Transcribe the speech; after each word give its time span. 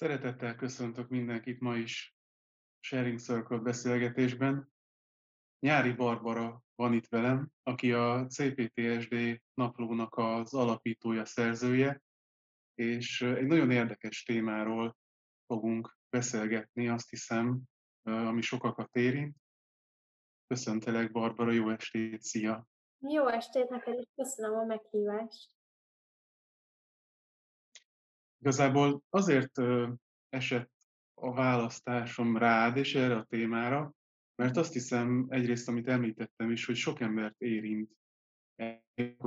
Szeretettel 0.00 0.56
köszöntök 0.56 1.08
mindenkit 1.08 1.60
ma 1.60 1.76
is 1.76 2.16
Sharing 2.78 3.18
Circle 3.18 3.58
beszélgetésben. 3.58 4.72
Nyári 5.58 5.92
Barbara 5.92 6.62
van 6.74 6.92
itt 6.92 7.08
velem, 7.08 7.50
aki 7.62 7.92
a 7.92 8.26
CPTSD 8.26 9.42
naplónak 9.54 10.14
az 10.16 10.54
alapítója, 10.54 11.24
szerzője, 11.24 12.02
és 12.74 13.22
egy 13.22 13.46
nagyon 13.46 13.70
érdekes 13.70 14.22
témáról 14.22 14.96
fogunk 15.46 15.98
beszélgetni, 16.10 16.88
azt 16.88 17.10
hiszem, 17.10 17.60
ami 18.02 18.40
sokakat 18.40 18.96
érint. 18.96 19.36
Köszöntelek, 20.46 21.12
Barbara, 21.12 21.50
jó 21.50 21.70
estét, 21.70 22.22
szia! 22.22 22.66
Jó 22.98 23.26
estét 23.26 23.68
neked 23.68 23.98
is, 23.98 24.08
köszönöm 24.14 24.58
a 24.58 24.64
meghívást! 24.64 25.59
Igazából 28.40 29.02
azért 29.08 29.60
esett 30.28 30.72
a 31.14 31.32
választásom 31.32 32.36
rád 32.36 32.76
és 32.76 32.94
erre 32.94 33.16
a 33.16 33.24
témára, 33.24 33.94
mert 34.34 34.56
azt 34.56 34.72
hiszem 34.72 35.26
egyrészt, 35.28 35.68
amit 35.68 35.88
említettem 35.88 36.50
is, 36.50 36.64
hogy 36.64 36.76
sok 36.76 37.00
embert 37.00 37.40
érint, 37.40 37.90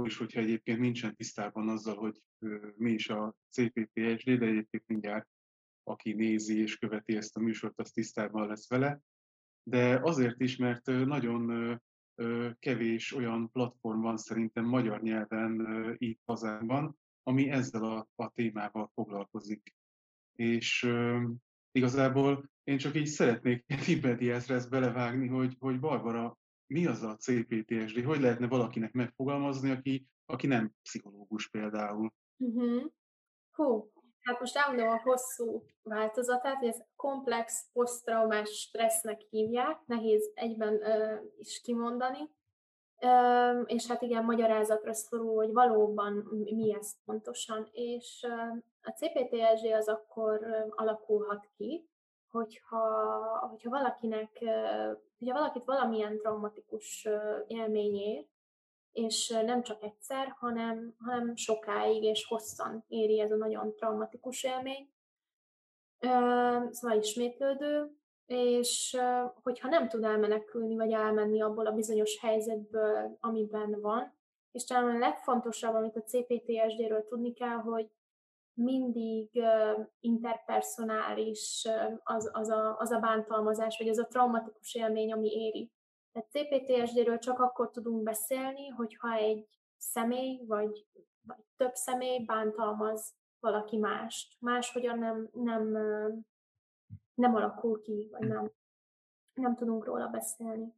is, 0.03 0.17
hogyha 0.17 0.39
egyébként 0.39 0.79
nincsen 0.79 1.15
tisztában 1.15 1.69
azzal, 1.69 1.95
hogy 1.95 2.17
mi 2.75 2.91
is 2.91 3.09
a 3.09 3.35
CPPSD, 3.49 4.29
de 4.29 4.45
egyébként 4.45 4.87
mindjárt 4.87 5.27
aki 5.83 6.13
nézi 6.13 6.61
és 6.61 6.77
követi 6.77 7.15
ezt 7.15 7.37
a 7.37 7.39
műsort, 7.39 7.79
az 7.79 7.91
tisztában 7.91 8.47
lesz 8.47 8.69
vele. 8.69 8.99
De 9.63 9.99
azért 10.03 10.39
is, 10.39 10.55
mert 10.55 10.85
nagyon 10.85 11.81
kevés 12.59 13.13
olyan 13.13 13.51
platform 13.51 14.01
van 14.01 14.17
szerintem 14.17 14.65
magyar 14.65 15.01
nyelven 15.01 15.95
itt 15.97 16.21
hazánkban, 16.25 16.97
ami 17.23 17.49
ezzel 17.49 17.83
a, 17.83 18.07
a 18.15 18.29
témával 18.29 18.91
foglalkozik. 18.93 19.75
És 20.35 20.83
uh, 20.83 21.23
igazából 21.71 22.49
én 22.63 22.77
csak 22.77 22.95
így 22.95 23.05
szeretnék 23.05 23.65
Tibetiezre 23.85 24.55
ezt 24.55 24.69
belevágni, 24.69 25.27
hogy, 25.27 25.55
hogy 25.59 25.79
Barbara, 25.79 26.37
mi 26.67 26.85
az 26.85 27.03
a 27.03 27.15
CPTSD? 27.15 28.03
Hogy 28.03 28.19
lehetne 28.19 28.47
valakinek 28.47 28.91
megfogalmazni, 28.91 29.71
aki, 29.71 30.07
aki 30.25 30.47
nem 30.47 30.71
pszichológus 30.81 31.49
például? 31.49 32.13
Uh-huh. 32.37 32.91
Hú, 33.51 33.91
hát 34.21 34.39
most 34.39 34.55
elmondom 34.55 34.87
a 34.87 35.01
hosszú 35.01 35.65
változatát, 35.81 36.57
hogy 36.57 36.67
ez 36.67 36.83
komplex 36.95 37.69
posztraumás 37.73 38.49
stressznek 38.49 39.21
hívják, 39.29 39.77
nehéz 39.85 40.31
egyben 40.33 40.73
uh, 40.73 41.23
is 41.37 41.61
kimondani 41.61 42.29
és 43.65 43.87
hát 43.87 44.01
igen, 44.01 44.23
magyarázatra 44.23 44.93
szorul, 44.93 45.35
hogy 45.35 45.51
valóban 45.51 46.13
mi 46.55 46.75
ez 46.79 46.95
pontosan. 47.05 47.67
És 47.71 48.27
a 48.81 48.91
CPTSD 48.91 49.65
az 49.65 49.87
akkor 49.87 50.47
alakulhat 50.69 51.49
ki, 51.57 51.89
hogyha, 52.29 52.77
hogyha 53.49 53.69
valakinek, 53.69 54.37
hogyha 55.17 55.33
valakit 55.33 55.65
valamilyen 55.65 56.17
traumatikus 56.17 57.07
élmény 57.47 57.95
ér, 57.95 58.25
és 58.91 59.29
nem 59.29 59.63
csak 59.63 59.83
egyszer, 59.83 60.35
hanem, 60.39 60.95
hanem 60.99 61.35
sokáig 61.35 62.03
és 62.03 62.25
hosszan 62.25 62.85
éri 62.87 63.19
ez 63.19 63.31
a 63.31 63.35
nagyon 63.35 63.75
traumatikus 63.75 64.43
élmény. 64.43 64.91
Szóval 66.69 66.97
ismétlődő, 66.97 67.97
és 68.25 68.97
hogyha 69.43 69.67
nem 69.67 69.87
tud 69.87 70.03
elmenekülni, 70.03 70.75
vagy 70.75 70.91
elmenni 70.91 71.41
abból 71.41 71.65
a 71.65 71.71
bizonyos 71.71 72.19
helyzetből, 72.19 73.17
amiben 73.19 73.81
van, 73.81 74.13
és 74.51 74.63
talán 74.63 74.95
a 74.95 74.99
legfontosabb, 74.99 75.73
amit 75.73 75.95
a 75.95 76.03
CPTSD-ről 76.03 77.03
tudni 77.03 77.33
kell, 77.33 77.57
hogy 77.57 77.89
mindig 78.53 79.43
interpersonális 79.99 81.67
az, 82.03 82.29
az, 82.33 82.49
a, 82.49 82.77
az 82.77 82.91
a 82.91 82.99
bántalmazás, 82.99 83.77
vagy 83.77 83.89
az 83.89 83.99
a 83.99 84.07
traumatikus 84.07 84.75
élmény, 84.75 85.11
ami 85.11 85.27
éri. 85.27 85.71
Tehát 86.11 86.29
CPTSD-ről 86.29 87.17
csak 87.19 87.39
akkor 87.39 87.71
tudunk 87.71 88.03
beszélni, 88.03 88.67
hogyha 88.67 89.13
egy 89.13 89.47
személy, 89.77 90.41
vagy, 90.47 90.85
vagy 91.21 91.43
több 91.55 91.73
személy 91.73 92.23
bántalmaz 92.25 93.13
valaki 93.39 93.77
mást. 93.77 94.35
Máshogyan 94.39 94.99
nem, 94.99 95.29
nem, 95.33 95.77
nem 97.13 97.35
alakul 97.35 97.81
ki, 97.81 98.07
vagy 98.11 98.27
nem, 98.27 98.51
nem 99.33 99.55
tudunk 99.55 99.85
róla 99.85 100.07
beszélni. 100.07 100.73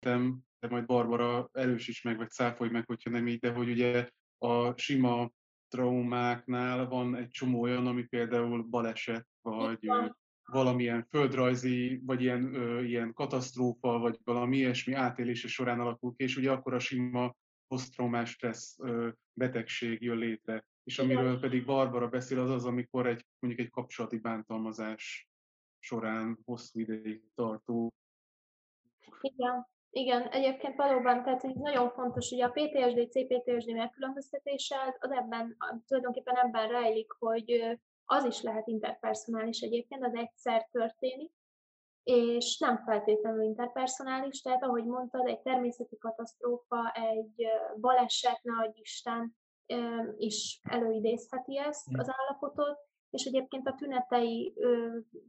De 0.00 0.68
majd 0.68 0.86
Barbara 0.86 1.48
erősíts 1.52 2.04
meg, 2.04 2.16
vagy 2.16 2.30
cáfolj 2.30 2.70
meg, 2.70 2.86
hogyha 2.86 3.10
nem 3.10 3.26
így, 3.26 3.38
de 3.38 3.52
hogy 3.52 3.68
ugye 3.68 4.10
a 4.38 4.76
sima 4.78 5.30
traumáknál 5.68 6.88
van 6.88 7.16
egy 7.16 7.30
csomó 7.30 7.60
olyan, 7.60 7.86
ami 7.86 8.02
például 8.02 8.62
baleset, 8.62 9.28
vagy 9.40 9.90
valamilyen 10.44 11.06
földrajzi, 11.10 12.00
vagy 12.04 12.22
ilyen, 12.22 12.54
ö, 12.54 12.82
ilyen 12.82 13.12
katasztrófa, 13.12 13.98
vagy 13.98 14.18
valami 14.24 14.56
ilyesmi 14.56 14.92
átélése 14.92 15.48
során 15.48 15.80
alakul 15.80 16.14
ki, 16.14 16.22
és 16.22 16.36
ugye 16.36 16.50
akkor 16.50 16.74
a 16.74 16.78
sima 16.78 17.36
posztraumás 17.68 18.30
stressz 18.30 18.78
ö, 18.80 19.08
betegség 19.32 20.02
jön 20.02 20.18
létre. 20.18 20.64
És 20.84 20.98
amiről 20.98 21.40
pedig 21.40 21.64
Barbara 21.64 22.08
beszél, 22.08 22.40
az 22.40 22.50
az, 22.50 22.64
amikor 22.64 23.06
egy, 23.06 23.26
mondjuk 23.38 23.66
egy 23.66 23.72
kapcsolati 23.72 24.18
bántalmazás 24.18 25.31
során 25.82 26.38
hosszú 26.44 26.80
ideig 26.80 27.22
tartó. 27.34 27.92
Igen, 29.20 29.66
igen, 29.90 30.28
egyébként 30.28 30.76
valóban, 30.76 31.22
tehát 31.22 31.40
hogy 31.40 31.54
nagyon 31.54 31.90
fontos, 31.90 32.28
hogy 32.30 32.40
a 32.40 32.50
PTSD, 32.50 33.10
CPTSD 33.10 33.72
megkülönböztetése 33.72 34.96
az 34.98 35.10
ebben, 35.10 35.56
tulajdonképpen 35.86 36.36
ebben 36.36 36.68
rejlik, 36.68 37.12
hogy 37.18 37.78
az 38.04 38.24
is 38.24 38.42
lehet 38.42 38.66
interpersonális 38.66 39.60
egyébként, 39.60 40.04
az 40.04 40.14
egyszer 40.14 40.68
történik, 40.70 41.32
és 42.02 42.58
nem 42.58 42.76
feltétlenül 42.84 43.42
interpersonális, 43.42 44.40
tehát 44.40 44.62
ahogy 44.62 44.84
mondtad, 44.84 45.26
egy 45.26 45.40
természeti 45.40 45.98
katasztrófa, 45.98 46.92
egy 46.92 47.46
baleset, 47.80 48.42
ne 48.42 48.52
adj 48.62 48.80
Isten, 48.80 49.36
is 50.16 50.60
előidézheti 50.62 51.58
ezt 51.58 51.88
az 51.92 52.10
állapotot, 52.18 52.78
és 53.12 53.24
egyébként 53.24 53.68
a 53.68 53.74
tünetei 53.74 54.54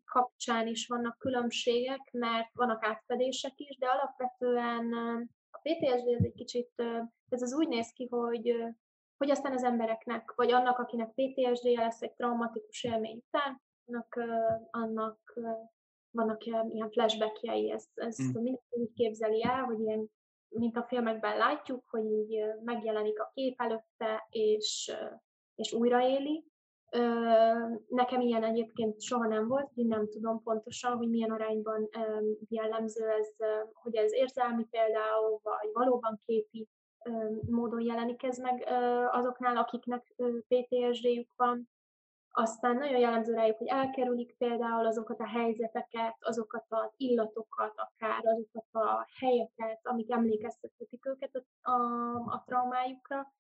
kapcsán 0.06 0.68
is 0.68 0.88
vannak 0.88 1.18
különbségek, 1.18 2.10
mert 2.12 2.50
vannak 2.54 2.86
átfedések 2.86 3.54
is, 3.56 3.78
de 3.78 3.88
alapvetően 3.88 4.94
a 5.52 5.60
PTSD 5.62 6.08
ez 6.08 6.24
egy 6.24 6.34
kicsit, 6.34 6.72
ez 7.30 7.42
az 7.42 7.54
úgy 7.54 7.68
néz 7.68 7.92
ki, 7.92 8.08
hogy, 8.10 8.56
hogy 9.18 9.30
aztán 9.30 9.54
az 9.54 9.64
embereknek, 9.64 10.34
vagy 10.36 10.52
annak, 10.52 10.78
akinek 10.78 11.14
PTSD-je 11.14 11.80
lesz 11.80 12.02
egy 12.02 12.14
traumatikus 12.14 12.84
élmény 12.84 13.24
után, 13.28 13.62
annak, 13.86 14.20
annak 14.72 15.34
vannak 16.12 16.46
ilyen 16.46 16.92
flashbackjei, 16.92 17.72
ezt, 17.72 17.90
ezt 17.94 18.22
mm. 18.22 18.42
mindenki 18.42 18.64
úgy 18.70 18.94
képzeli 18.94 19.44
el, 19.44 19.64
hogy 19.64 19.80
ilyen, 19.80 20.12
mint 20.50 20.78
a 20.78 20.84
filmekben 20.84 21.38
látjuk, 21.38 21.84
hogy 21.90 22.06
így 22.06 22.44
megjelenik 22.64 23.20
a 23.20 23.32
kép 23.34 23.62
előtte, 23.62 24.28
és, 24.30 24.96
és 25.56 25.74
újraéli, 25.74 26.46
Nekem 27.88 28.22
ilyen 28.22 28.44
egyébként 28.44 29.02
soha 29.02 29.28
nem 29.28 29.48
volt, 29.48 29.72
hogy 29.76 29.86
nem 29.86 30.10
tudom 30.10 30.44
pontosan, 30.44 30.98
hogy 30.98 31.10
milyen 31.10 31.32
arányban 31.32 31.90
jellemző 32.50 33.10
ez, 33.10 33.36
hogy 33.74 33.96
ez 33.96 34.14
érzelmi 34.14 34.68
például, 34.72 35.40
vagy 35.44 35.70
valóban 35.74 36.22
képi 36.26 36.68
módon 37.50 37.82
jelenik 37.82 38.24
ez 38.24 38.38
meg 38.38 38.68
azoknál, 39.12 39.58
akiknek 39.58 40.14
PTSD-jük 40.48 41.34
van. 41.36 41.70
Aztán 42.36 42.76
nagyon 42.76 43.00
jellemző 43.00 43.34
rájuk, 43.34 43.58
hogy 43.58 43.68
elkerülik 43.68 44.36
például 44.38 44.86
azokat 44.86 45.20
a 45.20 45.28
helyzeteket, 45.28 46.16
azokat 46.20 46.66
az 46.70 46.94
illatokat, 46.98 47.74
akár 47.76 48.26
azokat 48.26 48.66
a 48.72 49.08
helyeket, 49.20 49.80
amik 49.84 50.12
emlékeztethetik 50.12 51.06
őket 51.06 51.36
a, 51.36 51.72
a, 51.72 52.16
a 52.16 52.44
traumájukra 52.46 53.34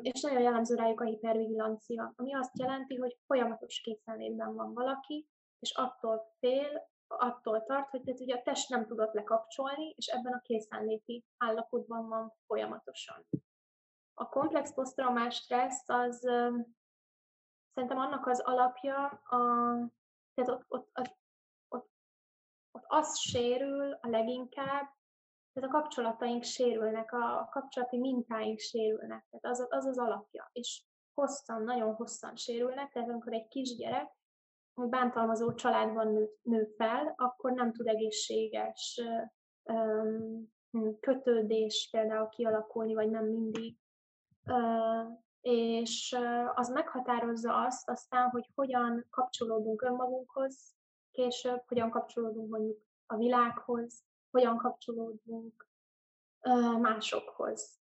és 0.00 0.20
nagyon 0.20 0.40
jellemző 0.40 0.74
rájuk 0.74 1.00
a 1.00 1.04
hipervigilancia, 1.04 2.12
ami 2.16 2.34
azt 2.34 2.58
jelenti, 2.58 2.96
hogy 2.96 3.18
folyamatos 3.26 3.80
készenlétben 3.80 4.54
van 4.54 4.74
valaki, 4.74 5.28
és 5.58 5.72
attól 5.76 6.34
fél, 6.38 6.88
attól 7.06 7.64
tart, 7.64 7.90
hogy 7.90 8.02
tehát 8.02 8.20
ugye 8.20 8.34
a 8.34 8.42
test 8.42 8.68
nem 8.68 8.86
tudott 8.86 9.12
lekapcsolni, 9.12 9.94
és 9.96 10.06
ebben 10.06 10.32
a 10.32 10.40
készenléti 10.40 11.24
állapotban 11.36 12.08
van 12.08 12.32
folyamatosan. 12.46 13.26
A 14.14 14.28
komplex 14.28 14.74
posztraumás 14.74 15.34
stressz 15.34 15.88
az 15.88 16.18
szerintem 17.74 17.98
annak 17.98 18.26
az 18.26 18.40
alapja, 18.40 19.06
a, 19.06 19.38
tehát 20.34 20.50
ott, 20.50 20.64
ott, 20.68 20.90
ott, 20.94 21.18
ott, 21.68 21.90
ott 22.70 22.84
az 22.86 23.18
sérül 23.18 23.92
a 23.92 24.08
leginkább, 24.08 24.94
tehát 25.56 25.70
a 25.70 25.78
kapcsolataink 25.80 26.42
sérülnek, 26.42 27.12
a 27.12 27.48
kapcsolati 27.50 27.98
mintáink 27.98 28.58
sérülnek, 28.58 29.26
tehát 29.30 29.58
az, 29.58 29.66
az 29.68 29.86
az 29.86 29.98
alapja, 29.98 30.50
és 30.52 30.84
hosszan, 31.14 31.62
nagyon 31.62 31.94
hosszan 31.94 32.36
sérülnek, 32.36 32.92
tehát 32.92 33.08
amikor 33.08 33.32
egy 33.32 33.48
kisgyerek 33.48 34.14
bántalmazó 34.74 35.54
családban 35.54 36.12
nő, 36.12 36.28
nő 36.42 36.74
fel, 36.76 37.14
akkor 37.16 37.52
nem 37.52 37.72
tud 37.72 37.86
egészséges 37.86 39.02
kötődés 41.00 41.88
például 41.90 42.28
kialakulni, 42.28 42.94
vagy 42.94 43.10
nem 43.10 43.24
mindig. 43.24 43.76
és 45.40 46.18
az 46.54 46.68
meghatározza 46.68 47.56
azt 47.64 47.88
aztán, 47.88 48.30
hogy 48.30 48.50
hogyan 48.54 49.06
kapcsolódunk 49.10 49.82
önmagunkhoz 49.82 50.74
később, 51.10 51.62
hogyan 51.66 51.90
kapcsolódunk 51.90 52.50
mondjuk 52.50 52.78
a 53.06 53.16
világhoz, 53.16 54.04
hogyan 54.30 54.56
kapcsolódunk 54.56 55.68
másokhoz, 56.80 57.80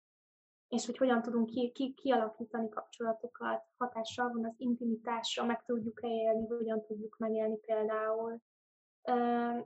és 0.69 0.87
hogy 0.87 0.97
hogyan 0.97 1.23
tudunk 1.23 1.47
ki, 1.47 1.73
ki, 1.73 1.95
kialakítani 1.95 2.69
kapcsolatokat, 2.69 3.65
hatással 3.77 4.33
van 4.33 4.45
az 4.45 4.55
intimitásra, 4.57 5.45
meg 5.45 5.65
tudjuk-e 5.65 6.09
élni, 6.09 6.47
hogyan 6.47 6.85
tudjuk 6.87 7.17
megélni 7.19 7.57
például. 7.57 8.41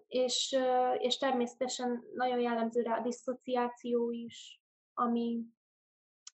És, 0.07 0.57
és 0.99 1.17
természetesen 1.17 2.05
nagyon 2.15 2.41
jellemző 2.41 2.83
rá 2.83 2.99
a 2.99 3.03
diszociáció 3.03 4.11
is, 4.11 4.63
ami 4.95 5.45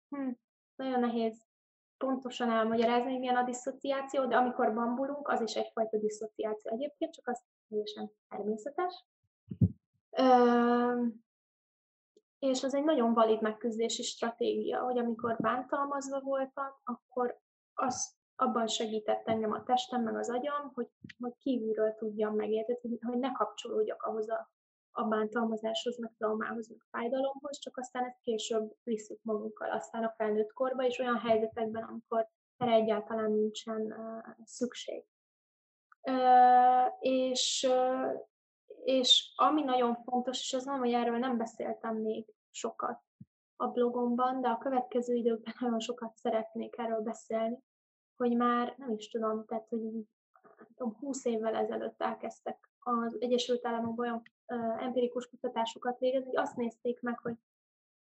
hm, 0.08 0.30
nagyon 0.76 1.00
nehéz 1.00 1.44
pontosan 1.96 2.50
elmagyarázni, 2.50 3.10
hogy 3.10 3.18
milyen 3.18 3.36
a 3.36 3.44
diszociáció, 3.44 4.26
de 4.26 4.36
amikor 4.36 4.74
bambulunk, 4.74 5.28
az 5.28 5.40
is 5.40 5.54
egyfajta 5.54 5.98
diszociáció 5.98 6.72
egyébként, 6.72 7.12
csak 7.12 7.28
az 7.28 7.44
teljesen 7.68 8.10
természetes. 8.28 9.04
És 12.38 12.62
az 12.62 12.74
egy 12.74 12.84
nagyon 12.84 13.14
valid 13.14 13.42
megküzdési 13.42 14.02
stratégia, 14.02 14.80
hogy 14.80 14.98
amikor 14.98 15.36
bántalmazva 15.36 16.20
voltam, 16.20 16.66
akkor 16.84 17.40
az 17.74 18.16
abban 18.36 18.66
segített 18.66 19.26
engem 19.28 19.52
a 19.52 19.62
testem, 19.62 20.02
meg 20.02 20.16
az 20.16 20.30
agyam, 20.30 20.70
hogy, 20.74 20.88
hogy 21.18 21.36
kívülről 21.38 21.94
tudjam 21.94 22.34
megérteni, 22.34 22.78
hogy, 22.80 22.98
hogy 23.00 23.18
ne 23.18 23.32
kapcsolódjak 23.32 24.02
ahhoz 24.02 24.30
a, 24.30 24.50
a 24.90 25.04
bántalmazáshoz, 25.04 25.98
meg 25.98 26.12
traumához, 26.18 26.68
meg 26.68 26.78
fájdalomhoz, 26.90 27.58
csak 27.58 27.76
aztán 27.76 28.04
ezt 28.04 28.20
később 28.20 28.74
visszük 28.82 29.18
magunkkal, 29.22 29.70
aztán 29.70 30.04
a 30.04 30.14
felnőtt 30.16 30.52
korba, 30.52 30.84
és 30.84 30.98
olyan 30.98 31.18
helyzetekben, 31.18 31.82
amikor 31.82 32.28
erre 32.56 32.72
egyáltalán 32.72 33.30
nincsen 33.30 33.80
uh, 33.80 34.34
szükség. 34.44 35.04
Uh, 36.02 36.92
és, 37.00 37.68
és 38.86 39.32
ami 39.36 39.62
nagyon 39.62 39.94
fontos, 39.94 40.40
és 40.40 40.52
az 40.52 40.64
nem, 40.64 40.78
hogy 40.78 40.92
erről 40.92 41.18
nem 41.18 41.36
beszéltem 41.36 41.96
még 41.96 42.34
sokat 42.50 43.00
a 43.56 43.66
blogomban, 43.66 44.40
de 44.40 44.48
a 44.48 44.58
következő 44.58 45.14
időkben 45.14 45.54
nagyon 45.60 45.80
sokat 45.80 46.16
szeretnék 46.16 46.78
erről 46.78 47.00
beszélni, 47.00 47.58
hogy 48.16 48.36
már 48.36 48.74
nem 48.76 48.90
is 48.90 49.08
tudom, 49.08 49.44
tehát 49.46 49.68
hogy 49.68 49.80
tudom, 50.74 50.96
20 51.00 51.24
évvel 51.24 51.54
ezelőtt 51.54 52.02
elkezdtek 52.02 52.70
az 52.78 53.16
Egyesült 53.18 53.66
Államokban 53.66 54.06
olyan 54.06 54.22
empirikus 54.78 55.28
kutatásokat 55.28 55.98
végezni, 55.98 56.26
hogy 56.26 56.36
azt 56.36 56.56
nézték 56.56 57.00
meg, 57.00 57.18
hogy, 57.18 57.36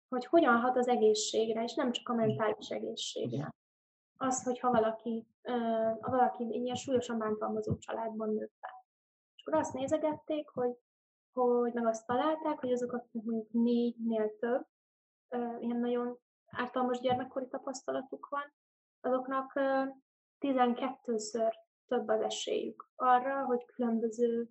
hogy 0.10 0.26
hogyan 0.26 0.60
hat 0.60 0.78
az 0.78 0.88
egészségre, 0.88 1.64
és 1.64 1.74
nem 1.74 1.92
csak 1.92 2.10
a 2.10 2.14
mentális 2.14 2.70
egészségre. 2.70 3.54
Az, 4.18 4.44
hogyha 4.44 4.72
valaki, 4.72 5.26
uh, 5.44 6.00
valaki 6.00 6.44
ilyen 6.44 6.76
súlyosan 6.76 7.18
bántalmazó 7.18 7.78
családban 7.78 8.34
nőtt 8.34 8.54
fel. 8.60 8.81
És 9.42 9.48
akkor 9.48 9.60
azt 9.60 9.74
nézegették, 9.74 10.50
hogy, 10.50 10.78
hogy 11.34 11.74
meg 11.74 11.86
azt 11.86 12.06
találták, 12.06 12.60
hogy 12.60 12.72
azok, 12.72 12.94
akik 12.94 13.24
mondjuk 13.24 13.52
négynél 13.52 14.38
több, 14.40 14.66
ilyen 15.60 15.78
nagyon 15.78 16.18
ártalmas 16.46 17.00
gyermekkori 17.00 17.48
tapasztalatuk 17.48 18.28
van, 18.30 18.54
azoknak 19.00 19.52
12-ször 20.40 21.54
több 21.88 22.08
az 22.08 22.22
esélyük 22.22 22.90
arra, 22.96 23.46
hogy 23.46 23.66
különböző 23.66 24.50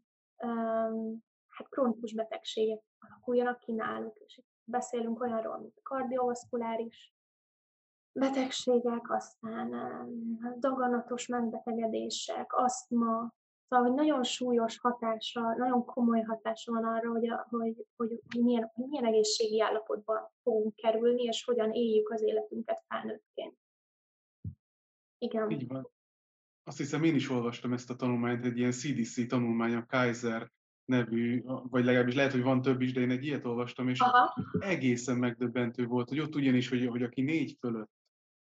hát 1.46 1.68
krónikus 1.68 2.14
betegségek 2.14 2.82
alakuljanak 2.98 3.58
ki 3.58 3.72
náluk. 3.72 4.18
És 4.18 4.42
beszélünk 4.64 5.20
olyanról, 5.20 5.58
mint 5.58 5.76
a 5.76 5.88
kardiovaszkuláris 5.88 7.14
betegségek, 8.12 9.10
aztán 9.10 9.70
daganatos 10.58 11.26
megbetegedések, 11.26 12.52
asztma, 12.52 13.34
Szóval, 13.70 13.86
hogy 13.86 13.94
nagyon 13.94 14.22
súlyos 14.22 14.78
hatása, 14.78 15.40
nagyon 15.40 15.84
komoly 15.84 16.20
hatása 16.20 16.72
van 16.72 16.84
arra, 16.84 17.10
hogy, 17.10 17.28
a, 17.28 17.46
hogy, 17.50 17.86
hogy, 17.96 18.20
hogy, 18.28 18.42
milyen, 18.42 18.72
milyen 18.74 19.04
egészségi 19.04 19.60
állapotban 19.60 20.30
fogunk 20.42 20.74
kerülni, 20.74 21.22
és 21.22 21.44
hogyan 21.44 21.72
éljük 21.72 22.10
az 22.10 22.22
életünket 22.22 22.84
felnőttként. 22.88 23.56
Igen. 25.18 25.50
Így 25.50 25.66
van. 25.66 25.90
Azt 26.64 26.78
hiszem, 26.78 27.04
én 27.04 27.14
is 27.14 27.30
olvastam 27.30 27.72
ezt 27.72 27.90
a 27.90 27.96
tanulmányt, 27.96 28.44
egy 28.44 28.58
ilyen 28.58 28.70
CDC 28.70 29.28
tanulmány, 29.28 29.74
a 29.74 29.86
Kaiser 29.86 30.50
nevű, 30.84 31.42
vagy 31.44 31.84
legalábbis 31.84 32.14
lehet, 32.14 32.32
hogy 32.32 32.42
van 32.42 32.62
több 32.62 32.80
is, 32.80 32.92
de 32.92 33.00
én 33.00 33.10
egy 33.10 33.24
ilyet 33.24 33.44
olvastam, 33.44 33.88
és 33.88 34.00
Aha. 34.00 34.34
egészen 34.58 35.16
megdöbbentő 35.16 35.86
volt, 35.86 36.08
hogy 36.08 36.20
ott 36.20 36.34
ugyanis, 36.34 36.68
hogy, 36.68 36.86
hogy 36.86 37.02
aki 37.02 37.20
négy 37.20 37.56
fölött 37.58 37.90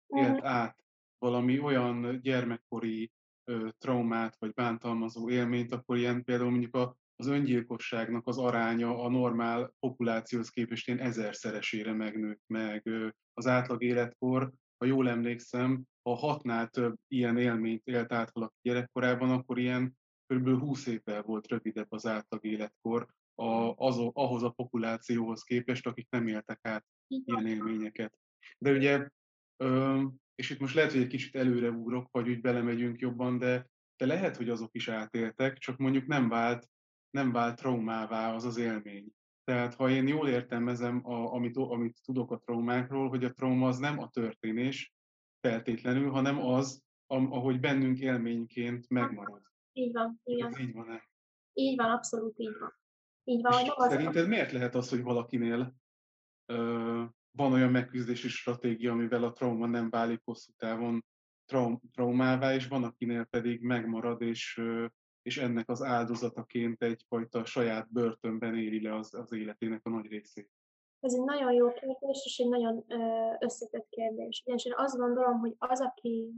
élt 0.07 0.31
uh-huh. 0.31 0.51
át 0.51 0.85
valami 1.19 1.61
olyan 1.61 2.21
gyermekkori 2.21 3.11
ö, 3.51 3.69
traumát, 3.79 4.37
vagy 4.39 4.53
bántalmazó 4.53 5.31
élményt, 5.31 5.73
akkor 5.73 5.97
ilyen 5.97 6.25
például 6.25 6.51
mondjuk 6.51 6.75
a, 6.75 6.97
az 7.17 7.27
öngyilkosságnak 7.27 8.27
az 8.27 8.39
aránya 8.39 9.03
a 9.03 9.09
normál 9.09 9.75
populációhoz 9.81 10.49
képest 10.49 10.89
ilyen 10.89 11.01
ezerszeresére 11.01 11.93
megnőtt 11.93 12.43
meg. 12.47 12.89
Az 13.35 13.47
átlag 13.47 13.83
életkor, 13.83 14.53
ha 14.79 14.87
jól 14.87 15.09
emlékszem, 15.09 15.83
ha 16.03 16.15
hatnál 16.15 16.69
több 16.69 16.95
ilyen 17.09 17.39
élményt 17.39 17.87
élt 17.87 18.13
át 18.13 18.31
valaki 18.33 18.57
gyerekkorában, 18.63 19.31
akkor 19.31 19.59
ilyen 19.59 19.97
kb. 20.27 20.49
20 20.49 20.87
évvel 20.87 21.23
volt 21.23 21.49
rövidebb 21.49 21.93
az 21.93 22.07
átlag 22.07 22.45
életkor 22.45 23.07
a, 23.35 23.75
az, 23.77 23.99
ahhoz 24.13 24.43
a 24.43 24.51
populációhoz 24.51 25.43
képest, 25.43 25.87
akik 25.87 26.07
nem 26.11 26.27
éltek 26.27 26.59
át 26.63 26.85
ilyen 27.09 27.47
élményeket. 27.47 28.19
De 28.59 28.71
ugye, 28.73 29.09
ö, 29.57 30.03
és 30.37 30.51
itt 30.51 30.59
most 30.59 30.75
lehet, 30.75 30.93
hogy 30.93 31.01
egy 31.01 31.07
kicsit 31.07 31.37
előre 31.37 31.71
ugrok, 31.71 32.09
vagy 32.11 32.29
úgy 32.29 32.41
belemegyünk 32.41 33.01
jobban, 33.01 33.39
de, 33.39 33.69
de 33.97 34.07
lehet, 34.07 34.37
hogy 34.37 34.49
azok 34.49 34.75
is 34.75 34.89
átéltek, 34.89 35.59
csak 35.59 35.77
mondjuk 35.77 36.07
nem 36.07 36.29
vált, 36.29 36.71
nem 37.11 37.33
vált 37.33 37.57
traumává 37.57 38.35
az 38.35 38.45
az 38.45 38.57
élmény. 38.57 39.07
Tehát 39.45 39.75
ha 39.75 39.91
én 39.91 40.09
jól 40.09 40.29
értelmezem, 40.29 41.07
a, 41.07 41.33
amit, 41.33 41.57
amit 41.57 41.99
tudok 42.05 42.31
a 42.31 42.39
traumákról, 42.39 43.09
hogy 43.09 43.25
a 43.25 43.33
trauma 43.33 43.69
az 43.69 43.79
nem 43.79 43.99
a 43.99 44.09
történés 44.09 44.95
feltétlenül, 45.41 46.11
hanem 46.11 46.39
az, 46.39 46.85
ahogy 47.07 47.61
bennünk 47.61 48.01
élményként 48.01 48.89
megmarad. 48.89 49.43
Így 49.73 49.93
van, 49.93 50.21
igen. 50.25 50.61
így 50.61 50.73
van-e? 50.73 51.09
Így 51.53 51.77
van, 51.77 51.91
abszolút 51.91 52.39
így 52.39 52.57
van. 52.59 52.75
Így 53.25 53.43
van, 53.43 53.53
hogy 53.53 53.73
az 53.75 53.91
szerinted 53.91 54.23
az... 54.23 54.29
miért 54.29 54.53
lehet 54.53 54.75
az, 54.75 54.89
hogy 54.89 55.03
valakinél 55.03 55.75
ö, 56.47 57.05
van 57.37 57.53
olyan 57.53 57.71
megküzdési 57.71 58.29
stratégia, 58.29 58.93
amivel 58.93 59.25
a 59.25 59.33
trauma 59.33 59.67
nem 59.67 59.91
válik 59.91 60.21
hosszú 60.25 60.53
távon 60.57 61.05
traum, 61.47 61.81
traumává, 61.93 62.55
és 62.55 62.69
van, 62.69 62.85
akinél 62.85 63.25
pedig 63.25 63.61
megmarad, 63.61 64.23
és, 64.23 64.63
és 65.23 65.39
ennek 65.39 65.69
az 65.69 65.83
áldozataként 65.83 66.83
egyfajta 66.83 67.45
saját 67.45 67.93
börtönben 67.93 68.57
éli 68.57 68.83
le 68.83 68.95
az, 68.95 69.15
az 69.15 69.33
életének 69.33 69.81
a 69.85 69.91
nagy 69.91 70.07
részét? 70.07 70.51
Ez 71.01 71.15
egy 71.15 71.25
nagyon 71.25 71.53
jó 71.53 71.73
kérdés, 71.73 72.23
és 72.25 72.39
egy 72.39 72.49
nagyon 72.49 72.85
összetett 73.39 73.87
kérdés. 73.89 74.43
Ugyanis 74.45 74.65
én 74.65 74.75
azt 74.77 74.97
gondolom, 74.97 75.39
hogy 75.39 75.55
az, 75.59 75.81
aki, 75.81 76.31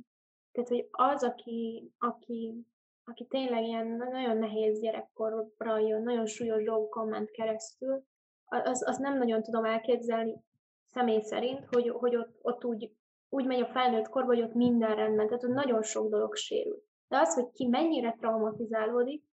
tehát, 0.52 0.68
hogy 0.68 0.88
az, 0.90 1.22
aki, 1.22 1.90
aki 1.98 2.66
aki 3.08 3.26
tényleg 3.26 3.64
ilyen 3.64 3.86
nagyon 3.86 4.36
nehéz 4.36 4.80
gyerekkorra 4.80 5.78
jön, 5.78 6.02
nagyon 6.02 6.26
súlyos 6.26 6.64
dolgokon 6.64 7.08
ment 7.08 7.30
keresztül, 7.30 8.04
az, 8.44 8.88
az 8.88 8.98
nem 8.98 9.18
nagyon 9.18 9.42
tudom 9.42 9.64
elképzelni 9.64 10.42
személy 10.90 11.20
szerint, 11.20 11.64
hogy, 11.70 11.88
hogy 11.88 12.16
ott, 12.16 12.38
ott 12.42 12.64
úgy, 12.64 12.92
úgy 13.28 13.46
megy 13.46 13.60
a 13.60 13.66
felnőtt 13.66 14.08
korba, 14.08 14.34
hogy 14.34 14.42
ott 14.42 14.54
minden 14.54 14.94
rendben, 14.94 15.26
tehát 15.26 15.44
ott 15.44 15.54
nagyon 15.54 15.82
sok 15.82 16.08
dolog 16.08 16.34
sérül. 16.34 16.82
De 17.08 17.18
az, 17.18 17.34
hogy 17.34 17.50
ki 17.52 17.66
mennyire 17.66 18.16
traumatizálódik, 18.18 19.24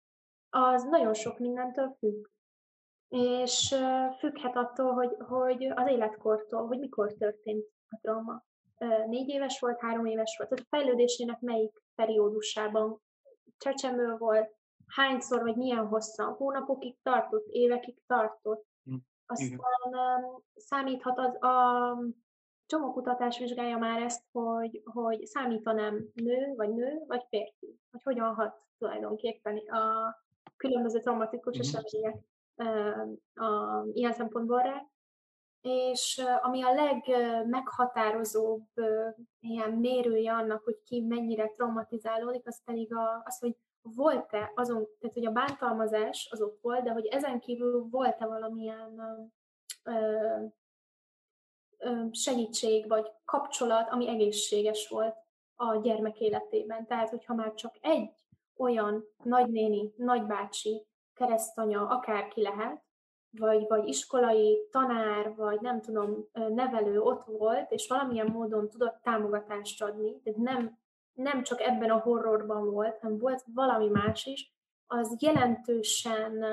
az 0.49 0.83
nagyon 0.83 1.13
sok 1.13 1.39
mindentől 1.39 1.95
függ. 1.99 2.25
És 3.09 3.75
függhet 4.19 4.55
attól, 4.55 4.93
hogy, 4.93 5.15
hogy 5.27 5.65
az 5.75 5.87
életkortól, 5.87 6.67
hogy 6.67 6.79
mikor 6.79 7.13
történt 7.13 7.65
a 7.89 7.97
trauma. 8.01 8.43
Négy 9.07 9.29
éves 9.29 9.59
volt, 9.59 9.79
három 9.79 10.05
éves 10.05 10.35
volt, 10.37 10.49
tehát 10.49 10.65
a 10.65 10.75
fejlődésének 10.75 11.39
melyik 11.39 11.81
periódusában 11.95 13.01
csecsemő 13.57 14.17
volt, 14.17 14.55
hányszor, 14.87 15.41
vagy 15.41 15.55
milyen 15.55 15.87
hosszan, 15.87 16.33
hónapokig 16.33 16.97
tartott, 17.03 17.45
évekig 17.49 17.97
tartott. 18.07 18.65
Aztán 19.25 19.59
um, 19.91 20.43
számíthat 20.55 21.17
az 21.17 21.43
a 21.43 21.97
csomó 22.65 22.93
kutatás 22.93 23.39
vizsgálja 23.39 23.77
már 23.77 24.01
ezt, 24.01 24.23
hogy, 24.31 24.81
hogy 24.83 25.25
számítanám 25.25 26.09
nő, 26.13 26.53
vagy 26.55 26.73
nő, 26.73 27.03
vagy 27.07 27.25
férfi, 27.29 27.79
hogy 27.91 28.01
hogyan 28.03 28.33
hat 28.33 28.63
tulajdonképpen 28.77 29.57
a 29.57 30.15
különböző 30.57 30.99
traumatikus 30.99 31.57
események 31.57 32.15
a, 33.33 33.83
ilyen 33.93 34.13
szempontból 34.13 34.61
rá. 34.61 34.89
És 35.61 36.21
ami 36.41 36.63
a 36.63 36.73
legmeghatározóbb 36.73 38.67
ilyen 39.39 39.71
mérője 39.71 40.33
annak, 40.33 40.63
hogy 40.63 40.81
ki 40.83 41.01
mennyire 41.01 41.47
traumatizálódik, 41.47 42.47
az 42.47 42.63
pedig 42.63 42.93
a, 42.93 43.21
az, 43.25 43.39
hogy 43.39 43.55
volt-e 43.95 44.51
azon, 44.55 44.87
tehát 44.99 45.15
hogy 45.15 45.25
a 45.25 45.31
bántalmazás 45.31 46.27
az 46.31 46.41
ott 46.41 46.59
volt, 46.61 46.83
de 46.83 46.91
hogy 46.91 47.05
ezen 47.05 47.39
kívül 47.39 47.87
volt-e 47.89 48.25
valamilyen 48.25 49.01
ö, 49.83 50.45
segítség 52.11 52.87
vagy 52.87 53.11
kapcsolat, 53.25 53.89
ami 53.89 54.09
egészséges 54.09 54.87
volt 54.87 55.15
a 55.55 55.75
gyermek 55.75 56.19
életében. 56.19 56.85
Tehát, 56.85 57.09
hogyha 57.09 57.33
már 57.33 57.53
csak 57.53 57.75
egy 57.81 58.11
olyan 58.57 59.05
nagynéni, 59.23 59.93
nagybácsi, 59.97 60.87
keresztanya, 61.13 61.87
akárki 61.87 62.41
lehet, 62.41 62.83
vagy, 63.29 63.67
vagy 63.67 63.87
iskolai 63.87 64.67
tanár, 64.71 65.35
vagy 65.35 65.61
nem 65.61 65.81
tudom, 65.81 66.29
nevelő 66.33 67.01
ott 67.01 67.23
volt, 67.23 67.71
és 67.71 67.87
valamilyen 67.87 68.27
módon 68.27 68.69
tudott 68.69 69.01
támogatást 69.01 69.81
adni, 69.81 70.21
tehát 70.21 70.39
nem, 70.39 70.79
nem 71.15 71.43
csak 71.43 71.61
ebben 71.61 71.89
a 71.89 71.99
horrorban 71.99 72.71
volt, 72.71 72.99
hanem 72.99 73.17
volt 73.17 73.43
valami 73.53 73.87
más 73.87 74.25
is, 74.25 74.53
az 74.87 75.15
jelentősen 75.19 76.45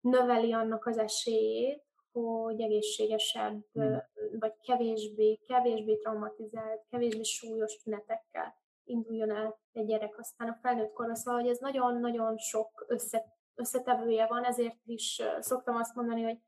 növeli 0.00 0.52
annak 0.52 0.86
az 0.86 0.98
esélyét, 0.98 1.84
hogy 2.12 2.60
egészségesebb, 2.60 3.64
hmm. 3.72 4.02
vagy 4.38 4.52
kevésbé, 4.60 5.36
kevésbé 5.36 5.96
traumatizált, 5.96 6.86
kevésbé 6.90 7.22
súlyos 7.22 7.76
tünetekkel 7.76 8.60
induljon 8.84 9.30
el 9.30 9.58
egy 9.72 9.86
gyerek 9.86 10.18
aztán 10.18 10.48
a 10.48 10.58
felnőtt 10.62 10.92
korra. 10.92 11.14
Szóval, 11.14 11.40
hogy 11.40 11.50
ez 11.50 11.58
nagyon-nagyon 11.58 12.36
sok 12.36 12.84
össze, 12.88 13.24
összetevője 13.54 14.26
van, 14.26 14.44
ezért 14.44 14.76
is 14.84 15.22
szoktam 15.40 15.76
azt 15.76 15.94
mondani, 15.94 16.22
hogy 16.22 16.38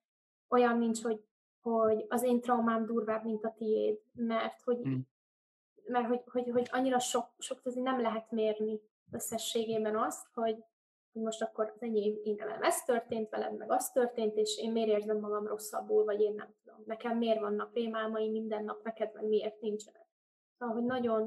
olyan 0.49 0.79
nincs, 0.79 1.03
hogy, 1.03 1.25
hogy 1.61 2.05
az 2.09 2.23
én 2.23 2.41
traumám 2.41 2.87
durvább, 2.87 3.25
mint 3.25 3.45
a 3.45 3.55
tiéd, 3.57 4.01
mert 4.13 4.63
hogy, 4.63 4.77
hmm. 4.77 5.09
Mert 5.87 6.07
hogy, 6.07 6.23
hogy, 6.25 6.51
hogy 6.51 6.69
annyira 6.71 6.99
sok, 6.99 7.31
sok 7.39 7.75
nem 7.75 8.01
lehet 8.01 8.31
mérni 8.31 8.81
összességében 9.11 9.97
azt, 9.97 10.27
hogy, 10.33 10.65
hogy 11.13 11.23
most 11.23 11.43
akkor 11.43 11.73
az 11.75 11.83
enyém, 11.83 12.19
én 12.25 12.35
nem 12.35 12.63
ez 12.63 12.85
történt 12.85 13.31
veled, 13.31 13.57
meg 13.57 13.71
az 13.71 13.91
történt, 13.91 14.37
és 14.37 14.59
én 14.59 14.73
miért 14.73 14.89
érzem 14.89 15.19
magam 15.19 15.47
rosszabbul, 15.47 16.05
vagy 16.05 16.21
én 16.21 16.35
nem 16.35 16.55
tudom. 16.63 16.83
Nekem 16.87 17.19
miért 17.19 17.41
vannak 17.41 17.75
rémálmaim 17.75 18.31
minden 18.31 18.65
nap, 18.65 18.85
neked 18.85 19.15
meg 19.15 19.25
miért 19.25 19.61
nincsenek. 19.61 20.07
Szóval, 20.59 20.75
hogy 20.75 20.85
nagyon, 20.85 21.25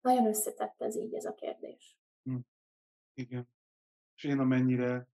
nagyon 0.00 0.26
összetett 0.26 0.82
ez 0.82 0.96
így 0.96 1.14
ez 1.14 1.24
a 1.24 1.34
kérdés. 1.34 1.98
Hm. 2.22 2.36
Igen. 3.14 3.48
És 4.16 4.24
én 4.24 4.38
amennyire 4.38 5.08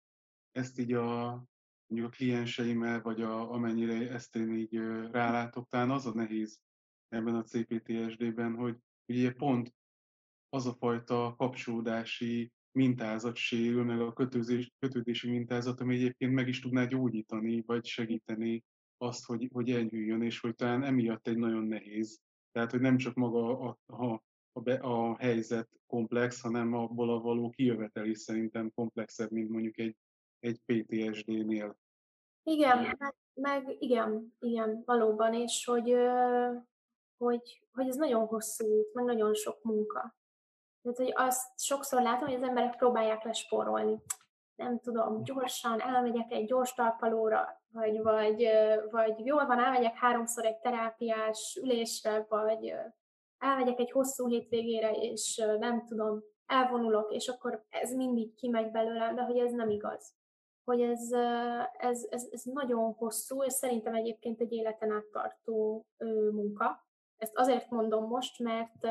ezt 0.53 0.79
így 0.79 0.93
a, 0.93 1.43
mondjuk 1.87 2.13
a 2.13 2.17
klienseimmel, 2.17 3.03
vagy 3.03 3.23
a, 3.23 3.53
amennyire 3.53 4.11
ezt 4.11 4.37
én 4.37 4.53
így 4.55 4.75
rálátok, 5.11 5.69
talán 5.69 5.91
az 5.91 6.07
a 6.07 6.15
nehéz 6.15 6.61
ebben 7.17 7.35
a 7.35 7.43
CPTSD-ben, 7.43 8.55
hogy 8.55 8.77
ugye 9.07 9.33
pont 9.33 9.75
az 10.49 10.67
a 10.67 10.75
fajta 10.75 11.35
kapcsolódási 11.37 12.53
mintázat 12.73 13.37
sérül, 13.37 13.85
meg 13.85 14.01
a 14.01 14.13
kötőzés, 14.13 14.73
kötődési 14.79 15.31
mintázat, 15.31 15.81
ami 15.81 15.95
egyébként 15.95 16.33
meg 16.33 16.49
is 16.49 16.61
tudná 16.61 16.85
gyógyítani, 16.85 17.63
vagy 17.67 17.85
segíteni 17.85 18.65
azt, 18.99 19.25
hogy, 19.25 19.49
hogy 19.53 19.71
enyhüljön, 19.71 20.23
és 20.23 20.41
hogy 20.41 20.55
talán 20.55 20.85
emiatt 20.85 21.27
egy 21.27 21.37
nagyon 21.37 21.65
nehéz. 21.65 22.21
Tehát, 22.53 22.71
hogy 22.71 22.81
nem 22.81 22.97
csak 22.97 23.15
maga 23.15 23.59
a, 23.59 23.79
a, 23.87 24.23
a, 24.53 24.61
be, 24.61 24.75
a 24.75 25.17
helyzet 25.17 25.69
komplex, 25.87 26.41
hanem 26.41 26.75
abból 26.75 27.11
a 27.11 27.21
való 27.21 27.51
kijövetel 27.51 28.07
is 28.07 28.19
szerintem 28.19 28.71
komplexebb, 28.75 29.31
mint 29.31 29.51
mondjuk 29.51 29.79
egy, 29.79 29.97
egy 30.39 30.61
PTSD-nél. 30.65 31.79
Igen, 32.43 32.97
meg, 32.99 33.15
meg 33.35 33.77
igen, 33.79 34.37
igen, 34.39 34.83
valóban, 34.85 35.35
és 35.35 35.65
hogy, 35.65 35.93
hogy, 37.19 37.63
hogy 37.73 37.89
ez 37.89 37.97
nagyon 37.97 38.27
hosszú 38.27 38.67
út, 38.67 38.95
meg 38.95 39.05
nagyon 39.05 39.35
sok 39.35 39.63
munka. 39.63 40.15
Tehát, 40.83 40.99
hogy 40.99 41.13
azt 41.15 41.59
sokszor 41.59 42.03
látom, 42.03 42.29
hogy 42.29 42.37
az 42.37 42.49
emberek 42.49 42.77
próbálják 42.77 43.25
lesporolni. 43.25 44.03
Nem 44.55 44.79
tudom, 44.79 45.23
gyorsan 45.23 45.81
elmegyek 45.81 46.33
egy 46.33 46.47
gyors 46.47 46.75
talpalóra, 46.75 47.63
vagy, 47.73 48.03
vagy, 48.03 48.49
vagy 48.91 49.27
jól 49.27 49.47
van, 49.47 49.59
elmegyek 49.59 49.95
háromszor 49.95 50.45
egy 50.45 50.59
terápiás 50.59 51.59
ülésre, 51.63 52.27
vagy 52.29 52.75
elmegyek 53.39 53.79
egy 53.79 53.91
hosszú 53.91 54.29
hétvégére, 54.29 54.91
és 54.91 55.37
nem 55.59 55.85
tudom, 55.85 56.23
elvonulok, 56.47 57.13
és 57.13 57.29
akkor 57.29 57.65
ez 57.69 57.93
mindig 57.93 58.35
kimegy 58.35 58.71
belőlem, 58.71 59.15
de 59.15 59.23
hogy 59.23 59.39
ez 59.39 59.53
nem 59.53 59.71
igaz. 59.71 60.15
Hogy 60.65 60.81
ez, 60.81 61.13
ez, 61.79 62.07
ez, 62.11 62.29
ez 62.31 62.43
nagyon 62.43 62.93
hosszú, 62.93 63.43
és 63.43 63.53
szerintem 63.53 63.95
egyébként 63.95 64.41
egy 64.41 64.53
életen 64.53 64.91
át 64.91 65.05
tartó 65.05 65.87
munka. 66.33 66.86
Ezt 67.17 67.37
azért 67.37 67.71
mondom 67.71 68.07
most, 68.07 68.39
mert 68.39 68.87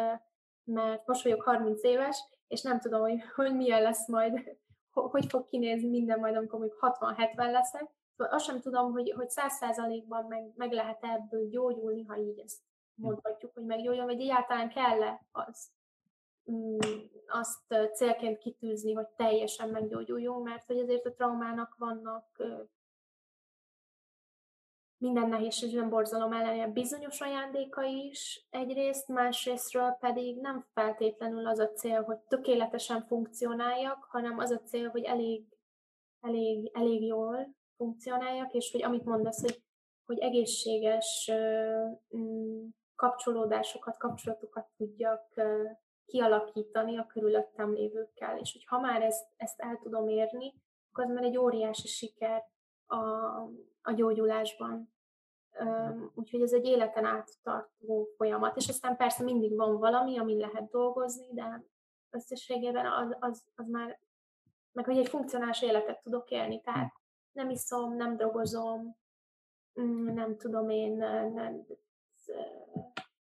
mert 0.65 1.07
most 1.07 1.23
vagyok 1.23 1.41
30 1.41 1.83
éves, 1.83 2.23
és 2.47 2.61
nem 2.61 2.79
tudom, 2.79 3.01
hogy, 3.01 3.21
hogy 3.35 3.55
milyen 3.55 3.81
lesz 3.81 4.07
majd, 4.07 4.57
hogy 4.91 5.25
fog 5.29 5.45
kinézni 5.45 5.89
minden 5.89 6.19
majd, 6.19 6.35
amikor 6.35 6.59
mondjuk 6.59 6.79
60-70 6.81 7.51
leszek. 7.51 7.89
Szóval 8.15 8.33
azt 8.33 8.45
sem 8.45 8.61
tudom, 8.61 8.91
hogy, 8.91 9.13
hogy 9.15 9.27
100%-ban 9.29 10.25
meg, 10.25 10.51
meg 10.55 10.71
lehet 10.71 11.03
ebből 11.03 11.49
gyógyulni, 11.49 12.03
ha 12.03 12.17
így 12.17 12.39
ezt 12.39 12.61
mondhatjuk, 12.93 13.53
hogy 13.53 13.65
meggyógyuljon, 13.65 14.05
vagy 14.05 14.21
egyáltalán 14.21 14.69
kell-e 14.69 15.25
az, 15.31 15.69
mm, 16.51 16.77
azt 17.27 17.93
célként 17.93 18.37
kitűzni, 18.37 18.93
hogy 18.93 19.07
teljesen 19.07 19.69
meggyógyuljunk, 19.69 20.43
mert 20.43 20.65
hogy 20.65 20.79
azért 20.79 21.05
a 21.05 21.13
traumának 21.13 21.75
vannak 21.77 22.43
minden 24.97 25.29
nehézségben 25.29 25.89
borzalom 25.89 26.33
ellenére 26.33 26.67
bizonyos 26.67 27.21
ajándéka 27.21 27.83
is 27.83 28.45
egyrészt, 28.49 29.07
másrésztről 29.07 29.97
pedig 29.99 30.39
nem 30.41 30.65
feltétlenül 30.73 31.47
az 31.47 31.59
a 31.59 31.71
cél, 31.71 32.03
hogy 32.03 32.17
tökéletesen 32.17 33.05
funkcionáljak, 33.07 34.03
hanem 34.09 34.37
az 34.37 34.51
a 34.51 34.59
cél, 34.59 34.89
hogy 34.89 35.03
elég, 35.03 35.43
elég, 36.21 36.71
elég 36.73 37.05
jól 37.05 37.55
funkcionáljak, 37.77 38.53
és 38.53 38.71
hogy 38.71 38.83
amit 38.83 39.05
mondasz, 39.05 39.41
hogy, 39.41 39.63
hogy 40.05 40.19
egészséges 40.19 41.31
mm, 42.17 42.65
kapcsolódásokat, 42.95 43.97
kapcsolatokat 43.97 44.67
tudjak 44.77 45.33
kialakítani 46.05 46.97
a 46.97 47.05
körülöttem 47.05 47.73
lévőkkel. 47.73 48.37
És 48.37 48.51
hogy 48.53 48.65
ha 48.65 48.79
már 48.79 49.01
ezt, 49.01 49.27
ezt 49.37 49.59
el 49.59 49.79
tudom 49.83 50.07
érni, 50.07 50.53
akkor 50.91 51.03
az 51.03 51.11
már 51.11 51.23
egy 51.23 51.37
óriási 51.37 51.87
siker 51.87 52.43
a, 52.85 52.95
a 53.85 53.91
gyógyulásban. 53.91 54.93
Úgyhogy 56.13 56.41
ez 56.41 56.53
egy 56.53 56.65
életen 56.65 57.05
át 57.05 57.29
tartó 57.43 58.07
folyamat, 58.17 58.57
és 58.57 58.69
aztán 58.69 58.97
persze 58.97 59.23
mindig 59.23 59.55
van 59.55 59.77
valami, 59.77 60.17
ami 60.17 60.39
lehet 60.39 60.69
dolgozni, 60.69 61.27
de 61.31 61.63
összességében 62.09 62.85
az, 62.85 63.17
az, 63.19 63.43
az 63.55 63.67
már, 63.67 63.99
meg 64.71 64.85
hogy 64.85 64.97
egy 64.97 65.07
funkcionális 65.07 65.61
életet 65.61 66.01
tudok 66.01 66.29
élni, 66.29 66.61
tehát 66.61 66.93
nem 67.31 67.49
iszom, 67.49 67.95
nem 67.95 68.15
drogozom, 68.15 68.97
mm, 69.81 70.13
nem 70.13 70.37
tudom 70.37 70.69
én, 70.69 70.95
nem, 71.33 71.65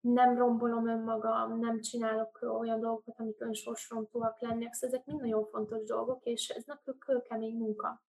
nem 0.01 0.37
rombolom 0.37 0.89
önmagam, 0.89 1.59
nem 1.59 1.81
csinálok 1.81 2.39
olyan 2.59 2.81
dolgokat, 2.81 3.19
amik 3.19 3.41
önsorsrontóak 3.41 4.41
lennek, 4.41 4.75
szóval 4.75 4.97
ezek 4.97 5.07
mind 5.07 5.21
nagyon 5.21 5.45
fontos 5.45 5.85
dolgok, 5.85 6.25
és 6.25 6.49
ez 6.49 6.65
nagyon 6.65 6.99
kőkemény 6.99 7.57
munka 7.57 8.03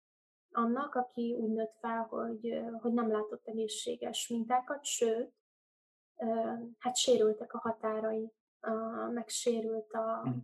annak, 0.53 0.95
aki 0.95 1.35
úgy 1.35 1.51
nőtt 1.51 1.77
fel, 1.81 2.03
hogy, 2.03 2.63
hogy 2.81 2.93
nem 2.93 3.11
látott 3.11 3.47
egészséges 3.47 4.29
mintákat, 4.29 4.85
sőt, 4.85 5.33
hát 6.79 6.97
sérültek 6.97 7.53
a 7.53 7.59
határai, 7.59 8.33
megsérült 9.13 9.93
a, 9.93 10.23
hm. 10.23 10.39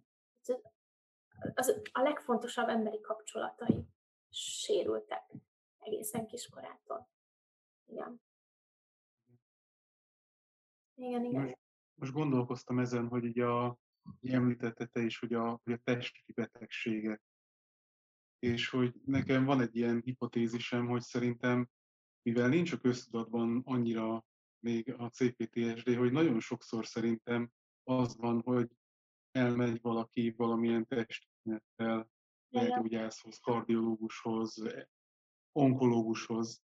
az, 1.55 1.81
a 1.93 2.01
legfontosabb 2.01 2.69
emberi 2.69 3.01
kapcsolatai 3.01 3.87
sérültek 4.31 5.33
egészen 5.79 6.27
kiskorától. 6.27 7.09
Igen. 7.87 8.21
Igen, 10.95 11.25
igen. 11.25 11.43
Most, 11.43 11.59
most 11.95 12.13
gondolkoztam 12.13 12.79
ezen, 12.79 13.09
hogy 13.09 13.25
így 13.25 13.41
a, 13.41 13.79
említette 14.23 14.87
te 14.87 15.01
is, 15.01 15.19
hogy 15.19 15.33
a, 15.33 15.61
hogy 15.65 15.73
a 15.73 15.81
testi 15.85 16.33
betegségek 16.33 17.23
és 18.47 18.69
hogy 18.69 18.95
nekem 19.05 19.45
van 19.45 19.61
egy 19.61 19.77
ilyen 19.77 20.03
hipotézisem, 20.05 20.87
hogy 20.87 21.03
szerintem, 21.03 21.69
mivel 22.23 22.49
nincs 22.49 22.73
a 22.73 22.77
köztudatban 22.77 23.63
annyira 23.65 24.25
még 24.59 24.95
a 24.99 25.09
CPTSD, 25.09 25.95
hogy 25.95 26.13
nagyon 26.13 26.41
sokszor 26.41 26.87
szerintem 26.87 27.51
az 27.83 28.17
van, 28.17 28.43
hogy 28.43 28.69
elmegy 29.31 29.81
valaki 29.81 30.35
valamilyen 30.37 30.87
testülettel, 30.87 32.11
gyógyászhoz, 32.49 33.39
kardiológushoz, 33.39 34.63
onkológushoz, 35.53 36.63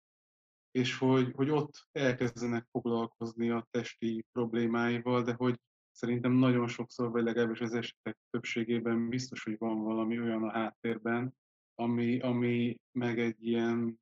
és 0.71 0.99
hogy, 0.99 1.33
hogy 1.33 1.51
ott 1.51 1.89
elkezdenek 1.93 2.67
foglalkozni 2.71 3.51
a 3.51 3.67
testi 3.71 4.27
problémáival, 4.33 5.23
de 5.23 5.33
hogy 5.33 5.61
szerintem 5.91 6.33
nagyon 6.33 6.69
sokszor, 6.69 7.11
vagy 7.11 7.23
legalábbis 7.23 7.61
az 7.61 7.75
esetek 7.75 8.19
többségében 8.31 9.09
biztos, 9.09 9.45
hogy 9.45 9.59
van 9.59 9.83
valami 9.83 10.21
olyan 10.21 10.43
a 10.43 10.51
háttérben, 10.51 11.35
ami, 11.81 12.19
ami 12.21 12.81
meg 12.93 13.19
egy 13.19 13.47
ilyen 13.47 14.01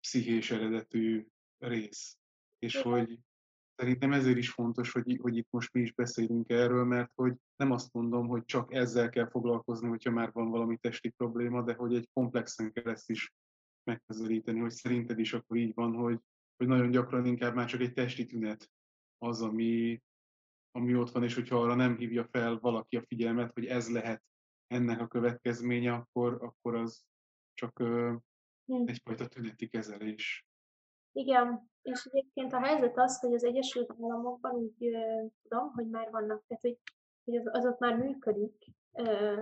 pszichés 0.00 0.50
eredetű 0.50 1.26
rész. 1.58 2.18
És 2.58 2.74
Igen. 2.74 2.92
hogy 2.92 3.18
szerintem 3.74 4.12
ezért 4.12 4.36
is 4.36 4.50
fontos, 4.50 4.92
hogy, 4.92 5.18
hogy 5.22 5.36
itt 5.36 5.50
most 5.50 5.72
mi 5.72 5.80
is 5.80 5.92
beszélünk 5.92 6.50
erről, 6.50 6.84
mert 6.84 7.10
hogy 7.14 7.34
nem 7.56 7.70
azt 7.70 7.92
mondom, 7.92 8.28
hogy 8.28 8.44
csak 8.44 8.74
ezzel 8.74 9.08
kell 9.08 9.28
foglalkozni, 9.28 9.88
hogyha 9.88 10.10
már 10.10 10.32
van 10.32 10.50
valami 10.50 10.76
testi 10.76 11.08
probléma, 11.08 11.62
de 11.62 11.74
hogy 11.74 11.94
egy 11.94 12.08
komplexen 12.12 12.72
kell 12.72 12.92
ezt 12.92 13.10
is 13.10 13.32
megközelíteni, 13.84 14.58
hogy 14.58 14.70
szerinted 14.70 15.18
is 15.18 15.32
akkor 15.32 15.56
így 15.56 15.74
van, 15.74 15.94
hogy, 15.94 16.20
hogy 16.56 16.66
nagyon 16.66 16.90
gyakran 16.90 17.26
inkább 17.26 17.54
már 17.54 17.66
csak 17.66 17.80
egy 17.80 17.92
testi 17.92 18.26
tünet 18.26 18.70
az, 19.18 19.42
ami, 19.42 20.02
ami 20.70 20.94
ott 20.94 21.10
van, 21.10 21.22
és 21.22 21.34
hogyha 21.34 21.60
arra 21.60 21.74
nem 21.74 21.96
hívja 21.96 22.24
fel 22.30 22.58
valaki 22.58 22.96
a 22.96 23.04
figyelmet, 23.06 23.52
hogy 23.52 23.66
ez 23.66 23.90
lehet 23.90 24.22
ennek 24.66 25.00
a 25.00 25.06
következménye, 25.06 25.92
akkor, 25.92 26.38
akkor 26.42 26.74
az 26.74 27.04
csak 27.54 27.78
ö, 27.78 28.14
hm. 28.66 28.82
egyfajta 28.86 29.28
tüneti 29.28 29.68
kezelés. 29.68 30.46
Igen, 31.12 31.70
és 31.82 32.08
egyébként 32.10 32.52
a 32.52 32.60
helyzet 32.60 32.98
az, 32.98 33.20
hogy 33.20 33.34
az 33.34 33.44
Egyesült 33.44 33.90
Államokban 33.90 34.54
úgy 34.54 34.86
ö, 34.86 35.24
tudom, 35.42 35.72
hogy 35.72 35.88
már 35.88 36.10
vannak, 36.10 36.44
tehát 36.46 36.62
hogy, 36.62 36.78
hogy 37.24 37.36
az, 37.44 37.66
ott 37.66 37.78
már 37.78 37.96
működik, 37.96 38.54
ö, 38.92 39.36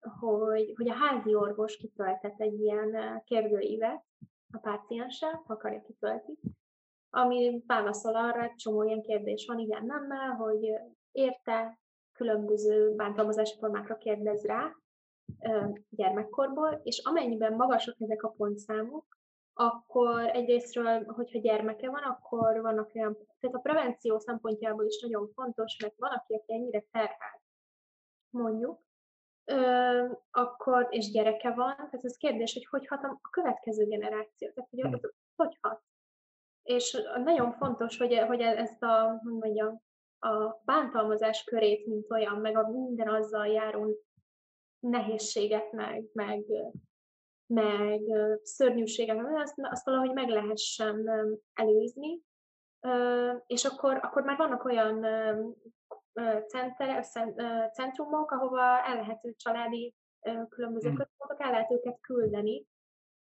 hogy, 0.00 0.72
hogy 0.76 0.88
a 0.88 0.94
házi 0.94 1.34
orvos 1.34 1.76
kitöltet 1.76 2.40
egy 2.40 2.60
ilyen 2.60 3.22
kérdőívet 3.24 4.04
a 4.52 4.58
páciense, 4.58 5.26
ha 5.26 5.52
akarja 5.52 5.82
kitölti, 5.82 6.38
ami 7.10 7.62
válaszol 7.66 8.16
arra, 8.16 8.42
egy 8.42 8.54
csomó 8.54 8.82
ilyen 8.82 9.02
kérdés 9.02 9.46
van, 9.46 9.58
igen, 9.58 9.86
nemmel, 9.86 10.30
hogy 10.30 10.72
érte, 11.12 11.78
különböző 12.12 12.94
bántalmazási 12.94 13.58
formákra 13.58 13.96
kérdez 13.96 14.44
rá 14.44 14.76
gyermekkorból, 15.88 16.80
és 16.82 17.02
amennyiben 17.04 17.52
magasak 17.52 17.94
ezek 17.98 18.22
a 18.22 18.28
pontszámok, 18.28 19.04
akkor 19.58 20.26
egyrésztről, 20.26 21.04
hogyha 21.04 21.38
gyermeke 21.38 21.90
van, 21.90 22.02
akkor 22.02 22.60
vannak 22.60 22.90
olyan, 22.94 23.16
tehát 23.40 23.56
a 23.56 23.60
prevenció 23.62 24.18
szempontjából 24.18 24.84
is 24.84 25.00
nagyon 25.02 25.30
fontos, 25.34 25.76
mert 25.82 25.94
van, 25.96 26.10
aki, 26.10 26.34
aki 26.34 26.52
ennyire 26.52 26.84
terhelt, 26.90 27.42
mondjuk, 28.30 28.80
ö, 29.44 30.12
akkor, 30.30 30.86
és 30.90 31.10
gyereke 31.10 31.50
van, 31.50 31.74
tehát 31.74 32.04
ez 32.04 32.16
kérdés, 32.16 32.52
hogy 32.52 32.66
hogy 32.66 32.86
hat 32.86 33.04
a 33.04 33.20
következő 33.30 33.86
generáció, 33.86 34.50
tehát 34.54 34.70
hogy, 34.70 34.80
hmm. 34.80 35.00
hogy 35.36 35.58
hat. 35.60 35.82
És 36.62 37.02
nagyon 37.24 37.52
fontos, 37.52 37.98
hogy, 37.98 38.18
hogy 38.18 38.40
ezt 38.40 38.82
a, 38.82 39.20
hogy 39.22 39.32
mondjam, 39.32 39.84
a 40.18 40.60
bántalmazás 40.64 41.44
körét, 41.44 41.86
mint 41.86 42.10
olyan, 42.10 42.36
meg 42.36 42.56
a 42.56 42.68
minden 42.68 43.08
azzal 43.08 43.46
járó 43.46 44.05
nehézséget, 44.88 45.72
meg, 45.72 46.04
meg, 46.12 46.44
meg 47.46 48.00
szörnyűséget, 48.42 49.18
azt, 49.34 49.54
azt 49.56 49.84
valahogy 49.84 50.12
meg 50.12 50.28
lehessen 50.28 51.08
előzni, 51.52 52.20
és 53.46 53.64
akkor, 53.64 53.96
akkor 54.02 54.22
már 54.22 54.36
vannak 54.36 54.64
olyan 54.64 55.06
center, 56.46 57.04
centrumok, 57.72 58.30
ahova 58.30 58.60
el 58.84 58.96
lehet 58.96 59.20
családi 59.36 59.94
különböző 60.48 60.88
hmm. 60.88 60.96
központok, 60.96 61.42
el 61.42 61.50
lehet 61.50 61.70
őket 61.70 62.00
küldeni, 62.00 62.66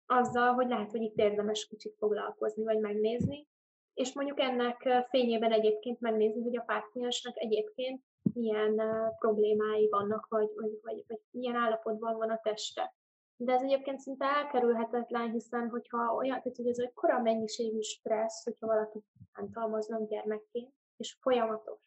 azzal, 0.05 0.53
hogy 0.53 0.67
lehet, 0.67 0.91
hogy 0.91 1.01
itt 1.01 1.17
érdemes 1.17 1.67
kicsit 1.67 1.96
foglalkozni, 1.98 2.63
vagy 2.63 2.79
megnézni, 2.79 3.48
és 3.93 4.13
mondjuk 4.13 4.39
ennek 4.39 5.05
fényében 5.10 5.51
egyébként 5.51 6.00
megnézni, 6.00 6.41
hogy 6.41 6.58
a 6.58 6.63
páciensnek 6.63 7.38
egyébként 7.38 8.03
milyen 8.34 8.82
problémái 9.20 9.89
vannak, 9.89 10.27
vagy, 10.30 10.50
vagy, 10.56 10.80
vagy, 10.82 11.03
vagy 11.08 11.22
milyen 11.30 11.56
állapotban 11.56 12.18
van 12.18 12.30
a 12.30 12.39
teste. 12.44 12.96
De 13.36 13.53
ez 13.53 13.62
egyébként 13.62 14.00
szinte 14.00 14.25
elkerülhetetlen, 14.25 15.32
hiszen 15.32 15.70
hogyha 15.70 16.13
olyan, 16.15 16.42
tehát 16.42 16.58
hogy 16.58 16.68
ez 16.68 16.77
egy 16.77 16.94
kora 16.94 17.22
mennyiségű 17.22 17.80
stressz, 17.80 18.44
hogyha 18.44 18.68
valaki 18.68 19.00
bántalmaznak 19.34 20.10
gyermekként, 20.10 20.74
és 20.98 21.18
folyamatos. 21.22 21.82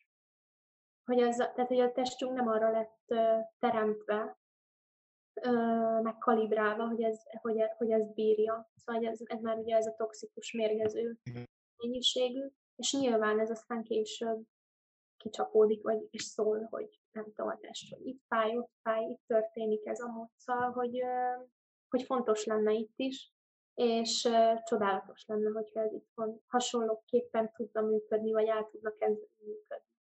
Hogy, 1.05 1.23
az, 1.23 1.37
tehát, 1.37 1.69
hogy 1.69 1.81
a 1.81 1.93
testünk 1.93 2.33
nem 2.33 2.49
arra 2.49 2.71
lett 2.71 3.15
teremtve, 3.59 4.39
meg 6.03 6.19
kalibrálva, 6.19 6.87
hogy 6.87 7.03
ez, 7.03 7.23
hogy, 7.41 7.63
hogy 7.77 7.91
ez 7.91 8.15
bírja. 8.15 8.71
Szóval 8.75 9.07
ez, 9.07 9.21
ez 9.25 9.41
már 9.41 9.59
ugye 9.59 9.77
ez 9.77 9.87
a 9.87 9.95
toxikus 9.97 10.53
mérgező 10.53 11.19
mennyiségű, 11.77 12.49
és 12.77 12.93
nyilván 12.93 13.41
ez 13.41 13.51
aztán 13.51 13.83
később 13.83 14.47
kicsapódik, 15.27 15.83
vagy 15.83 16.09
is 16.11 16.23
szól, 16.23 16.67
hogy 16.71 17.01
nem 17.13 17.25
tudom 17.35 17.59
test, 17.61 17.95
hogy 17.95 18.07
itt 18.07 18.23
fáj, 18.29 18.59
ott 18.59 18.73
fáj, 18.83 19.05
itt 19.05 19.23
történik 19.27 19.87
ez 19.87 20.01
a 20.01 20.13
módszer, 20.13 20.73
hogy, 20.73 21.03
hogy 21.89 22.03
fontos 22.03 22.45
lenne 22.45 22.73
itt 22.73 22.95
is, 22.97 23.33
és 23.75 24.29
csodálatos 24.65 25.25
lenne, 25.27 25.51
hogyha 25.51 25.81
ez 25.81 25.93
itt 25.93 26.11
van, 26.15 26.41
hasonlóképpen 26.47 27.53
tudna 27.53 27.81
működni, 27.81 28.33
vagy 28.33 28.47
el 28.47 28.69
tudna 28.71 28.91
kezdeni 28.91 29.45
működni. 29.45 29.95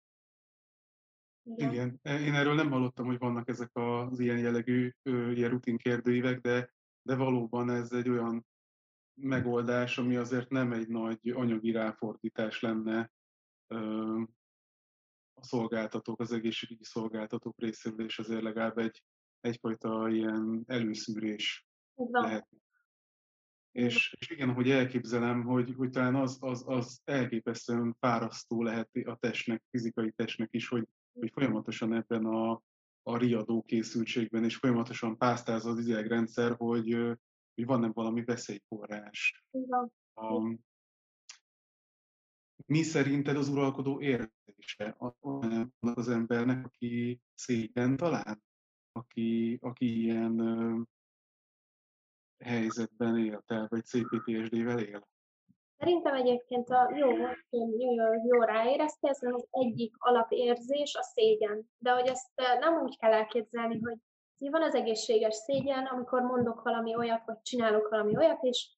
Igen. 1.43 1.71
Igen. 1.71 1.99
Én 2.21 2.33
erről 2.33 2.55
nem 2.55 2.71
hallottam, 2.71 3.05
hogy 3.05 3.17
vannak 3.17 3.49
ezek 3.49 3.69
az 3.73 4.19
ilyen 4.19 4.39
jellegű 4.39 4.91
ilyen 5.03 5.49
rutin 5.49 5.77
kérdőívek, 5.77 6.39
de, 6.39 6.73
de 7.01 7.15
valóban 7.15 7.69
ez 7.69 7.91
egy 7.91 8.09
olyan 8.09 8.45
megoldás, 9.13 9.97
ami 9.97 10.15
azért 10.15 10.49
nem 10.49 10.71
egy 10.71 10.87
nagy 10.87 11.29
anyagi 11.29 11.71
ráfordítás 11.71 12.61
lenne 12.61 13.11
a 15.35 15.43
szolgáltatók, 15.43 16.19
az 16.19 16.31
egészségügyi 16.31 16.83
szolgáltatók 16.83 17.59
részéről, 17.59 18.05
és 18.05 18.19
azért 18.19 18.41
legalább 18.41 18.77
egy, 18.77 19.03
egyfajta 19.39 20.09
ilyen 20.09 20.63
előszűrés 20.67 21.65
lehet. 21.95 22.47
És, 23.71 24.15
és 24.19 24.29
igen, 24.29 24.53
hogy 24.53 24.69
elképzelem, 24.69 25.43
hogy, 25.43 25.73
hogy 25.77 25.89
talán 25.89 26.15
az, 26.15 26.37
az, 26.39 26.63
az 26.67 27.01
elképesztően 27.03 27.95
fárasztó 27.99 28.63
lehet 28.63 28.89
a 29.03 29.15
testnek, 29.15 29.63
fizikai 29.69 30.11
testnek 30.11 30.49
is, 30.51 30.67
hogy, 30.67 30.87
hogy 31.19 31.31
folyamatosan 31.33 31.93
ebben 31.93 32.25
a, 32.25 32.61
a 33.03 33.17
riadó 33.17 33.63
készültségben, 33.63 34.43
és 34.43 34.55
folyamatosan 34.55 35.17
pásztáz 35.17 35.65
az 35.65 35.87
idegrendszer, 35.87 36.55
hogy, 36.55 36.93
hogy 37.55 37.65
van-e 37.65 37.87
valami 37.87 38.23
veszélyforrás. 38.23 39.43
A, 40.13 40.57
mi 42.65 42.81
szerinted 42.81 43.37
az 43.37 43.49
uralkodó 43.49 44.01
érzése 44.01 44.97
az 45.79 46.09
embernek, 46.09 46.65
aki 46.65 47.21
szégyen 47.33 47.97
talán, 47.97 48.43
aki, 48.91 49.57
aki 49.61 50.01
ilyen 50.01 50.39
ö, 50.39 50.81
helyzetben 52.43 53.17
él, 53.17 53.43
tehát 53.47 53.69
vagy 53.69 53.83
CPTSD-vel 53.83 54.79
él? 54.79 55.07
Szerintem 55.77 56.15
egyébként 56.15 56.69
a 56.69 56.95
jó, 56.95 57.09
jó, 57.49 57.93
jó 58.27 58.41
ráéreztél, 58.41 59.09
ez 59.09 59.23
az 59.23 59.47
egyik 59.51 59.95
alapérzés 59.97 60.95
a 60.95 61.03
szégyen. 61.03 61.69
De 61.77 61.91
hogy 61.91 62.07
ezt 62.07 62.31
nem 62.59 62.81
úgy 62.81 62.97
kell 62.97 63.13
elképzelni, 63.13 63.79
hogy 63.79 63.97
van 64.37 64.61
az 64.61 64.75
egészséges 64.75 65.35
szégyen, 65.35 65.85
amikor 65.85 66.21
mondok 66.21 66.61
valami 66.61 66.95
olyat, 66.95 67.25
vagy 67.25 67.41
csinálok 67.41 67.89
valami 67.89 68.17
olyat, 68.17 68.43
és 68.43 68.69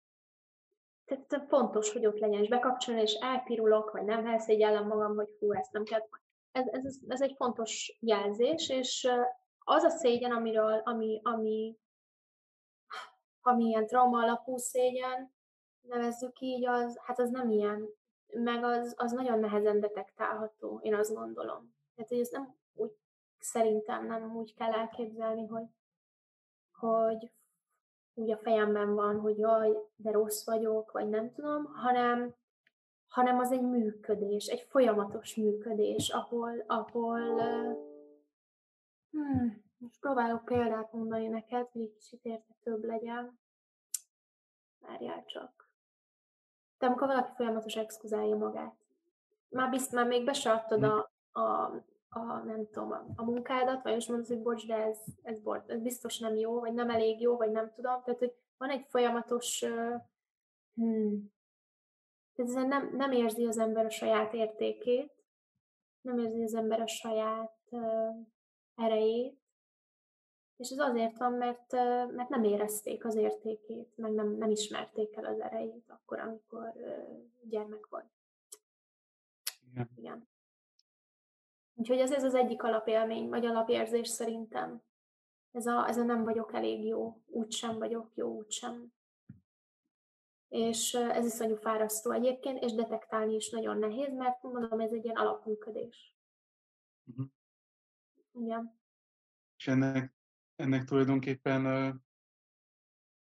tehát 1.08 1.48
fontos, 1.48 1.92
hogy 1.92 2.06
ott 2.06 2.20
legyen, 2.20 2.42
és 2.42 2.50
bekapcsolni, 2.50 3.02
és 3.02 3.14
elpirulok, 3.14 3.92
vagy 3.92 4.04
nem 4.04 4.26
elszégyellem 4.26 4.88
magam, 4.88 5.16
hogy 5.16 5.36
hú, 5.40 5.54
ezt 5.54 5.72
nem 5.72 5.84
kell. 5.84 6.08
Ez, 6.52 6.68
ez, 6.68 7.00
ez 7.08 7.22
egy 7.22 7.34
fontos 7.36 7.98
jelzés, 8.00 8.70
és 8.70 9.10
az 9.60 9.84
a 9.84 9.90
szégyen, 9.90 10.32
amiről, 10.32 10.82
ami, 10.84 11.22
ami, 11.24 11.78
ami 13.42 13.64
ilyen 13.64 13.88
trauma 13.88 14.22
alapú 14.22 14.58
szégyen, 14.58 15.34
nevezzük 15.82 16.40
így, 16.40 16.66
az, 16.66 17.00
hát 17.06 17.20
az 17.20 17.30
nem 17.30 17.50
ilyen, 17.50 17.88
meg 18.28 18.64
az, 18.64 18.94
az 18.98 19.12
nagyon 19.12 19.40
nehezen 19.40 19.80
detektálható, 19.80 20.80
én 20.84 20.96
azt 20.96 21.14
gondolom. 21.14 21.76
Tehát, 21.96 22.10
hogy 22.10 22.20
ez 22.20 22.30
nem 22.30 22.56
úgy, 22.74 22.92
szerintem 23.40 24.06
nem 24.06 24.36
úgy 24.36 24.54
kell 24.54 24.72
elképzelni, 24.72 25.48
hogy, 25.48 25.68
hogy 26.72 27.32
úgy 28.18 28.32
a 28.32 28.38
fejemben 28.38 28.96
van, 28.96 29.20
hogy 29.20 29.38
jaj, 29.38 29.78
de 29.96 30.12
rossz 30.12 30.46
vagyok, 30.46 30.92
vagy 30.92 31.10
nem 31.10 31.32
tudom, 31.32 31.66
hanem, 31.66 32.36
hanem 33.08 33.40
az 33.40 33.52
egy 33.52 33.62
működés, 33.62 34.46
egy 34.46 34.62
folyamatos 34.62 35.36
működés, 35.36 36.10
ahol, 36.10 36.64
ahol 36.68 37.20
hmm, 39.12 39.64
most 39.78 40.00
próbálok 40.00 40.46
példát 40.46 40.92
mondani 40.92 41.28
neked, 41.28 41.68
hogy 41.72 41.82
egy 41.82 41.94
kicsit 41.94 42.26
értetőbb 42.26 42.84
legyen. 42.84 43.40
Várjál 44.80 45.26
csak. 45.26 45.70
De 46.78 46.86
amikor 46.86 47.08
valaki 47.08 47.32
folyamatos 47.36 47.76
exkuzálja 47.76 48.36
magát, 48.36 48.76
már, 49.50 49.70
bizt, 49.70 49.92
már 49.92 50.08
még 50.08 50.26
be 50.26 50.34
hm. 50.68 50.84
a, 50.84 51.12
a, 51.42 51.72
a, 52.20 52.44
nem 52.44 52.68
tudom, 52.72 52.92
a, 52.92 53.06
a 53.16 53.24
munkádat, 53.24 53.84
vagy 53.84 53.94
most 53.94 54.10
mondod, 54.10 54.28
hogy 54.28 54.42
bocs, 54.42 54.68
de 54.68 54.76
ez, 54.76 55.00
ez, 55.24 55.40
bort, 55.40 55.70
ez 55.70 55.82
biztos 55.82 56.20
nem 56.20 56.36
jó, 56.36 56.60
vagy 56.60 56.74
nem 56.74 56.90
elég 56.90 57.22
jó, 57.22 57.38
vagy 57.38 57.52
nem 57.52 57.72
tudom. 57.76 58.04
Tehát, 58.04 58.20
hogy 58.20 58.36
van 58.58 58.70
egy 58.70 58.86
folyamatos, 58.90 59.62
uh, 59.62 60.02
hmm, 60.74 61.34
tehát 62.36 62.68
nem, 62.68 62.96
nem 62.96 63.12
érzi 63.12 63.46
az 63.46 63.58
ember 63.58 63.86
a 63.86 63.90
saját 63.90 64.34
értékét, 64.34 65.12
nem 66.02 66.18
érzi 66.18 66.44
az 66.44 66.54
ember 66.54 66.82
a 66.82 66.88
saját 66.88 67.58
uh, 67.70 68.16
erejét, 68.76 69.40
és 70.58 70.70
ez 70.70 70.80
azért 70.80 71.18
van, 71.18 71.34
mert, 71.34 71.74
uh, 71.74 72.12
mert 72.12 72.30
nem 72.30 72.44
érezték 72.44 73.06
az 73.06 73.16
értékét, 73.16 73.98
meg 73.98 74.12
nem, 74.12 74.38
nem 74.38 74.50
ismerték 74.50 75.16
el 75.16 75.26
az 75.26 75.40
erejét 75.40 75.90
akkor, 75.90 76.20
amikor 76.20 76.74
uh, 76.76 77.50
gyermek 77.50 77.88
volt. 77.90 78.10
Igen. 79.72 79.90
Igen. 79.96 80.28
Úgyhogy 81.80 82.00
ez, 82.00 82.12
ez 82.12 82.24
az 82.24 82.34
egyik 82.34 82.64
alapélmény, 82.64 83.30
vagy 83.30 83.46
alapérzés 83.46 84.08
szerintem. 84.08 84.82
Ez 85.52 85.66
a, 85.66 85.88
ez 85.88 85.98
a 85.98 86.04
nem 86.04 86.24
vagyok 86.24 86.54
elég 86.54 86.86
jó, 86.86 87.22
úgy 87.26 87.52
sem 87.52 87.78
vagyok 87.78 88.12
jó, 88.16 88.36
úgy 88.36 88.52
sem. 88.52 88.94
és 90.48 90.94
ez 90.94 91.26
iszonyú 91.26 91.56
fárasztó 91.56 92.12
egyébként, 92.12 92.64
és 92.64 92.74
detektálni 92.74 93.36
is 93.36 93.50
nagyon 93.50 93.78
nehéz, 93.78 94.14
mert 94.14 94.42
mondom, 94.42 94.80
ez 94.80 94.92
egy 94.92 95.04
ilyen 95.04 95.16
alapműködés. 95.16 96.16
Uh-huh. 97.04 97.26
Igen. 98.32 98.80
És 99.58 99.68
ennek, 99.68 100.16
ennek 100.56 100.84
tulajdonképpen 100.84 101.66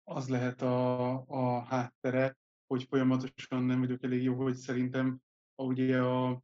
az 0.04 0.28
lehet 0.28 0.62
a, 0.62 1.10
a 1.26 1.60
háttere, 1.60 2.36
hogy 2.66 2.84
folyamatosan 2.84 3.62
nem 3.62 3.80
vagyok 3.80 4.02
elég 4.02 4.22
jó, 4.22 4.34
hogy 4.34 4.54
szerintem 4.54 5.22
ugye 5.56 6.02
a, 6.02 6.43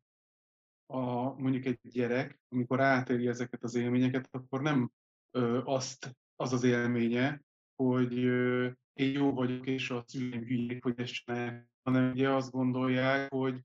a, 0.91 1.35
mondjuk 1.39 1.65
egy 1.65 1.79
gyerek, 1.83 2.41
amikor 2.49 2.81
átéri 2.81 3.27
ezeket 3.27 3.63
az 3.63 3.75
élményeket, 3.75 4.29
akkor 4.31 4.63
nem 4.63 4.91
ö, 5.31 5.61
azt, 5.65 6.17
az 6.37 6.53
az 6.53 6.63
élménye, 6.63 7.43
hogy 7.83 8.19
ö, 8.25 8.69
én 8.93 9.13
jó 9.13 9.33
vagyok, 9.33 9.67
és 9.67 9.91
a 9.91 10.05
szüleim 10.07 10.45
hülyék, 10.45 10.83
hogy 10.83 11.01
ezt 11.01 11.13
csinálják, 11.13 11.69
hanem 11.83 12.11
ugye 12.11 12.31
azt 12.31 12.51
gondolják, 12.51 13.31
hogy 13.31 13.61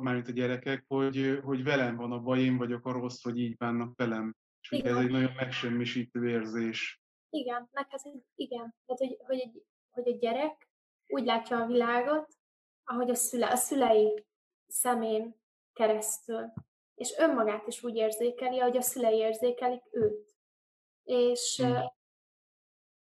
mármint 0.00 0.28
a 0.28 0.32
gyerekek, 0.32 0.84
hogy, 0.88 1.40
hogy 1.42 1.62
velem 1.62 1.96
van 1.96 2.12
a 2.12 2.20
baj, 2.20 2.40
én 2.40 2.56
vagyok 2.56 2.86
a 2.86 2.92
rossz, 2.92 3.22
hogy 3.22 3.38
így 3.38 3.56
bánnak 3.56 3.96
velem. 3.96 4.36
És 4.60 4.70
ugye 4.70 4.90
ez 4.90 4.96
egy 4.96 5.10
nagyon 5.10 5.32
megsemmisítő 5.36 6.28
érzés. 6.28 7.00
Igen, 7.30 7.68
meg 7.72 7.86
ez 7.90 8.02
egy, 8.04 8.22
igen. 8.34 8.74
Tehát, 8.86 9.00
hogy, 9.00 9.16
hogy, 9.26 9.38
egy, 9.38 9.62
hogy 9.90 10.08
egy 10.08 10.18
gyerek 10.18 10.68
úgy 11.06 11.24
látja 11.24 11.56
a 11.56 11.66
világot, 11.66 12.34
ahogy 12.84 13.10
a, 13.10 13.14
szüle, 13.14 13.50
a 13.50 13.56
szülei 13.56 14.24
szemén 14.66 15.39
keresztül. 15.80 16.52
És 16.94 17.14
önmagát 17.18 17.66
is 17.66 17.82
úgy 17.82 17.96
érzékeli, 17.96 18.60
ahogy 18.60 18.76
a 18.76 18.82
szülei 18.82 19.16
érzékelik 19.16 19.82
őt. 19.90 20.34
És, 21.04 21.62
mm. 21.64 21.74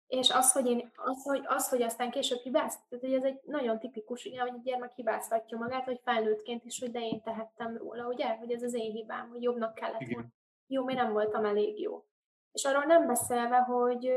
és 0.07 0.31
az, 0.31 0.53
hogy 0.53 0.67
én, 0.67 0.93
az, 0.97 1.23
hogy, 1.23 1.43
az, 1.47 1.69
hogy 1.69 1.83
aztán 1.83 2.11
később 2.11 2.39
hibázt, 2.39 2.81
tehát 2.89 3.05
hogy 3.05 3.15
ez 3.15 3.25
egy 3.25 3.41
nagyon 3.45 3.79
tipikus, 3.79 4.25
ugye, 4.25 4.41
hogy 4.41 4.53
a 4.55 4.61
gyermek 4.63 4.93
hibáztatja 4.95 5.59
magát, 5.59 5.87
vagy 5.87 6.01
felnőttként 6.03 6.65
is, 6.65 6.81
hogy 6.81 6.91
de 6.91 7.01
én 7.01 7.23
tehettem 7.23 7.77
róla, 7.77 8.07
ugye, 8.07 8.37
hogy 8.37 8.53
ez 8.53 8.63
az 8.63 8.75
én 8.75 8.93
hibám, 8.93 9.29
hogy 9.29 9.43
jobbnak 9.43 9.75
kellett 9.75 10.09
volna. 10.13 10.29
Jó, 10.67 10.85
mi 10.85 10.95
nem 10.95 11.13
voltam 11.13 11.45
elég 11.45 11.81
jó. 11.81 12.05
És 12.53 12.65
arról 12.65 12.85
nem 12.85 13.07
beszélve, 13.07 13.57
hogy 13.57 14.13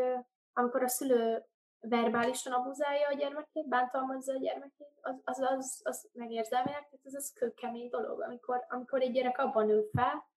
amikor 0.54 0.84
a 0.84 0.88
szülő 0.88 1.46
verbálisan 1.82 2.54
abuzálja 2.54 3.08
a 3.08 3.14
gyermekét, 3.14 3.68
bántalmazza 3.68 4.34
a 4.34 4.38
gyermekét, 4.38 4.88
az, 5.02 5.16
az, 5.24 5.40
az, 5.40 5.82
az 5.84 6.10
megérzelmileg, 6.14 6.90
tehát 6.90 7.06
ez 7.06 7.14
az 7.14 7.34
kőkemény 7.34 7.90
dolog. 7.90 8.22
Amikor, 8.22 8.66
amikor 8.70 9.02
egy 9.02 9.12
gyerek 9.12 9.38
abban 9.38 9.66
nő 9.66 9.90
fel, 9.94 10.30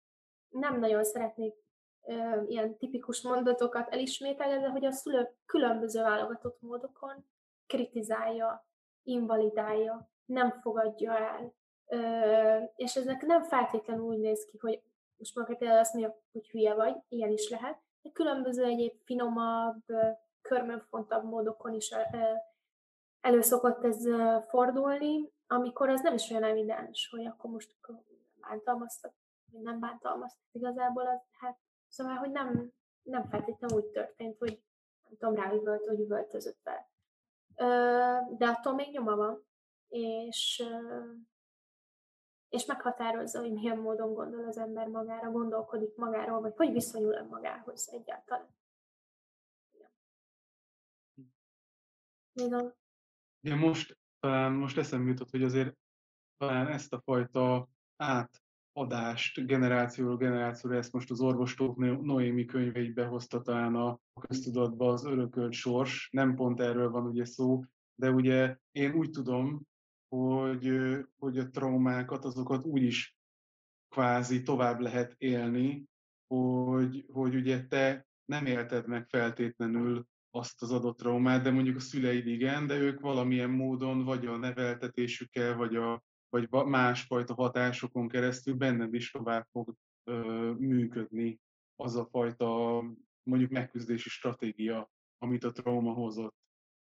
nem 0.49 0.79
nagyon 0.79 1.05
szeretnék 1.05 1.55
ö, 2.07 2.43
ilyen 2.47 2.77
tipikus 2.77 3.23
mondatokat 3.23 3.89
elismételni, 3.89 4.61
de 4.61 4.69
hogy 4.69 4.85
a 4.85 4.93
szülő 4.93 5.37
különböző 5.47 6.03
válogatott 6.03 6.61
módokon 6.61 7.25
kritizálja, 7.67 8.67
invalidálja, 9.03 10.09
nem 10.25 10.61
fogadja 10.61 11.19
el. 11.19 11.55
Ö, 11.87 12.65
és 12.77 12.97
ezek 12.97 13.23
nem 13.23 13.43
feltétlenül 13.43 14.05
úgy 14.05 14.19
néz 14.19 14.45
ki, 14.45 14.59
hogy 14.59 14.83
most 15.17 15.59
például 15.59 15.79
azt 15.79 15.93
mondja, 15.95 16.23
hogy 16.33 16.49
hülye 16.49 16.75
vagy, 16.75 16.97
ilyen 17.09 17.31
is 17.31 17.49
lehet, 17.49 17.79
de 18.03 18.11
különböző 18.13 18.65
egyéb 18.65 18.93
finomabb, 19.05 19.83
körmönfontabb 20.49 21.25
módokon 21.25 21.75
is 21.75 21.95
elő 23.21 23.41
ez 23.83 24.07
fordulni, 24.49 25.33
amikor 25.47 25.89
ez 25.89 26.01
nem 26.01 26.15
is 26.15 26.31
olyan 26.31 26.45
evidens, 26.45 27.09
hogy 27.11 27.27
akkor 27.27 27.51
most 27.51 27.77
bántalmaztak, 28.41 29.15
vagy 29.53 29.63
nem 29.63 29.81
bántalmaztak 29.81 30.49
igazából, 30.53 31.07
az, 31.07 31.21
hát 31.39 31.59
szóval, 31.89 32.15
hogy 32.15 32.31
nem, 32.31 32.73
nem 33.03 33.29
feltétlenül 33.29 33.77
úgy 33.77 33.91
történt, 33.91 34.39
hogy 34.39 34.63
nem 35.03 35.17
tudom, 35.19 35.35
ráüvölt, 35.35 35.87
vagy 35.87 36.01
üvöltözött 36.01 36.59
fel. 36.63 36.89
De 38.37 38.47
attól 38.47 38.75
még 38.75 38.93
nyoma 38.93 39.17
van, 39.17 39.47
és, 39.89 40.65
és 42.49 42.65
meghatározza, 42.65 43.41
hogy 43.41 43.53
milyen 43.53 43.79
módon 43.79 44.15
gondol 44.15 44.45
az 44.45 44.59
ember 44.59 44.89
magára, 44.89 45.31
gondolkodik 45.31 45.97
magáról, 45.97 46.41
vagy 46.41 46.55
hogy 46.57 46.73
viszonyul 46.73 47.23
magához 47.23 47.89
egyáltalán. 47.93 48.49
Igen. 52.35 52.75
Ja, 53.41 53.57
most 53.57 53.99
talán 54.21 54.53
most 54.53 54.79
eszembe 54.79 55.09
jutott, 55.09 55.31
hogy 55.31 55.43
azért 55.43 55.77
talán 56.37 56.67
ezt 56.67 56.93
a 56.93 57.01
fajta 57.01 57.69
átadást 57.97 59.47
generációról 59.47 60.17
generációra, 60.17 60.77
ezt 60.77 60.93
most 60.93 61.11
az 61.11 61.21
orvostók 61.21 61.77
Noémi 62.03 62.45
könyveibe 62.45 63.05
hozta 63.07 63.41
talán 63.41 63.75
a 63.75 64.01
köztudatba 64.21 64.93
az 64.93 65.05
örökölt 65.05 65.53
sors. 65.53 66.09
Nem 66.13 66.35
pont 66.35 66.61
erről 66.61 66.91
van 66.91 67.07
ugye 67.07 67.25
szó, 67.25 67.65
de 67.95 68.11
ugye 68.11 68.59
én 68.73 68.95
úgy 68.95 69.11
tudom, 69.11 69.63
hogy, 70.09 70.71
hogy 71.17 71.39
a 71.39 71.51
traumákat, 71.51 72.25
azokat 72.25 72.65
úgy 72.65 72.83
is 72.83 73.17
kvázi 73.89 74.43
tovább 74.43 74.81
lehet 74.81 75.15
élni, 75.19 75.85
hogy, 76.27 77.05
hogy 77.13 77.35
ugye 77.35 77.67
te 77.67 78.07
nem 78.25 78.47
élted 78.47 78.87
meg 78.87 79.07
feltétlenül 79.09 80.07
azt 80.35 80.63
az 80.63 80.73
adott 80.73 80.97
traumát, 80.97 81.43
de 81.43 81.51
mondjuk 81.51 81.77
a 81.77 81.81
szüleid 81.81 82.27
igen, 82.27 82.67
de 82.67 82.77
ők 82.77 83.01
valamilyen 83.01 83.51
módon 83.51 84.05
vagy 84.05 84.27
a 84.27 84.37
neveltetésükkel, 84.37 85.57
vagy, 85.57 85.77
a, 85.77 86.03
vagy 86.29 86.49
másfajta 86.51 87.35
hatásokon 87.35 88.09
keresztül 88.09 88.55
benned 88.55 88.95
is 88.95 89.11
tovább 89.11 89.47
fog 89.51 89.75
ö, 90.05 90.53
működni 90.59 91.41
az 91.77 91.97
a 91.97 92.07
fajta 92.07 92.83
mondjuk 93.23 93.51
megküzdési 93.51 94.09
stratégia, 94.09 94.91
amit 95.19 95.45
a 95.45 95.53
trauma 95.53 95.93
hozott. 95.93 96.37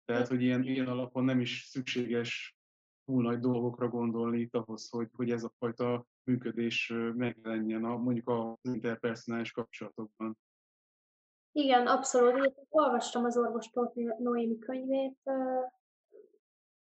Tehát, 0.05 0.27
hogy 0.27 0.41
ilyen, 0.41 0.63
ilyen 0.63 0.87
alapon 0.87 1.23
nem 1.23 1.39
is 1.39 1.63
szükséges 1.63 2.55
túl 3.05 3.23
nagy 3.23 3.39
dolgokra 3.39 3.87
gondolni 3.87 4.39
itt 4.39 4.55
ahhoz, 4.55 4.89
hogy, 4.89 5.09
hogy 5.11 5.31
ez 5.31 5.43
a 5.43 5.53
fajta 5.57 6.05
működés 6.23 6.93
megjelenjen 7.15 7.83
a, 7.83 7.97
mondjuk 7.97 8.29
az 8.29 8.73
interpersonális 8.73 9.51
kapcsolatokban. 9.51 10.37
Igen, 11.59 11.87
abszolút. 11.87 12.53
Olvastam 12.69 13.25
az 13.25 13.37
orvostól 13.37 13.93
Noémi 14.17 14.59
könyvét, 14.59 15.17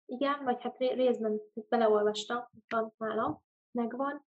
igen, 0.06 0.44
vagy 0.44 0.62
hát 0.62 0.78
részben 0.78 1.40
beleolvastam, 1.68 2.48
van 2.68 2.92
nálam, 2.96 3.42
megvan. 3.70 4.26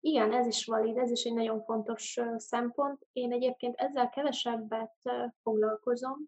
Igen, 0.00 0.32
ez 0.32 0.46
is 0.46 0.66
valid, 0.66 0.96
ez 0.96 1.10
is 1.10 1.24
egy 1.24 1.34
nagyon 1.34 1.62
fontos 1.62 2.20
szempont. 2.36 3.06
Én 3.12 3.32
egyébként 3.32 3.76
ezzel 3.76 4.08
kevesebbet 4.08 4.94
foglalkozom, 5.42 6.18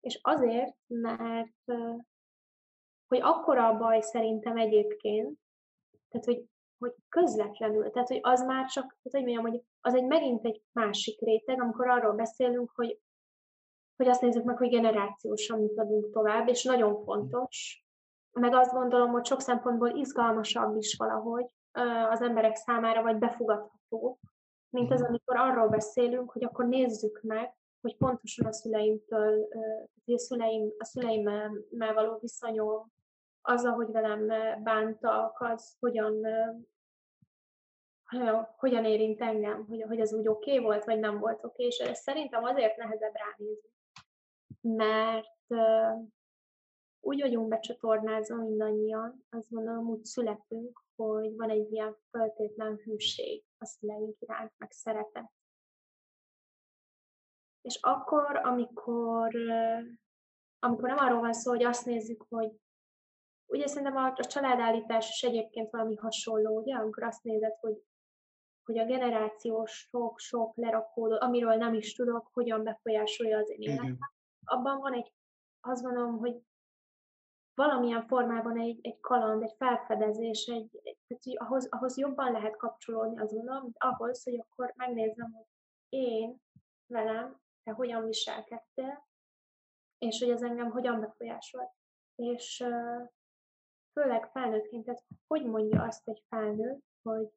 és 0.00 0.18
azért, 0.22 0.76
mert 0.86 1.64
hogy 3.06 3.20
akkora 3.20 3.68
a 3.68 3.76
baj 3.76 4.00
szerintem 4.00 4.56
egyébként, 4.56 5.38
tehát 6.08 6.26
hogy 6.26 6.44
hogy 6.80 6.94
közvetlenül, 7.08 7.90
tehát 7.90 8.08
hogy 8.08 8.20
az 8.22 8.42
már 8.42 8.66
csak, 8.66 8.84
tehát 8.84 9.10
hogy 9.10 9.22
mondjam, 9.22 9.44
hogy 9.44 9.62
az 9.80 9.94
egy 9.94 10.04
megint 10.04 10.44
egy 10.44 10.62
másik 10.72 11.20
réteg, 11.20 11.60
amikor 11.60 11.88
arról 11.88 12.12
beszélünk, 12.12 12.70
hogy, 12.74 13.00
hogy 13.96 14.08
azt 14.08 14.20
nézzük 14.20 14.44
meg, 14.44 14.56
hogy 14.56 14.68
generációsan 14.68 15.60
mit 15.60 15.78
adunk 15.78 16.10
tovább, 16.10 16.48
és 16.48 16.64
nagyon 16.64 17.02
fontos, 17.04 17.84
meg 18.32 18.54
azt 18.54 18.72
gondolom, 18.72 19.10
hogy 19.10 19.24
sok 19.24 19.40
szempontból 19.40 19.88
izgalmasabb 19.88 20.76
is 20.76 20.96
valahogy 20.96 21.46
az 22.10 22.20
emberek 22.20 22.56
számára, 22.56 23.02
vagy 23.02 23.18
befogadható, 23.18 24.18
mint 24.68 24.92
az, 24.92 25.00
mhm. 25.00 25.08
amikor 25.08 25.36
arról 25.36 25.68
beszélünk, 25.68 26.30
hogy 26.30 26.44
akkor 26.44 26.66
nézzük 26.66 27.20
meg, 27.22 27.54
hogy 27.80 27.96
pontosan 27.96 28.46
a 28.46 28.52
szüleimtől, 28.52 29.48
a, 30.06 30.18
szüleim, 30.18 30.72
a 30.78 30.84
szüleimmel 30.84 31.94
való 31.94 32.18
viszonyom, 32.20 32.92
az, 33.42 33.64
ahogy 33.64 33.90
velem 33.90 34.26
bántak, 34.62 35.40
az 35.40 35.76
hogyan, 35.80 36.26
hogyan 38.56 38.84
érint 38.84 39.20
engem, 39.20 39.66
hogy, 39.66 39.82
hogy 39.82 40.00
az 40.00 40.12
úgy 40.12 40.28
oké 40.28 40.50
okay 40.52 40.64
volt, 40.64 40.84
vagy 40.84 40.98
nem 40.98 41.18
volt 41.18 41.44
oké, 41.44 41.46
okay, 41.46 41.66
és 41.66 41.78
ez 41.78 41.98
szerintem 41.98 42.44
azért 42.44 42.76
nehezebb 42.76 43.14
ránézni, 43.14 43.70
mert 44.60 45.38
úgy 47.00 47.20
vagyunk 47.20 47.48
becsatornázva 47.48 48.36
mindannyian, 48.36 49.26
azt 49.30 49.50
gondolom, 49.50 49.88
úgy 49.88 50.04
születünk, 50.04 50.82
hogy 50.96 51.36
van 51.36 51.50
egy 51.50 51.72
ilyen 51.72 51.96
feltétlen 52.10 52.76
hűség 52.76 53.44
a 53.58 53.64
szüleink 53.64 54.16
iránt, 54.20 54.52
meg 54.58 54.70
szeretet. 54.70 55.30
És 57.60 57.78
akkor, 57.80 58.36
amikor, 58.36 59.34
amikor 60.58 60.88
nem 60.88 60.98
arról 60.98 61.20
van 61.20 61.32
szó, 61.32 61.50
hogy 61.50 61.64
azt 61.64 61.84
nézzük, 61.84 62.24
hogy 62.28 62.52
Ugye 63.50 63.66
szerintem 63.66 63.96
a, 63.96 64.06
a 64.06 64.24
családállítás 64.24 65.08
is 65.08 65.22
egyébként 65.22 65.70
valami 65.70 65.96
hasonló, 65.96 66.58
ugye, 66.58 66.74
amikor 66.74 67.02
azt 67.02 67.22
nézed, 67.22 67.56
hogy, 67.60 67.82
hogy 68.64 68.78
a 68.78 68.84
generációs 68.84 69.88
sok-sok 69.90 70.56
lerakódó, 70.56 71.16
amiről 71.20 71.54
nem 71.54 71.74
is 71.74 71.94
tudok, 71.94 72.30
hogyan 72.32 72.62
befolyásolja 72.62 73.38
az 73.38 73.50
én 73.50 73.60
életem. 73.60 73.98
Abban 74.44 74.78
van 74.78 74.92
egy, 74.92 75.12
azt 75.60 75.82
gondolom, 75.82 76.18
hogy 76.18 76.40
valamilyen 77.54 78.06
formában 78.06 78.58
egy, 78.58 78.78
egy 78.82 79.00
kaland, 79.00 79.42
egy 79.42 79.54
felfedezés, 79.56 80.46
egy, 80.46 80.80
egy 80.82 80.98
tehát, 81.06 81.22
hogy 81.24 81.36
ahhoz, 81.36 81.68
ahhoz 81.70 81.98
jobban 81.98 82.32
lehet 82.32 82.56
kapcsolódni, 82.56 83.20
mint 83.62 83.76
ahhoz, 83.78 84.24
hogy 84.24 84.38
akkor 84.38 84.72
megnézem, 84.76 85.32
hogy 85.32 85.46
én 85.88 86.36
velem, 86.86 87.40
te 87.62 87.72
hogyan 87.72 88.04
viselkedtél, 88.06 89.08
és 89.98 90.18
hogy 90.18 90.30
ez 90.30 90.42
engem 90.42 90.70
hogyan 90.70 91.00
befolyásolt. 91.00 91.70
és 92.14 92.64
főleg 93.92 94.30
felnőttként, 94.32 94.84
tehát 94.84 95.02
hogy 95.26 95.44
mondja 95.44 95.82
azt 95.82 96.08
egy 96.08 96.22
felnőtt, 96.28 96.82
hogy, 97.02 97.28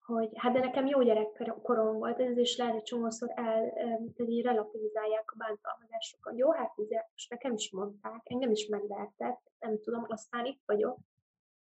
hogy 0.00 0.30
hát 0.34 0.52
de 0.52 0.58
nekem 0.58 0.86
jó 0.86 1.02
gyerekkorom 1.02 1.98
volt, 1.98 2.20
ez 2.20 2.36
is 2.36 2.56
lehet 2.56 2.74
egy 2.74 2.82
csomószor 2.82 3.30
el, 3.34 3.72
tehát 3.72 4.14
így 4.16 4.44
relativizálják 4.44 5.32
a 5.32 5.36
bántalmazásokat. 5.36 6.38
Jó, 6.38 6.52
hát 6.52 6.72
ugye 6.76 7.02
most 7.12 7.30
nekem 7.30 7.52
is 7.52 7.70
mondták, 7.70 8.20
engem 8.24 8.50
is 8.50 8.66
megvertek, 8.66 9.38
nem 9.58 9.80
tudom, 9.80 10.04
aztán 10.08 10.44
itt 10.44 10.62
vagyok, 10.64 10.98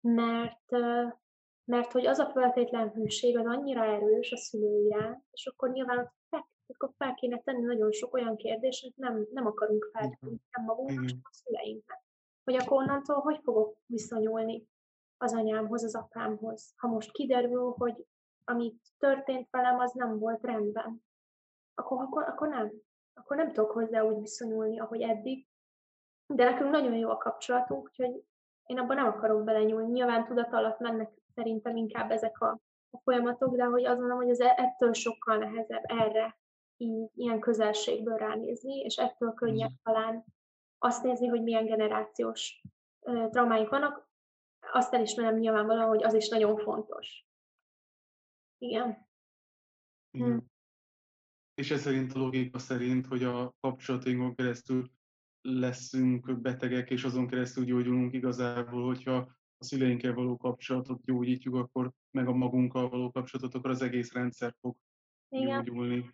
mert, 0.01 0.71
mert 1.65 1.93
hogy 1.93 2.07
az 2.07 2.19
a 2.19 2.31
feltétlen 2.31 2.91
hűség 2.91 3.39
az 3.39 3.47
annyira 3.47 3.85
erős 3.85 4.33
a 4.33 4.37
szülő 4.37 4.85
iránt, 4.85 5.25
és 5.31 5.47
akkor 5.47 5.71
nyilván 5.71 6.13
fel, 6.29 6.49
akkor 6.67 6.93
fel 6.97 7.15
kéne 7.15 7.39
tenni 7.39 7.65
nagyon 7.65 7.93
sok 7.93 8.15
olyan 8.15 8.37
kérdést, 8.37 8.83
hogy 8.83 8.93
nem, 8.97 9.27
nem 9.33 9.47
akarunk 9.47 9.91
feltenni 9.93 10.41
nem 10.51 10.65
magunknak, 10.65 11.05
csak 11.05 11.19
a 11.23 11.33
szüleinknek. 11.33 12.02
Hogy 12.45 12.55
akkor 12.55 12.83
onnantól 12.83 13.21
hogy 13.21 13.41
fogok 13.43 13.77
viszonyulni 13.87 14.69
az 15.17 15.33
anyámhoz, 15.35 15.85
az 15.85 15.95
apámhoz. 15.95 16.75
Ha 16.77 16.89
most 16.89 17.13
kiderül, 17.13 17.75
hogy 17.79 18.07
amit 18.45 18.81
történt 18.99 19.49
velem, 19.51 19.79
az 19.79 19.93
nem 19.93 20.19
volt 20.19 20.43
rendben, 20.43 21.03
akkor, 21.75 22.03
akkor, 22.03 22.23
akkor 22.23 22.49
nem. 22.49 22.73
Akkor 23.15 23.37
nem 23.37 23.53
tudok 23.53 23.71
hozzá 23.71 24.03
úgy 24.03 24.21
viszonyulni, 24.21 24.81
ahogy 24.81 25.03
eddig. 25.03 25.47
De 26.27 26.45
nekünk 26.45 26.71
nagyon 26.71 26.95
jó 26.95 27.11
a 27.11 27.17
kapcsolatunk, 27.17 27.85
úgyhogy 27.85 28.25
én 28.67 28.79
abban 28.79 28.97
nem 28.97 29.07
akarok 29.07 29.45
belenyúlni. 29.45 29.91
Nyilván 29.91 30.25
tudat 30.25 30.53
alatt 30.53 30.79
mennek 30.79 31.11
szerintem 31.35 31.77
inkább 31.77 32.11
ezek 32.11 32.41
a, 32.41 32.61
a 32.91 32.99
folyamatok, 32.99 33.57
de 33.57 33.65
hogy 33.65 33.85
azt 33.85 33.99
mondom, 33.99 34.17
hogy 34.17 34.29
ez 34.29 34.41
e, 34.41 34.55
ettől 34.57 34.93
sokkal 34.93 35.37
nehezebb 35.37 35.83
erre 35.83 36.39
így, 36.77 37.11
ilyen 37.15 37.41
közelségből 37.41 38.17
ránézni, 38.17 38.79
és 38.79 38.97
ettől 38.97 39.35
könnyebb 39.35 39.71
mm. 39.71 39.83
talán 39.83 40.25
azt 40.83 41.03
nézni, 41.03 41.27
hogy 41.27 41.43
milyen 41.43 41.67
generációs 41.67 42.63
traumáink 43.31 43.69
vannak. 43.69 44.11
Azt 44.73 44.95
elismerem 44.95 45.39
nyilvánvalóan, 45.39 45.89
hogy 45.89 46.05
az 46.05 46.15
is 46.15 46.29
nagyon 46.29 46.57
fontos. 46.57 47.27
Igen. 48.59 49.09
Igen. 50.11 50.31
Hm. 50.31 50.39
És 51.55 51.71
ez 51.71 51.81
szerint 51.81 52.13
a 52.13 52.19
logika 52.19 52.59
szerint, 52.59 53.07
hogy 53.07 53.23
a 53.23 53.55
kapcsolatunkon 53.61 54.35
keresztül 54.35 54.91
leszünk 55.41 56.41
betegek, 56.41 56.91
és 56.91 57.05
azon 57.05 57.27
keresztül 57.27 57.65
gyógyulunk 57.65 58.13
igazából, 58.13 58.87
hogyha 58.87 59.17
a 59.59 59.65
szüleinkkel 59.65 60.15
való 60.15 60.37
kapcsolatot 60.37 61.05
gyógyítjuk, 61.05 61.55
akkor 61.55 61.93
meg 62.11 62.29
a 62.29 62.33
magunkkal 62.33 62.89
való 62.89 63.11
kapcsolatot, 63.11 63.55
akkor 63.55 63.71
az 63.71 63.83
egész 63.83 64.13
rendszer 64.13 64.55
fog 64.61 64.77
igen. 65.29 65.65
gyógyulni. 65.65 66.11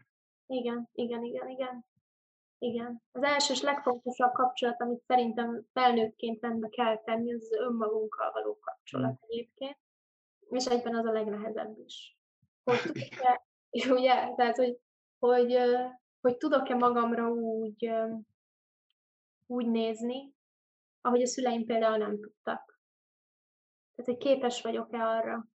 Igen, 0.46 0.88
igen, 0.92 1.24
igen, 1.24 1.48
igen. 1.48 1.84
Igen. 2.58 3.02
Az 3.12 3.22
első 3.22 3.52
és 3.52 3.60
legfontosabb 3.60 4.32
kapcsolat, 4.32 4.80
amit 4.80 5.02
szerintem 5.06 5.64
felnőttként 5.72 6.42
rendbe 6.42 6.68
kell 6.68 7.02
tenni, 7.02 7.34
az, 7.34 7.52
önmagunkkal 7.52 8.32
való 8.32 8.58
kapcsolat 8.60 9.10
mm. 9.10 9.28
egyébként, 9.28 9.78
és 10.50 10.66
egyben 10.66 10.96
az 10.96 11.04
a 11.04 11.12
legnehezebb 11.12 11.78
is. 11.78 12.16
Hogy 12.64 12.78
tudok-e, 12.82 13.46
ugye, 13.70 14.34
tehát, 14.34 14.56
hogy, 14.56 14.78
hogy, 15.18 15.56
hogy 16.20 16.36
tudok-e 16.36 16.74
magamra 16.74 17.30
úgy 17.30 17.90
úgy 19.50 19.66
nézni, 19.66 20.34
ahogy 21.00 21.22
a 21.22 21.26
szüleim 21.26 21.64
például 21.64 21.96
nem 21.96 22.20
tudtak. 22.20 22.80
Tehát, 23.94 24.10
hogy 24.10 24.16
képes 24.16 24.62
vagyok-e 24.62 25.02
arra, 25.02 25.48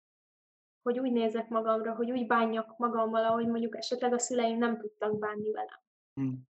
hogy 0.82 0.98
úgy 0.98 1.12
nézek 1.12 1.48
magamra, 1.48 1.94
hogy 1.94 2.10
úgy 2.10 2.26
bánjak 2.26 2.76
magammal, 2.76 3.24
ahogy 3.24 3.46
mondjuk 3.46 3.76
esetleg 3.76 4.12
a 4.12 4.18
szüleim 4.18 4.58
nem 4.58 4.78
tudtak 4.78 5.18
bánni 5.18 5.50
velem. 5.50 5.80
Hmm. 6.14 6.50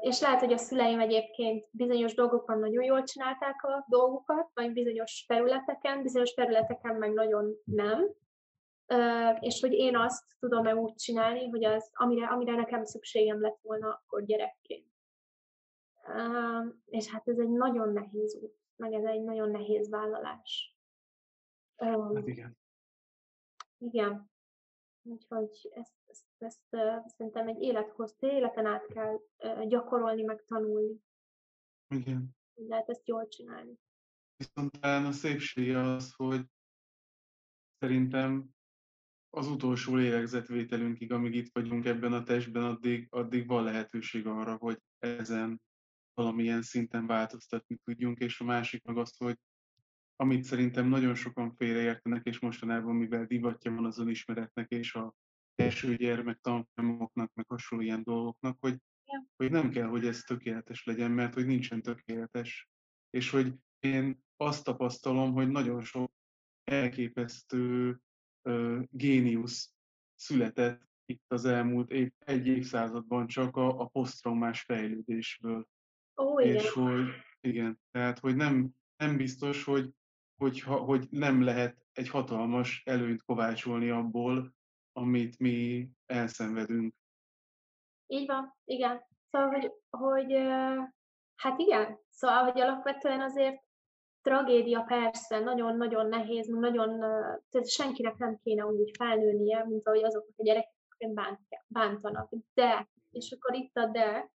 És 0.00 0.20
lehet, 0.20 0.40
hogy 0.40 0.52
a 0.52 0.56
szüleim 0.56 1.00
egyébként 1.00 1.66
bizonyos 1.70 2.14
dolgokon 2.14 2.58
nagyon 2.58 2.84
jól 2.84 3.02
csinálták 3.02 3.64
a 3.64 3.84
dolgukat, 3.88 4.50
vagy 4.54 4.72
bizonyos 4.72 5.24
területeken, 5.26 6.02
bizonyos 6.02 6.34
területeken 6.34 6.96
meg 6.96 7.12
nagyon 7.12 7.54
nem. 7.64 8.14
És 9.40 9.60
hogy 9.60 9.72
én 9.72 9.96
azt 9.96 10.24
tudom-e 10.38 10.74
úgy 10.74 10.94
csinálni, 10.94 11.48
hogy 11.48 11.64
az, 11.64 11.90
amire, 11.92 12.26
amire 12.26 12.54
nekem 12.54 12.84
szükségem 12.84 13.40
lett 13.40 13.58
volna 13.62 13.88
akkor 13.88 14.24
gyerekként 14.24 14.94
és 16.86 17.10
hát 17.10 17.28
ez 17.28 17.38
egy 17.38 17.48
nagyon 17.48 17.92
nehéz 17.92 18.34
út, 18.34 18.54
meg 18.76 18.92
ez 18.92 19.04
egy 19.04 19.22
nagyon 19.22 19.50
nehéz 19.50 19.90
vállalás. 19.90 20.76
Hát 21.76 22.26
igen. 22.26 22.58
Igen. 23.78 24.30
Úgyhogy 25.02 25.70
ezt, 25.74 25.94
ezt, 26.06 26.25
ezt, 26.42 26.60
szerintem 27.06 27.48
egy 27.48 27.62
élethoz, 27.62 28.16
életen 28.18 28.66
át 28.66 28.86
kell 28.86 29.20
gyakorolni, 29.66 30.22
meg 30.22 30.44
tanulni. 30.46 31.00
Igen. 31.88 32.36
Lehet 32.54 32.88
ezt 32.88 33.08
jól 33.08 33.28
csinálni. 33.28 33.78
Viszont 34.36 34.80
talán 34.80 35.04
a 35.04 35.12
szépsége 35.12 35.80
az, 35.80 36.12
hogy 36.16 36.44
szerintem 37.78 38.54
az 39.30 39.48
utolsó 39.48 39.94
lélegzetvételünkig, 39.94 41.12
amíg 41.12 41.34
itt 41.34 41.52
vagyunk 41.52 41.84
ebben 41.84 42.12
a 42.12 42.22
testben, 42.22 42.64
addig, 42.64 43.06
addig 43.10 43.46
van 43.46 43.64
lehetőség 43.64 44.26
arra, 44.26 44.56
hogy 44.56 44.80
ezen 44.98 45.60
valamilyen 46.14 46.62
szinten 46.62 47.06
változtatni 47.06 47.76
tudjunk, 47.84 48.18
és 48.18 48.40
a 48.40 48.44
másik 48.44 48.84
meg 48.84 48.96
azt, 48.96 49.18
hogy 49.18 49.38
amit 50.16 50.44
szerintem 50.44 50.88
nagyon 50.88 51.14
sokan 51.14 51.54
félreértenek, 51.54 52.24
és 52.24 52.38
mostanában, 52.38 52.94
mivel 52.94 53.24
divatja 53.24 53.72
van 53.72 53.84
az 53.84 53.98
önismeretnek 53.98 54.70
és 54.70 54.94
a 54.94 55.14
első 55.56 55.96
gyermek 55.96 56.40
tanfolyamoknak, 56.40 57.30
meg 57.34 57.46
hasonló 57.48 57.84
ilyen 57.84 58.02
dolgoknak, 58.02 58.56
hogy, 58.60 58.78
ja. 59.04 59.26
hogy 59.36 59.50
nem 59.50 59.70
kell, 59.70 59.86
hogy 59.86 60.06
ez 60.06 60.20
tökéletes 60.20 60.84
legyen, 60.84 61.10
mert 61.10 61.34
hogy 61.34 61.46
nincsen 61.46 61.82
tökéletes. 61.82 62.68
És 63.10 63.30
hogy 63.30 63.54
én 63.78 64.24
azt 64.36 64.64
tapasztalom, 64.64 65.32
hogy 65.32 65.48
nagyon 65.48 65.82
sok 65.82 66.12
elképesztő 66.64 67.98
uh, 68.42 68.82
géniusz 68.90 69.74
született 70.14 70.86
itt 71.06 71.24
az 71.32 71.44
elmúlt 71.44 71.90
év, 71.90 72.12
egy 72.18 72.46
évszázadban 72.46 73.26
csak 73.26 73.56
a, 73.56 73.80
a 73.80 73.86
posztraumás 73.86 74.62
fejlődésből. 74.62 75.68
Ó, 76.16 76.40
igen. 76.40 76.54
És 76.54 76.70
hogy, 76.70 77.08
igen, 77.40 77.80
tehát 77.90 78.18
hogy 78.18 78.36
nem, 78.36 78.70
nem 78.96 79.16
biztos, 79.16 79.64
hogy, 79.64 79.90
hogy, 80.36 80.60
hogy 80.60 81.06
nem 81.10 81.42
lehet 81.42 81.86
egy 81.92 82.08
hatalmas 82.08 82.82
előnyt 82.84 83.22
kovácsolni 83.22 83.90
abból, 83.90 84.54
amit 84.96 85.38
mi 85.38 85.88
elszenvedünk. 86.06 86.94
Így 88.06 88.26
van, 88.26 88.54
igen. 88.64 89.04
Szóval, 89.30 89.48
hogy, 89.48 89.72
hogy 89.90 90.32
hát 91.36 91.58
igen, 91.58 91.98
szóval, 92.10 92.44
hogy 92.44 92.60
alapvetően 92.60 93.20
azért 93.20 93.62
tragédia 94.22 94.82
persze, 94.82 95.38
nagyon-nagyon 95.38 96.06
nehéz, 96.06 96.46
nagyon, 96.46 96.98
tehát 97.50 97.68
senkinek 97.68 98.16
nem 98.16 98.38
kéne 98.42 98.66
úgy 98.66 98.90
felnőnie, 98.96 99.64
mint 99.64 99.86
ahogy 99.86 100.04
azok 100.04 100.26
a 100.36 100.42
gyerekek 100.42 100.70
bántanak. 101.66 102.32
De, 102.54 102.88
és 103.10 103.36
akkor 103.38 103.54
itt 103.54 103.76
a 103.76 103.86
de, 103.86 104.30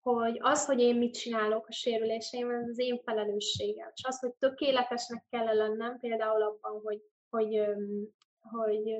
hogy 0.00 0.38
az, 0.40 0.66
hogy 0.66 0.80
én 0.80 0.96
mit 0.96 1.18
csinálok 1.18 1.66
a 1.66 1.72
sérüléseim, 1.72 2.50
ez 2.50 2.68
az 2.68 2.78
én 2.78 3.00
felelősségem. 3.04 3.90
És 3.94 4.04
az, 4.04 4.18
hogy 4.18 4.32
tökéletesnek 4.34 5.24
kell 5.30 5.56
lennem, 5.56 5.98
például 5.98 6.42
abban, 6.42 6.80
hogy, 6.80 7.02
hogy, 7.28 7.64
hogy 8.40 8.96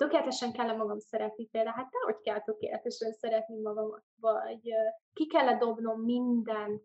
tökéletesen 0.00 0.52
kell 0.52 0.76
magam 0.76 0.98
szeretni 0.98 1.46
például, 1.46 1.76
hát 1.76 1.90
hogy 2.04 2.20
kell 2.20 2.40
tökéletesen 2.40 3.12
szeretni 3.12 3.60
magamat, 3.60 4.04
vagy 4.20 4.72
ki 5.12 5.26
kell 5.26 5.58
dobnom 5.58 6.00
mindent, 6.00 6.82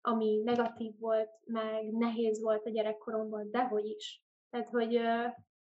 ami 0.00 0.42
negatív 0.44 0.98
volt, 0.98 1.30
meg 1.44 1.92
nehéz 1.92 2.42
volt 2.42 2.66
a 2.66 2.70
gyerekkoromban, 2.70 3.50
dehogy 3.50 3.84
is. 3.84 4.24
Tehát, 4.50 4.68
hogy 4.68 4.92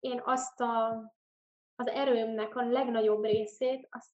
én 0.01 0.21
azt 0.25 0.61
a, 0.61 0.89
az 1.77 1.87
erőmnek 1.87 2.57
a 2.57 2.69
legnagyobb 2.69 3.25
részét, 3.25 3.89
azt, 3.91 4.11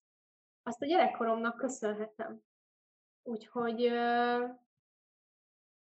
azt 0.63 0.83
a 0.83 0.87
gyerekkoromnak 0.87 1.57
köszönhetem. 1.57 2.41
Úgyhogy, 3.23 3.93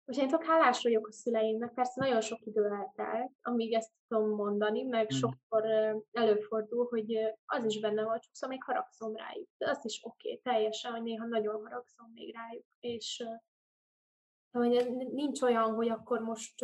úgyhogy 0.04 0.24
én 0.24 0.30
tudok 0.30 0.44
hálás 0.44 0.82
vagyok 0.82 1.06
a 1.06 1.12
szüleimnek, 1.12 1.74
persze 1.74 2.00
nagyon 2.00 2.20
sok 2.20 2.46
idő 2.46 2.64
eltelt, 2.64 3.32
amíg 3.42 3.72
ezt 3.72 3.92
tudom 4.08 4.28
mondani, 4.28 4.82
meg 4.82 5.04
mm. 5.04 5.16
sokszor 5.16 5.64
előfordul, 6.12 6.86
hogy 6.88 7.16
az 7.46 7.64
is 7.64 7.80
benne 7.80 8.04
van, 8.04 8.20
sokszor 8.20 8.48
még 8.48 8.62
haragszom 8.62 9.16
rájuk. 9.16 9.48
De 9.58 9.70
az 9.70 9.84
is 9.84 10.00
oké, 10.04 10.28
okay, 10.28 10.52
teljesen, 10.52 10.92
hogy 10.92 11.02
néha 11.02 11.26
nagyon 11.26 11.62
haragszom 11.62 12.10
még 12.14 12.34
rájuk. 12.34 12.64
És 12.80 13.24
hogy 14.50 14.90
nincs 15.12 15.42
olyan, 15.42 15.74
hogy 15.74 15.88
akkor 15.88 16.20
most 16.20 16.54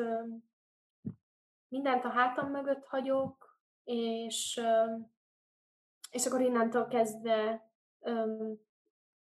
mindent 1.68 2.05
a 2.05 2.11
hátam 2.11 2.51
mögött 2.51 2.85
hagyok, 2.85 3.61
és, 3.85 4.61
és 6.11 6.27
akkor 6.27 6.40
innentől 6.40 6.87
kezdve 6.87 7.70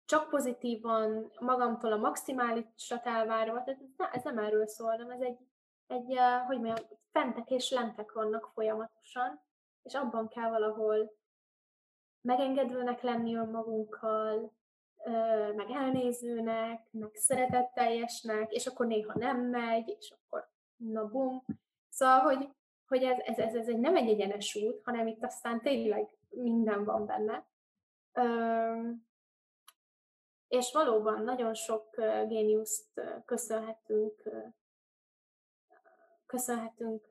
csak 0.06 0.28
pozitívan, 0.28 1.32
magamtól 1.40 1.92
a 1.92 1.96
maximálisat 1.96 3.06
elvárva, 3.06 3.62
tehát 3.64 3.80
ez, 3.80 4.06
ez 4.12 4.22
nem 4.22 4.38
erről 4.38 4.66
szól, 4.66 4.90
hanem 4.90 5.10
ez 5.10 5.20
egy, 5.20 5.38
egy 5.86 6.18
hogy 6.46 6.60
mondjam, 6.60 6.86
fentek 7.12 7.50
és 7.50 7.70
lentek 7.70 8.12
vannak 8.12 8.50
folyamatosan, 8.54 9.40
és 9.82 9.94
abban 9.94 10.28
kell 10.28 10.50
valahol 10.50 11.16
megengedőnek 12.20 13.00
lenni 13.00 13.34
önmagunkkal, 13.34 14.52
meg 15.56 15.70
elnézőnek, 15.70 16.86
meg 16.90 17.10
szeretetteljesnek, 17.14 18.52
és 18.52 18.66
akkor 18.66 18.86
néha 18.86 19.12
nem 19.18 19.40
megy, 19.40 19.96
és 19.98 20.10
akkor 20.10 20.48
na 20.76 21.04
bum. 21.04 21.44
Szóval, 21.88 22.20
hogy, 22.20 22.48
hogy 22.88 23.02
ez, 23.02 23.18
ez, 23.24 23.38
ez, 23.38 23.54
ez 23.54 23.68
egy 23.68 23.78
nem 23.78 23.96
egy 23.96 24.08
egyenes 24.08 24.54
út, 24.54 24.80
hanem 24.84 25.06
itt 25.06 25.24
aztán 25.24 25.60
tényleg 25.60 26.16
minden 26.28 26.84
van 26.84 27.06
benne. 27.06 27.46
És 30.48 30.72
valóban 30.72 31.22
nagyon 31.22 31.54
sok 31.54 31.94
géniuszt 32.26 33.00
köszönhetünk, 33.24 34.22
köszönhetünk 36.26 37.06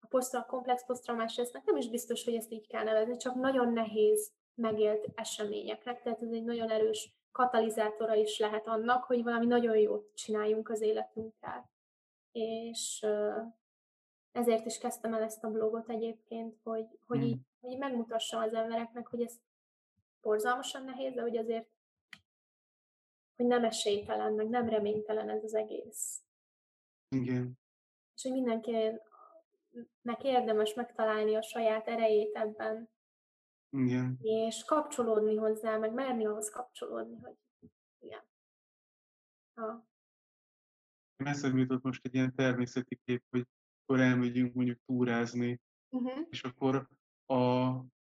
a 0.00 0.06
poszt, 0.08 0.34
a 0.34 0.46
komplex 0.46 0.84
posztraumás 0.86 1.32
stressznek. 1.32 1.64
Nem 1.64 1.76
is 1.76 1.88
biztos, 1.88 2.24
hogy 2.24 2.34
ezt 2.34 2.52
így 2.52 2.66
kell 2.66 2.84
nevezni, 2.84 3.16
csak 3.16 3.34
nagyon 3.34 3.72
nehéz 3.72 4.32
megélt 4.54 5.08
eseményeknek. 5.14 6.02
Tehát 6.02 6.22
ez 6.22 6.32
egy 6.32 6.44
nagyon 6.44 6.70
erős 6.70 7.12
katalizátora 7.32 8.14
is 8.14 8.38
lehet 8.38 8.66
annak, 8.66 9.04
hogy 9.04 9.22
valami 9.22 9.46
nagyon 9.46 9.76
jót 9.76 10.14
csináljunk 10.14 10.68
az 10.68 10.80
életünkkel. 10.80 11.70
És 12.32 13.06
ezért 14.32 14.66
is 14.66 14.78
kezdtem 14.78 15.14
el 15.14 15.22
ezt 15.22 15.44
a 15.44 15.50
blogot 15.50 15.88
egyébként, 15.88 16.56
hogy, 16.62 16.86
hogy, 17.06 17.18
mm. 17.18 17.22
így, 17.22 17.38
hogy 17.60 17.78
megmutassam 17.78 18.42
az 18.42 18.54
embereknek, 18.54 19.06
hogy 19.06 19.22
ez 19.22 19.40
borzalmasan 20.22 20.84
nehéz, 20.84 21.14
de 21.14 21.20
hogy 21.20 21.36
azért 21.36 21.68
hogy 23.42 23.50
nem 23.50 23.64
esélytelen, 23.64 24.32
meg 24.32 24.48
nem 24.48 24.68
reménytelen 24.68 25.28
ez 25.28 25.44
az 25.44 25.54
egész. 25.54 26.22
Igen. 27.08 27.58
És 28.14 28.22
hogy 28.22 28.32
mindenkinek 28.32 30.22
érdemes 30.22 30.74
megtalálni 30.74 31.34
a 31.34 31.42
saját 31.42 31.88
erejét 31.88 32.34
ebben. 32.34 32.90
Igen. 33.70 34.18
És 34.20 34.64
kapcsolódni 34.64 35.36
hozzá, 35.36 35.76
meg 35.76 35.92
merni 35.92 36.26
ahhoz 36.26 36.50
kapcsolódni, 36.50 37.16
hogy 37.16 37.34
igen. 37.98 38.22
Ha. 39.54 39.86
Eszembe 41.16 41.58
jutott 41.58 41.82
most 41.82 42.04
egy 42.04 42.14
ilyen 42.14 42.34
természeti 42.34 43.00
kép, 43.04 43.24
hogy 43.30 43.46
akkor 43.82 44.00
elmegyünk 44.00 44.54
mondjuk 44.54 44.78
túrázni, 44.86 45.60
uh-huh. 45.90 46.26
és 46.30 46.42
akkor 46.42 46.88
a, 47.26 47.68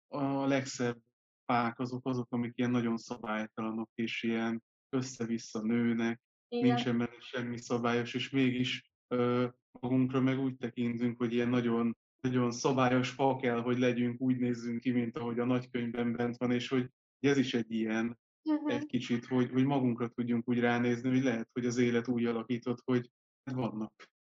a 0.09 0.47
legszebb 0.47 1.03
fák 1.45 1.79
azok 1.79 2.07
azok, 2.07 2.33
amik 2.33 2.59
ilyen 2.59 2.71
nagyon 2.71 2.97
szabálytalanok, 2.97 3.91
és 3.95 4.23
ilyen 4.23 4.63
össze-vissza 4.91 5.63
nőnek, 5.63 6.21
Igen. 6.49 6.67
nincsen 6.67 6.99
benne 6.99 7.21
semmi 7.21 7.59
szabályos, 7.59 8.15
és 8.15 8.31
mégis 8.31 8.91
ö, 9.09 9.47
magunkra 9.81 10.21
meg 10.21 10.39
úgy 10.39 10.57
tekintünk, 10.57 11.19
hogy 11.19 11.33
ilyen 11.33 11.49
nagyon, 11.49 11.97
nagyon 12.21 12.51
szabályos 12.51 13.11
fa 13.11 13.37
kell, 13.37 13.61
hogy 13.61 13.79
legyünk, 13.79 14.21
úgy 14.21 14.37
nézzünk 14.37 14.81
ki, 14.81 14.91
mint 14.91 15.17
ahogy 15.17 15.39
a 15.39 15.45
nagykönyvben 15.45 16.13
bent 16.13 16.37
van, 16.37 16.53
és 16.53 16.69
hogy 16.69 16.91
ez 17.21 17.37
is 17.37 17.55
egy 17.55 17.73
ilyen 17.73 18.19
uh-huh. 18.45 18.75
egy 18.75 18.87
kicsit, 18.87 19.27
hogy, 19.27 19.51
hogy 19.51 19.65
magunkra 19.65 20.09
tudjunk 20.09 20.49
úgy 20.49 20.61
ránézni, 20.61 21.09
hogy 21.09 21.23
lehet, 21.23 21.49
hogy 21.53 21.67
az 21.67 21.77
élet 21.77 22.09
úgy 22.09 22.25
alakított, 22.25 22.83
hogy 22.85 23.11
vannak, 23.53 23.93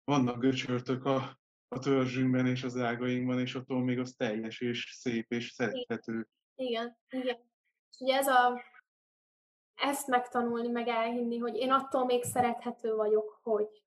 vannak 0.04 0.40
göcsörtök 0.40 1.04
a, 1.04 1.40
a 1.68 1.78
törzsünkben 1.78 2.46
és 2.46 2.62
az 2.62 2.76
ágainkban, 2.76 3.40
és 3.40 3.54
attól 3.54 3.84
még 3.84 3.98
az 3.98 4.14
teljes 4.16 4.60
és 4.60 4.96
szép 4.98 5.32
és 5.32 5.50
szerethető. 5.50 6.28
Igen, 6.54 6.96
igen. 7.08 7.38
És 7.90 8.00
ugye 8.00 8.16
ez 8.16 8.26
a 8.26 8.62
ezt 9.82 10.06
megtanulni, 10.06 10.68
meg 10.68 10.88
elhinni, 10.88 11.38
hogy 11.38 11.56
én 11.56 11.70
attól 11.70 12.04
még 12.04 12.22
szerethető 12.22 12.94
vagyok, 12.94 13.38
hogy. 13.42 13.82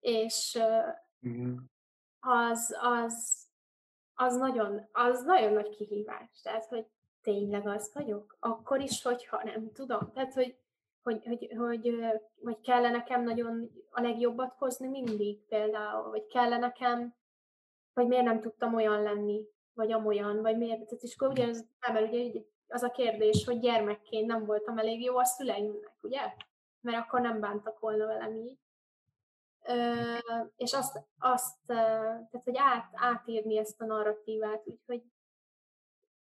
És 0.00 0.58
az, 2.20 2.76
az, 2.80 3.46
az, 4.14 4.36
nagyon, 4.36 4.88
az 4.92 5.22
nagyon 5.22 5.52
nagy 5.52 5.68
kihívás. 5.68 6.40
Tehát, 6.42 6.64
hogy 6.64 6.86
tényleg 7.22 7.66
az 7.66 7.90
vagyok? 7.94 8.36
Akkor 8.40 8.80
is, 8.80 9.02
hogyha 9.02 9.42
nem 9.44 9.72
tudom. 9.72 10.12
Tehát, 10.12 10.34
hogy, 10.34 10.56
hogy, 11.02 11.24
hogy, 11.24 11.52
hogy, 11.56 11.96
hogy 12.42 12.60
kell 12.60 12.90
nekem 12.90 13.22
nagyon 13.22 13.70
a 13.90 14.00
legjobbat 14.00 14.54
hozni 14.58 14.88
mindig 14.88 15.46
például, 15.46 16.10
vagy 16.10 16.26
kell 16.26 16.58
nekem, 16.58 17.14
vagy 17.92 18.06
miért 18.06 18.24
nem 18.24 18.40
tudtam 18.40 18.74
olyan 18.74 19.02
lenni, 19.02 19.46
vagy 19.72 19.92
amolyan, 19.92 20.40
vagy 20.40 20.56
miért, 20.56 20.84
tehát 20.84 21.02
és 21.02 21.14
akkor 21.14 21.28
ugye 21.28 21.46
az 21.46 21.66
ember 21.80 22.02
ugye 22.02 22.40
az 22.72 22.82
a 22.82 22.90
kérdés, 22.90 23.44
hogy 23.44 23.58
gyermekként 23.58 24.26
nem 24.26 24.44
voltam 24.44 24.78
elég 24.78 25.02
jó 25.02 25.16
a 25.16 25.24
szüleimnek, 25.24 25.96
ugye? 26.00 26.34
Mert 26.80 26.98
akkor 26.98 27.20
nem 27.20 27.40
bántak 27.40 27.78
volna 27.78 28.06
velem 28.06 28.36
így. 28.36 28.58
Ö, 29.64 30.16
és 30.56 30.72
azt, 30.72 31.00
azt 31.18 31.56
tehát, 31.66 32.44
hogy 32.44 32.56
át, 32.56 32.90
átírni 32.92 33.58
ezt 33.58 33.80
a 33.80 33.84
narratívát, 33.84 34.62
úgyhogy 34.66 35.02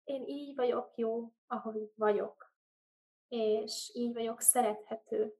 én 0.04 0.26
így 0.26 0.54
vagyok 0.54 0.90
jó, 0.94 1.32
ahogy 1.46 1.92
vagyok. 1.94 2.52
És 3.28 3.90
így 3.94 4.14
vagyok 4.14 4.40
szerethető. 4.40 5.36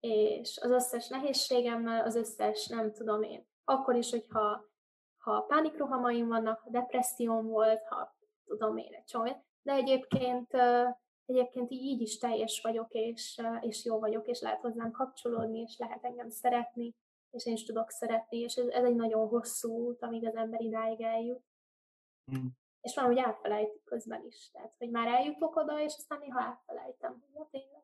És 0.00 0.58
az 0.58 0.70
összes 0.70 1.08
nehézségemmel, 1.08 2.04
az 2.04 2.14
összes, 2.14 2.66
nem 2.66 2.92
tudom 2.92 3.22
én, 3.22 3.46
akkor 3.64 3.94
is, 3.94 4.10
hogyha 4.10 4.66
ha 5.18 5.40
pánikrohamaim 5.40 6.28
vannak, 6.28 6.60
ha 6.60 6.70
depresszióm 6.70 7.46
volt, 7.46 7.86
ha 7.86 8.16
tudom 8.44 8.76
én 8.76 8.92
egy 8.92 9.04
csomó, 9.04 9.44
de 9.68 9.74
egyébként, 9.74 10.54
egyébként 11.26 11.70
így 11.70 12.00
is 12.00 12.18
teljes 12.18 12.60
vagyok, 12.62 12.92
és, 12.92 13.40
és 13.60 13.84
jó 13.84 13.98
vagyok, 13.98 14.26
és 14.26 14.40
lehet 14.40 14.60
hozzám 14.60 14.90
kapcsolódni, 14.90 15.60
és 15.60 15.78
lehet 15.78 16.04
engem 16.04 16.30
szeretni, 16.30 16.94
és 17.30 17.46
én 17.46 17.52
is 17.52 17.64
tudok 17.64 17.90
szeretni, 17.90 18.38
és 18.38 18.54
ez, 18.54 18.66
ez 18.66 18.84
egy 18.84 18.94
nagyon 18.94 19.28
hosszú 19.28 19.72
út, 19.72 20.02
amíg 20.02 20.26
az 20.26 20.34
ember 20.34 20.60
idáig 20.60 21.00
eljut. 21.00 21.42
Mm. 22.32 22.46
És 22.80 22.94
van, 22.94 23.04
hogy 23.04 23.16
elfelejtik 23.16 23.84
közben 23.84 24.24
is. 24.26 24.50
Tehát, 24.50 24.74
hogy 24.78 24.90
már 24.90 25.06
eljutok 25.06 25.56
oda, 25.56 25.80
és 25.80 25.94
aztán 25.96 26.18
néha 26.18 26.40
elfelejtem, 26.40 27.10
hogy 27.10 27.34
ja, 27.34 27.48
tényleg. 27.50 27.82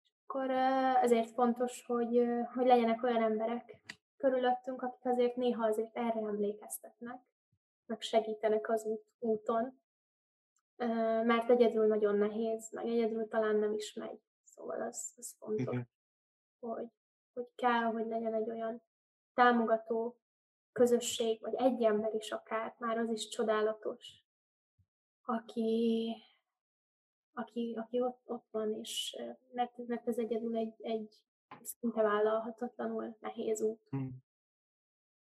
És 0.00 0.08
akkor 0.26 0.50
ezért 1.02 1.30
fontos, 1.30 1.84
hogy, 1.86 2.22
hogy 2.54 2.66
legyenek 2.66 3.02
olyan 3.02 3.22
emberek 3.22 3.80
körülöttünk, 4.16 4.82
akik 4.82 5.04
azért 5.04 5.36
néha 5.36 5.66
azért 5.66 5.96
erre 5.96 6.20
emlékeztetnek, 6.20 7.20
meg 7.86 8.00
segítenek 8.00 8.68
az 8.68 8.84
út, 8.84 9.04
úton, 9.18 9.81
mert 11.24 11.50
egyedül 11.50 11.86
nagyon 11.86 12.16
nehéz, 12.16 12.70
meg 12.72 12.86
egyedül 12.86 13.28
talán 13.28 13.56
nem 13.56 13.72
is 13.72 13.92
megy. 13.94 14.20
Szóval 14.42 14.80
az, 14.82 15.14
az 15.16 15.34
fontos, 15.38 15.78
hogy, 16.58 16.88
hogy 17.32 17.48
kell, 17.54 17.82
hogy 17.82 18.06
legyen 18.06 18.34
egy 18.34 18.50
olyan 18.50 18.82
támogató 19.34 20.16
közösség, 20.72 21.40
vagy 21.40 21.54
egy 21.54 21.82
ember 21.82 22.14
is 22.14 22.30
akár, 22.30 22.74
már 22.78 22.98
az 22.98 23.10
is 23.10 23.28
csodálatos, 23.28 24.24
aki, 25.22 26.14
aki, 27.32 27.76
aki 27.78 28.00
ott, 28.00 28.20
ott 28.24 28.46
van, 28.50 28.74
és 28.74 29.16
mert, 29.52 29.76
mert 29.86 30.08
ez 30.08 30.18
egyedül 30.18 30.56
egy, 30.56 30.74
egy 30.78 31.14
szinte 31.62 32.02
vállalhatatlanul 32.02 33.16
nehéz 33.20 33.60
út. 33.62 33.80
Hmm. 33.90 34.22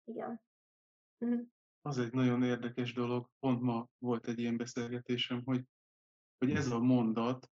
Igen. 0.04 0.40
Az 1.84 1.98
egy 1.98 2.12
nagyon 2.12 2.42
érdekes 2.42 2.92
dolog, 2.92 3.28
pont 3.40 3.60
ma 3.60 3.86
volt 3.98 4.26
egy 4.26 4.38
ilyen 4.38 4.56
beszélgetésem, 4.56 5.42
hogy, 5.44 5.64
hogy 6.38 6.50
ez 6.50 6.70
a 6.70 6.78
mondat, 6.78 7.50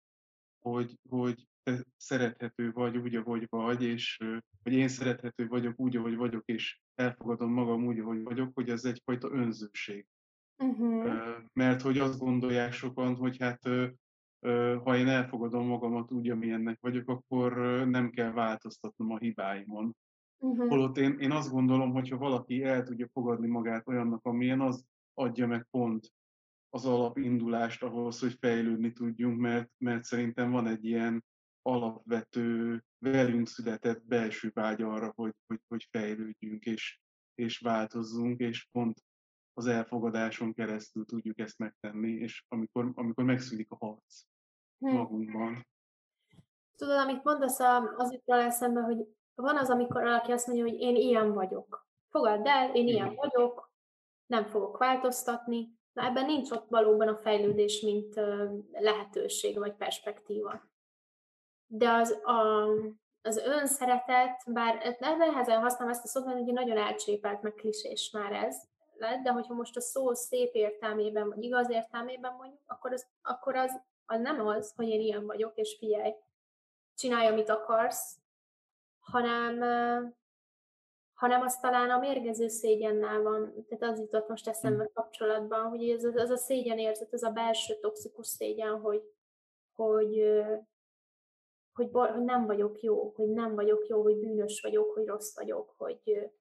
hogy, 0.59 0.99
hogy 1.09 1.47
te 1.63 1.85
szerethető 1.97 2.71
vagy 2.71 2.97
úgy, 2.97 3.15
ahogy 3.15 3.47
vagy, 3.49 3.83
és 3.83 4.17
hogy 4.63 4.73
én 4.73 4.87
szerethető 4.87 5.47
vagyok 5.47 5.79
úgy, 5.79 5.95
ahogy 5.95 6.15
vagyok, 6.15 6.43
és 6.45 6.79
elfogadom 6.95 7.51
magam 7.51 7.85
úgy, 7.85 7.99
ahogy 7.99 8.23
vagyok, 8.23 8.51
hogy 8.53 8.69
ez 8.69 8.85
egyfajta 8.85 9.31
önzőség. 9.31 10.07
Uh-huh. 10.57 11.37
Mert 11.53 11.81
hogy 11.81 11.97
azt 11.97 12.19
gondolják 12.19 12.73
sokan, 12.73 13.15
hogy 13.15 13.37
hát 13.37 13.63
ha 14.83 14.97
én 14.97 15.07
elfogadom 15.07 15.67
magamat 15.67 16.11
úgy, 16.11 16.29
amilyennek 16.29 16.79
vagyok, 16.81 17.09
akkor 17.09 17.53
nem 17.87 18.09
kell 18.09 18.31
változtatnom 18.31 19.11
a 19.11 19.17
hibáimon. 19.17 19.95
Uh-huh. 20.37 20.69
Holott 20.69 20.97
én, 20.97 21.19
én 21.19 21.31
azt 21.31 21.51
gondolom, 21.51 21.91
hogy 21.91 22.09
ha 22.09 22.17
valaki 22.17 22.63
el 22.63 22.83
tudja 22.83 23.07
fogadni 23.13 23.47
magát 23.47 23.87
olyannak, 23.87 24.25
amilyen, 24.25 24.61
az 24.61 24.85
adja 25.13 25.47
meg 25.47 25.67
pont 25.71 26.13
az 26.69 26.85
alapindulást 26.85 27.83
ahhoz, 27.83 28.19
hogy 28.19 28.37
fejlődni 28.39 28.91
tudjunk, 28.91 29.39
mert, 29.39 29.71
mert 29.77 30.03
szerintem 30.03 30.51
van 30.51 30.67
egy 30.67 30.85
ilyen 30.85 31.25
alapvető, 31.61 32.83
velünk 33.03 33.47
született 33.47 34.05
belső 34.05 34.51
vágy 34.53 34.81
arra, 34.81 35.11
hogy, 35.15 35.33
hogy, 35.47 35.59
hogy 35.67 35.87
fejlődjünk 35.91 36.65
és, 36.65 36.99
és 37.35 37.59
változzunk, 37.59 38.39
és 38.39 38.67
pont 38.71 39.03
az 39.53 39.65
elfogadáson 39.65 40.53
keresztül 40.53 41.05
tudjuk 41.05 41.39
ezt 41.39 41.57
megtenni, 41.57 42.11
és 42.11 42.45
amikor, 42.47 42.91
amikor 42.95 43.23
megszűnik 43.23 43.71
a 43.71 43.75
harc 43.75 44.23
hmm. 44.77 44.93
magunkban. 44.93 45.67
Tudod, 46.75 46.97
amit 46.97 47.23
mondasz, 47.23 47.59
az 47.95 48.11
jutott 48.11 48.39
eszembe, 48.39 48.81
hogy 48.81 49.07
van 49.35 49.57
az, 49.57 49.69
amikor 49.69 50.01
valaki 50.01 50.31
azt 50.31 50.47
mondja, 50.47 50.65
hogy 50.65 50.79
én 50.79 50.95
ilyen 50.95 51.33
vagyok. 51.33 51.87
Fogadd 52.09 52.47
el, 52.47 52.75
én 52.75 52.87
ilyen 52.87 53.15
vagyok, 53.15 53.71
nem 54.25 54.45
fogok 54.45 54.77
változtatni. 54.77 55.81
Na 55.93 56.03
ebben 56.03 56.25
nincs 56.25 56.51
ott 56.51 56.67
valóban 56.69 57.07
a 57.07 57.17
fejlődés, 57.17 57.81
mint 57.81 58.15
lehetőség 58.71 59.57
vagy 59.57 59.73
perspektíva. 59.73 60.61
De 61.67 61.89
az, 61.89 62.11
a, 62.23 62.67
az 63.21 63.37
önszeretet, 63.37 64.43
bár 64.45 64.95
nehezen 64.99 65.61
használom 65.61 65.93
ezt 65.93 66.03
a 66.03 66.07
szót, 66.07 66.25
mert 66.25 66.39
ugye 66.39 66.53
nagyon 66.53 66.77
elcsépelt, 66.77 67.41
meg 67.41 67.53
klisés 67.53 68.11
már 68.11 68.31
ez, 68.31 68.63
lett, 68.97 69.23
de 69.23 69.31
hogyha 69.31 69.53
most 69.53 69.75
a 69.75 69.81
szó 69.81 70.13
szép 70.13 70.53
értelmében, 70.53 71.29
vagy 71.29 71.43
igaz 71.43 71.69
értelmében 71.69 72.33
mondjuk, 72.33 72.61
akkor 72.65 72.91
az, 72.91 73.05
akkor 73.21 73.55
az, 73.55 73.81
az 74.05 74.19
nem 74.19 74.47
az, 74.47 74.73
hogy 74.75 74.87
én 74.87 74.99
ilyen 74.99 75.25
vagyok, 75.25 75.51
és 75.55 75.75
figyelj, 75.79 76.13
csinálj, 76.95 77.27
amit 77.27 77.49
akarsz, 77.49 78.17
hanem, 79.03 79.59
hanem 81.13 81.41
az 81.41 81.59
talán 81.59 81.89
a 81.89 81.99
mérgező 81.99 82.47
szégyennel 82.47 83.21
van. 83.21 83.65
Tehát 83.67 83.93
az 83.93 83.99
jutott 83.99 84.27
most 84.27 84.47
eszembe 84.47 84.83
hm. 84.83 84.93
kapcsolatban, 84.93 85.69
hogy 85.69 85.89
ez, 85.89 86.03
az 86.03 86.29
a 86.29 86.37
szégyenérzet, 86.37 87.13
az 87.13 87.23
a 87.23 87.31
belső 87.31 87.79
toxikus 87.79 88.27
szégyen, 88.27 88.79
hogy, 88.79 89.01
hogy, 89.75 90.23
hogy, 91.73 91.89
hogy 91.91 92.23
nem 92.23 92.45
vagyok 92.45 92.81
jó, 92.81 93.13
hogy 93.15 93.29
nem 93.29 93.55
vagyok 93.55 93.87
jó, 93.87 94.01
hogy 94.01 94.17
bűnös 94.17 94.61
vagyok, 94.61 94.93
hogy 94.93 95.05
rossz 95.05 95.35
vagyok, 95.35 95.73
hogy 95.77 96.31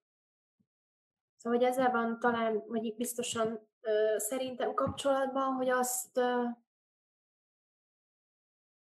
Szóval, 1.43 1.59
hogy 1.59 1.69
ezzel 1.69 1.91
van 1.91 2.19
talán, 2.19 2.63
vagy 2.67 2.95
biztosan 2.97 3.69
szerintem 4.17 4.75
kapcsolatban, 4.75 5.55
hogy 5.55 5.69
azt, 5.69 6.21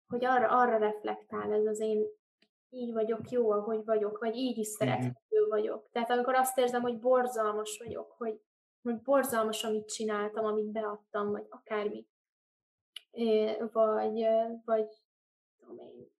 hogy 0.07 0.25
arra, 0.25 0.49
arra 0.49 0.79
reflektál 0.79 1.53
ez 1.53 1.67
az 1.67 1.81
én 1.81 2.07
így 2.77 2.93
vagyok 2.93 3.31
jó, 3.31 3.51
ahogy 3.51 3.85
vagyok, 3.85 4.19
vagy 4.19 4.37
így 4.37 4.59
is 4.59 4.67
szerethető 4.67 5.47
vagyok. 5.49 5.89
Tehát 5.93 6.11
amikor 6.11 6.35
azt 6.35 6.59
érzem, 6.59 6.83
hogy 6.83 6.99
borzalmas 6.99 7.79
vagyok, 7.85 8.11
hogy, 8.11 8.41
hogy 8.83 9.03
borzalmas, 9.03 9.65
amit 9.65 9.93
csináltam, 9.93 10.45
amit 10.45 10.73
beadtam, 10.73 11.31
vagy 11.31 11.47
akármi. 11.49 12.07
É, 13.11 13.57
vagy, 13.73 14.27
vagy 14.65 14.89
tudom 15.59 15.79
én, 15.79 16.15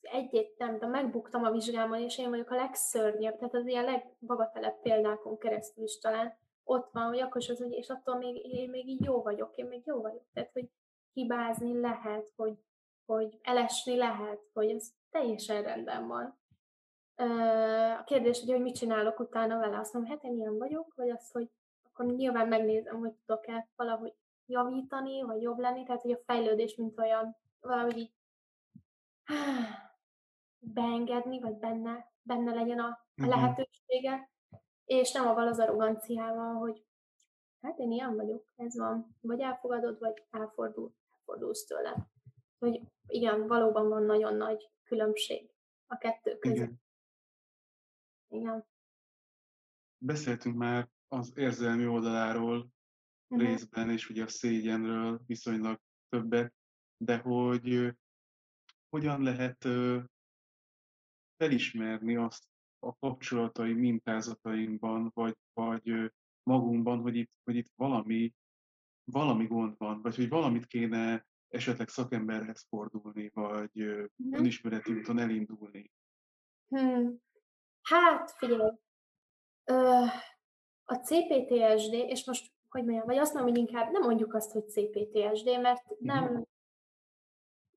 egy-egy, 0.00 0.54
nem 0.56 0.78
de 0.78 0.86
megbuktam 0.86 1.44
a 1.44 1.50
vizsgámon, 1.50 2.00
és 2.00 2.18
én 2.18 2.30
vagyok 2.30 2.50
a 2.50 2.54
legszörnyebb, 2.54 3.38
tehát 3.38 3.54
az 3.54 3.66
ilyen 3.66 3.84
legbagatelebb 3.84 4.80
példákon 4.80 5.38
keresztül 5.38 5.84
is 5.84 5.98
talán 5.98 6.38
ott 6.64 6.90
van, 6.92 7.06
hogy 7.06 7.20
akkor 7.20 7.42
az, 7.48 7.58
hogy 7.58 7.72
és 7.72 7.88
attól 7.88 8.16
még, 8.16 8.36
én 8.36 8.70
még 8.70 8.88
így 8.88 9.04
jó 9.04 9.22
vagyok, 9.22 9.56
én 9.56 9.66
még 9.66 9.82
jó 9.84 10.00
vagyok. 10.00 10.24
Tehát, 10.32 10.52
hogy 10.52 10.70
hibázni 11.12 11.80
lehet, 11.80 12.32
hogy, 12.36 12.58
hogy 13.06 13.38
elesni 13.42 13.96
lehet, 13.96 14.40
hogy 14.52 14.70
ez 14.70 14.90
teljesen 15.10 15.62
rendben 15.62 16.06
van. 16.06 16.38
A 17.98 18.04
kérdés, 18.04 18.40
hogy, 18.40 18.50
hogy 18.50 18.60
mit 18.60 18.74
csinálok 18.74 19.20
utána 19.20 19.58
vele, 19.58 19.78
azt 19.78 19.92
mondom, 19.92 20.10
hát 20.10 20.22
én 20.22 20.36
ilyen 20.36 20.58
vagyok, 20.58 20.94
vagy 20.94 21.10
az, 21.10 21.30
hogy 21.30 21.50
akkor 21.82 22.06
nyilván 22.06 22.48
megnézem, 22.48 22.98
hogy 22.98 23.12
tudok-e 23.12 23.68
valahogy 23.76 24.14
javítani, 24.46 25.22
vagy 25.22 25.42
jobb 25.42 25.58
lenni, 25.58 25.84
tehát 25.84 26.02
hogy 26.02 26.12
a 26.12 26.22
fejlődés, 26.26 26.74
mint 26.76 26.98
olyan, 26.98 27.36
valahogy 27.60 27.96
így 27.96 28.12
beengedni, 30.74 31.40
vagy 31.40 31.56
benne, 31.56 32.12
benne 32.22 32.54
legyen 32.54 32.78
a, 32.78 32.86
a 32.86 33.04
uh-huh. 33.16 33.34
lehetősége, 33.34 34.30
és 34.84 35.12
nem 35.12 35.26
avval 35.26 35.46
az 35.46 35.58
arroganciával, 35.58 36.54
hogy 36.54 36.84
hát 37.62 37.78
én 37.78 37.90
ilyen 37.90 38.16
vagyok, 38.16 38.44
ez 38.56 38.78
van, 38.78 39.16
vagy 39.20 39.40
elfogadod, 39.40 39.98
vagy 39.98 40.22
elfordul, 40.30 40.94
elfordulsz 41.12 41.64
tőle. 41.64 42.08
Hogy 42.58 42.80
igen, 43.06 43.46
valóban 43.46 43.88
van 43.88 44.02
nagyon 44.02 44.36
nagy 44.36 44.70
különbség 44.82 45.50
a 45.86 45.96
kettő 45.96 46.38
között. 46.38 46.56
Igen. 46.56 46.80
igen. 48.28 48.66
Beszéltünk 49.98 50.56
már 50.56 50.88
az 51.08 51.32
érzelmi 51.36 51.86
oldaláról 51.86 52.68
uh-huh. 53.28 53.48
részben, 53.48 53.90
és 53.90 54.08
ugye 54.10 54.24
a 54.24 54.28
szégyenről 54.28 55.20
viszonylag 55.26 55.80
többet, 56.08 56.54
de 56.96 57.16
hogy 57.18 57.94
hogyan 58.88 59.22
lehet 59.22 59.66
felismerni 61.36 62.16
azt 62.16 62.44
a 62.78 62.96
kapcsolatai 62.96 63.72
mintázatainkban, 63.72 65.10
vagy, 65.14 65.36
vagy 65.52 66.12
magunkban, 66.42 67.00
hogy 67.00 67.16
itt, 67.16 67.30
hogy 67.44 67.56
itt 67.56 67.72
valami, 67.74 68.34
valami 69.04 69.46
gond 69.46 69.74
van, 69.78 70.02
vagy 70.02 70.16
hogy 70.16 70.28
valamit 70.28 70.66
kéne 70.66 71.26
esetleg 71.48 71.88
szakemberhez 71.88 72.66
fordulni, 72.68 73.30
vagy 73.34 73.72
hmm. 73.72 74.32
önismereti 74.32 74.92
úton 74.92 75.18
elindulni? 75.18 75.90
Hmm. 76.68 77.16
Hát, 77.82 78.30
figyelj, 78.30 78.70
a 80.84 80.94
CPTSD, 80.94 81.92
és 81.92 82.26
most, 82.26 82.52
hogy 82.68 82.84
mondjam, 82.84 83.06
vagy 83.06 83.16
azt 83.16 83.34
mondom, 83.34 83.52
hogy 83.52 83.60
inkább 83.60 83.92
nem 83.92 84.02
mondjuk 84.02 84.34
azt, 84.34 84.52
hogy 84.52 84.68
CPTSD, 84.68 85.60
mert 85.60 85.82
nem, 85.98 86.26
hmm. 86.26 86.42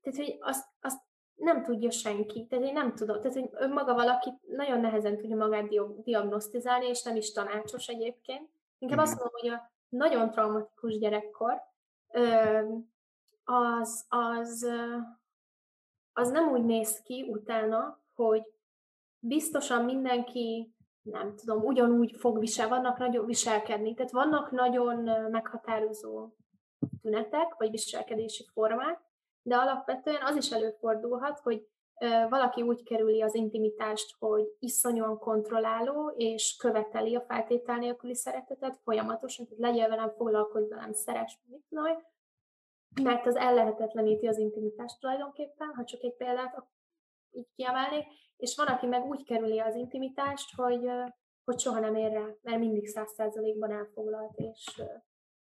tehát, 0.01 0.19
hogy 0.19 0.37
azt, 0.39 0.67
azt 0.79 1.01
nem 1.35 1.63
tudja 1.63 1.91
senki. 1.91 2.47
Tehát 2.47 2.65
én 2.65 2.73
nem 2.73 2.95
tudom. 2.95 3.21
Tehát, 3.21 3.37
hogy 3.37 3.49
önmaga 3.51 3.93
valaki 3.93 4.29
nagyon 4.41 4.79
nehezen 4.79 5.17
tudja 5.17 5.35
magát 5.35 5.67
diagnosztizálni, 6.03 6.85
és 6.85 7.03
nem 7.03 7.15
is 7.15 7.31
tanácsos 7.31 7.87
egyébként. 7.87 8.49
Inkább 8.77 8.99
azt 8.99 9.19
mondom, 9.19 9.39
hogy 9.39 9.49
a 9.49 9.71
nagyon 9.89 10.31
traumatikus 10.31 10.97
gyerekkor 10.97 11.61
az, 13.51 14.05
az, 14.09 14.67
az 16.13 16.29
nem 16.29 16.51
úgy 16.51 16.65
néz 16.65 17.01
ki 17.01 17.25
utána, 17.29 17.99
hogy 18.15 18.43
biztosan 19.19 19.85
mindenki, 19.85 20.75
nem 21.01 21.35
tudom, 21.35 21.63
ugyanúgy 21.63 22.15
fog 22.17 22.39
visel, 22.39 22.67
vannak 22.67 22.97
nagyon 22.97 23.25
viselkedni. 23.25 23.93
Tehát 23.93 24.11
vannak 24.11 24.51
nagyon 24.51 24.95
meghatározó 25.29 26.29
tünetek, 27.01 27.55
vagy 27.57 27.71
viselkedési 27.71 28.45
formák, 28.53 28.99
de 29.41 29.55
alapvetően 29.55 30.21
az 30.23 30.35
is 30.35 30.51
előfordulhat, 30.51 31.39
hogy 31.39 31.67
valaki 32.29 32.61
úgy 32.61 32.83
kerüli 32.83 33.21
az 33.21 33.35
intimitást, 33.35 34.15
hogy 34.19 34.55
iszonyúan 34.59 35.17
kontrolláló, 35.17 36.13
és 36.17 36.55
követeli 36.59 37.15
a 37.15 37.21
feltétel 37.21 37.77
nélküli 37.77 38.15
szeretetet 38.15 38.79
folyamatosan, 38.83 39.45
hogy 39.49 39.57
legyél 39.57 39.89
velem, 39.89 40.09
foglalkozz 40.09 40.69
velem, 40.69 40.93
szeres, 40.93 41.39
mit 41.47 41.65
mert 43.01 43.25
az 43.25 43.35
ellehetetleníti 43.35 44.27
az 44.27 44.37
intimitást 44.37 44.99
tulajdonképpen, 44.99 45.73
ha 45.75 45.83
csak 45.83 46.03
egy 46.03 46.15
példát 46.15 46.63
így 47.31 47.47
kiemelnék, 47.55 48.05
és 48.37 48.55
van, 48.55 48.67
aki 48.67 48.85
meg 48.85 49.05
úgy 49.05 49.23
kerüli 49.23 49.59
az 49.59 49.75
intimitást, 49.75 50.55
hogy, 50.55 50.89
hogy 51.43 51.59
soha 51.59 51.79
nem 51.79 51.95
ér 51.95 52.11
rá, 52.11 52.25
mert 52.41 52.59
mindig 52.59 52.87
száz 52.87 53.11
százalékban 53.11 53.71
elfoglalt, 53.71 54.37
és 54.37 54.81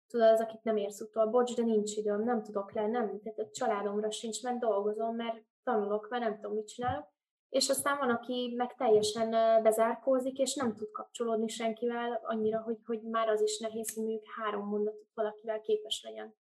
tudod, 0.08 0.28
az, 0.28 0.39
akit 0.39 0.64
nem 0.64 0.78
érsz 0.78 1.02
utol, 1.02 1.26
bocs, 1.26 1.56
de 1.56 1.64
nincs 1.64 1.95
időm, 1.95 2.24
nem 2.24 2.43
tudok 2.43 2.74
le, 2.74 2.88
nem, 2.88 3.20
tehát 3.22 3.39
a 3.39 3.50
családomra 3.52 4.12
sincs, 4.12 4.43
mert 4.43 4.60
dolgozom, 4.60 5.16
mert 5.16 5.43
tanulok, 5.64 6.10
mert 6.10 6.24
nem 6.24 6.36
tudom, 6.36 6.54
mit 6.54 6.68
csinálok. 6.68 7.16
És 7.50 7.70
aztán 7.70 7.98
van, 7.98 8.10
aki 8.10 8.54
meg 8.58 8.76
teljesen 8.76 9.30
bezárkózik, 9.64 10.38
és 10.38 10.56
nem 10.56 10.74
tud 10.74 10.91
kapcsolódni 10.91 11.48
senkivel 11.48 12.20
annyira, 12.24 12.62
hogy, 12.62 12.78
hogy 12.86 13.02
már 13.02 13.30
az 13.30 13.41
is 13.41 13.60
nehéz, 13.60 13.93
hogy 13.93 14.04
mondjuk 14.04 14.26
három 14.38 14.68
mondatot 14.68 15.08
valakivel 15.14 15.62
képes 15.62 16.04
legyen 16.04 16.36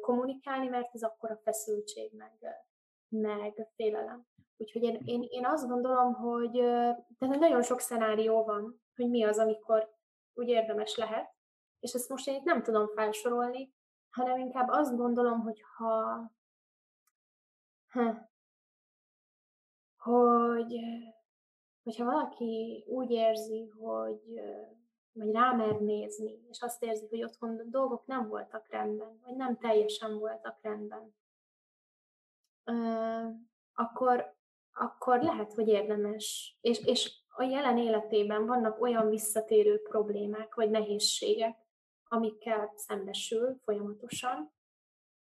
kommunikálni, 0.00 0.68
mert 0.68 0.94
ez 0.94 1.02
akkor 1.02 1.30
a 1.30 1.40
feszültség, 1.42 2.12
meg, 2.16 2.38
meg 3.08 3.68
félelem. 3.74 4.26
Úgyhogy 4.56 4.82
én, 4.82 5.00
én, 5.04 5.26
én 5.28 5.46
azt 5.46 5.68
gondolom, 5.68 6.14
hogy 6.14 6.52
tehát 7.18 7.38
nagyon 7.38 7.62
sok 7.62 7.80
szenárió 7.80 8.44
van, 8.44 8.82
hogy 8.94 9.10
mi 9.10 9.24
az, 9.24 9.38
amikor 9.38 9.92
úgy 10.34 10.48
érdemes 10.48 10.96
lehet, 10.96 11.34
és 11.80 11.92
ezt 11.92 12.08
most 12.08 12.28
én 12.28 12.34
itt 12.34 12.44
nem 12.44 12.62
tudom 12.62 12.88
felsorolni, 12.88 13.74
hanem 14.10 14.38
inkább 14.38 14.68
azt 14.68 14.96
gondolom, 14.96 15.40
hogy 15.40 15.62
ha, 15.76 16.32
ha 17.86 18.32
hogy 19.96 20.74
hogyha 21.82 22.04
valaki 22.04 22.84
úgy 22.88 23.10
érzi, 23.10 23.68
hogy 23.68 24.40
vagy 25.14 25.32
rámer 25.32 25.80
nézni, 25.80 26.38
és 26.48 26.60
azt 26.60 26.82
érzi, 26.82 27.06
hogy 27.08 27.22
otthon 27.22 27.62
dolgok 27.70 28.06
nem 28.06 28.28
voltak 28.28 28.68
rendben, 28.68 29.20
vagy 29.24 29.36
nem 29.36 29.58
teljesen 29.58 30.18
voltak 30.18 30.58
rendben, 30.62 31.14
akkor, 33.74 34.34
akkor 34.72 35.22
lehet, 35.22 35.52
hogy 35.52 35.68
érdemes. 35.68 36.58
És, 36.60 36.78
és 36.84 37.12
a 37.28 37.42
jelen 37.42 37.78
életében 37.78 38.46
vannak 38.46 38.80
olyan 38.80 39.08
visszatérő 39.08 39.82
problémák, 39.82 40.54
vagy 40.54 40.70
nehézségek, 40.70 41.58
amikkel 42.08 42.72
szembesül 42.76 43.58
folyamatosan, 43.64 44.52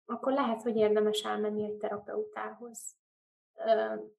akkor 0.06 0.34
lehet, 0.34 0.62
hogy 0.62 0.76
érdemes 0.76 1.22
elmenni 1.24 1.64
egy 1.64 1.78
terapeutához. 1.78 2.96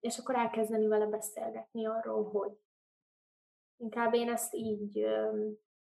És 0.00 0.18
akkor 0.18 0.34
elkezdeni 0.34 0.86
vele 0.86 1.06
beszélgetni 1.06 1.86
arról, 1.86 2.30
hogy 2.30 2.58
inkább 3.78 4.14
én 4.14 4.28
ezt 4.28 4.54
így, 4.54 5.06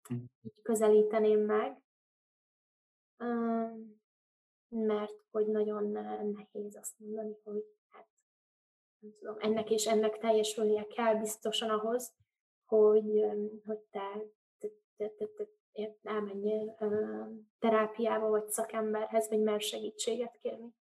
hm. 0.09 0.15
így 0.43 0.63
közelíteném 0.63 1.41
meg, 1.41 1.81
mert 4.69 5.25
hogy 5.31 5.47
nagyon 5.47 5.85
nehéz 6.33 6.77
azt 6.77 6.99
mondani, 6.99 7.37
hogy 7.45 7.65
hát 7.89 8.07
nem 8.99 9.13
tudom, 9.13 9.37
ennek 9.41 9.71
és 9.71 9.87
ennek 9.87 10.19
teljesülnie 10.19 10.87
kell 10.87 11.15
biztosan 11.15 11.71
ahhoz, 11.71 12.15
hogy, 12.65 13.25
hogy 13.65 13.79
te, 13.79 14.23
te, 14.59 14.69
te, 14.97 15.09
te, 15.09 15.27
te 15.37 15.47
elmenjél 16.03 16.77
terápiába, 17.59 18.29
vagy 18.29 18.49
szakemberhez, 18.49 19.29
vagy 19.29 19.41
mer 19.41 19.61
segítséget 19.61 20.39
kérni. 20.43 20.75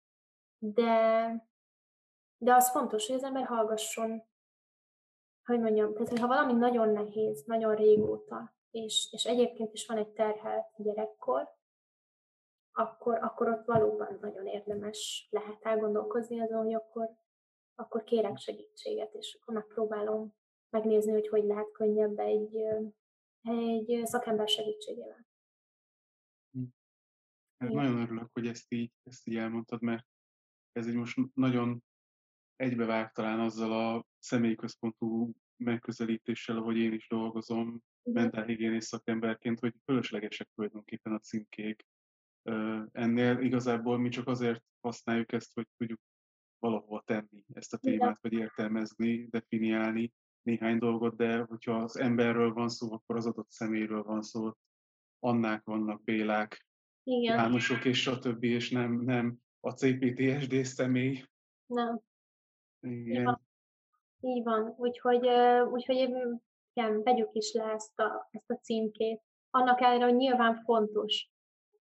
De, 0.58 1.48
de 2.38 2.54
az 2.54 2.72
fontos, 2.72 3.08
hogy 3.08 3.16
az 3.16 3.24
ember 3.24 3.46
hallgasson, 3.46 4.24
hogy 5.46 5.60
mondjam, 5.60 5.94
tehát 5.94 6.10
hogyha 6.10 6.28
valami 6.28 6.54
nagyon 6.54 6.90
nehéz, 6.90 7.44
nagyon 7.46 7.76
régóta, 7.76 8.56
és, 8.72 9.10
és 9.12 9.26
egyébként 9.26 9.74
is 9.74 9.86
van 9.86 9.98
egy 9.98 10.12
terhelt 10.12 10.66
gyerekkor, 10.78 11.50
akkor, 12.72 13.18
akkor 13.18 13.48
ott 13.50 13.66
valóban 13.66 14.18
nagyon 14.22 14.46
érdemes 14.46 15.28
lehet 15.32 15.66
elgondolkozni 15.66 16.42
azon, 16.42 16.64
hogy 16.64 16.74
akkor, 16.74 17.10
akkor 17.76 18.04
kérek 18.04 18.38
segítséget, 18.38 19.14
és 19.14 19.38
akkor 19.42 19.54
megpróbálom 19.54 20.34
megnézni, 20.70 21.12
hogy 21.12 21.28
hogy 21.28 21.44
lehet 21.44 21.72
könnyebb 21.72 22.20
egy, 22.20 22.58
egy 23.42 24.06
szakember 24.06 24.48
segítségével. 24.48 25.28
Hát 27.58 27.72
nagyon 27.72 28.02
örülök, 28.02 28.30
hogy 28.34 28.48
ezt 28.48 28.72
így, 28.72 28.92
ezt 29.04 29.28
így 29.28 29.36
elmondtad, 29.36 29.82
mert 29.82 30.06
ez 30.72 30.88
egy 30.88 30.96
most 30.96 31.18
nagyon 31.34 31.84
egybevág 32.56 33.12
talán 33.12 33.40
azzal 33.40 33.72
a 33.72 34.06
személyközpontú 34.24 35.34
megközelítéssel, 35.58 36.58
ahogy 36.58 36.78
én 36.78 36.94
is 36.94 37.08
dolgozom, 37.08 37.68
uh-huh. 37.68 38.14
mentálhigiénész 38.14 38.86
szakemberként, 38.86 39.60
hogy 39.60 39.74
fölöslegesek 39.86 40.50
tulajdonképpen 40.56 41.14
a 41.14 41.20
címkék. 41.20 41.86
Ennél 42.92 43.40
igazából 43.40 43.98
mi 43.98 44.10
csak 44.10 44.28
azért 44.28 44.64
használjuk 44.80 45.32
ezt, 45.32 45.54
hogy 45.54 45.68
tudjuk 45.78 46.00
valahova 46.60 47.04
tenni 47.06 47.44
ezt 47.54 47.74
a 47.74 47.78
témát, 47.78 48.20
vagy 48.22 48.34
értelmezni, 48.34 49.28
definiálni 49.30 50.14
néhány 50.42 50.78
dolgot, 50.78 51.16
de 51.16 51.38
hogyha 51.38 51.82
az 51.82 51.98
emberről 51.98 52.54
van 52.54 52.70
szó, 52.70 52.94
akkor 52.94 53.16
az 53.16 53.26
adott 53.26 53.50
szeméről 53.50 54.04
van 54.04 54.22
szó. 54.22 54.52
Annák 55.20 55.64
vannak, 55.64 56.04
Bélák, 56.04 56.66
Igen. 57.04 57.36
Jánosok 57.38 57.86
és 57.86 58.02
stb. 58.02 58.44
és 58.44 58.70
nem, 58.70 58.94
nem 58.94 59.38
a 59.60 59.72
CPTSD 59.72 60.64
személy. 60.64 61.24
Nem. 61.66 62.00
Igen. 62.80 63.42
Így 64.26 64.44
van. 64.44 64.74
Úgyhogy, 64.78 65.28
úgyhogy 65.72 65.98
igen, 66.74 67.04
vegyük 67.04 67.30
is 67.32 67.54
le 67.54 67.64
ezt 67.64 68.00
a, 68.00 68.28
ezt 68.32 68.50
a 68.50 68.60
címkét. 68.62 69.22
Annak 69.50 69.82
ellenére, 69.82 70.06
hogy 70.06 70.16
nyilván 70.16 70.56
fontos 70.56 71.30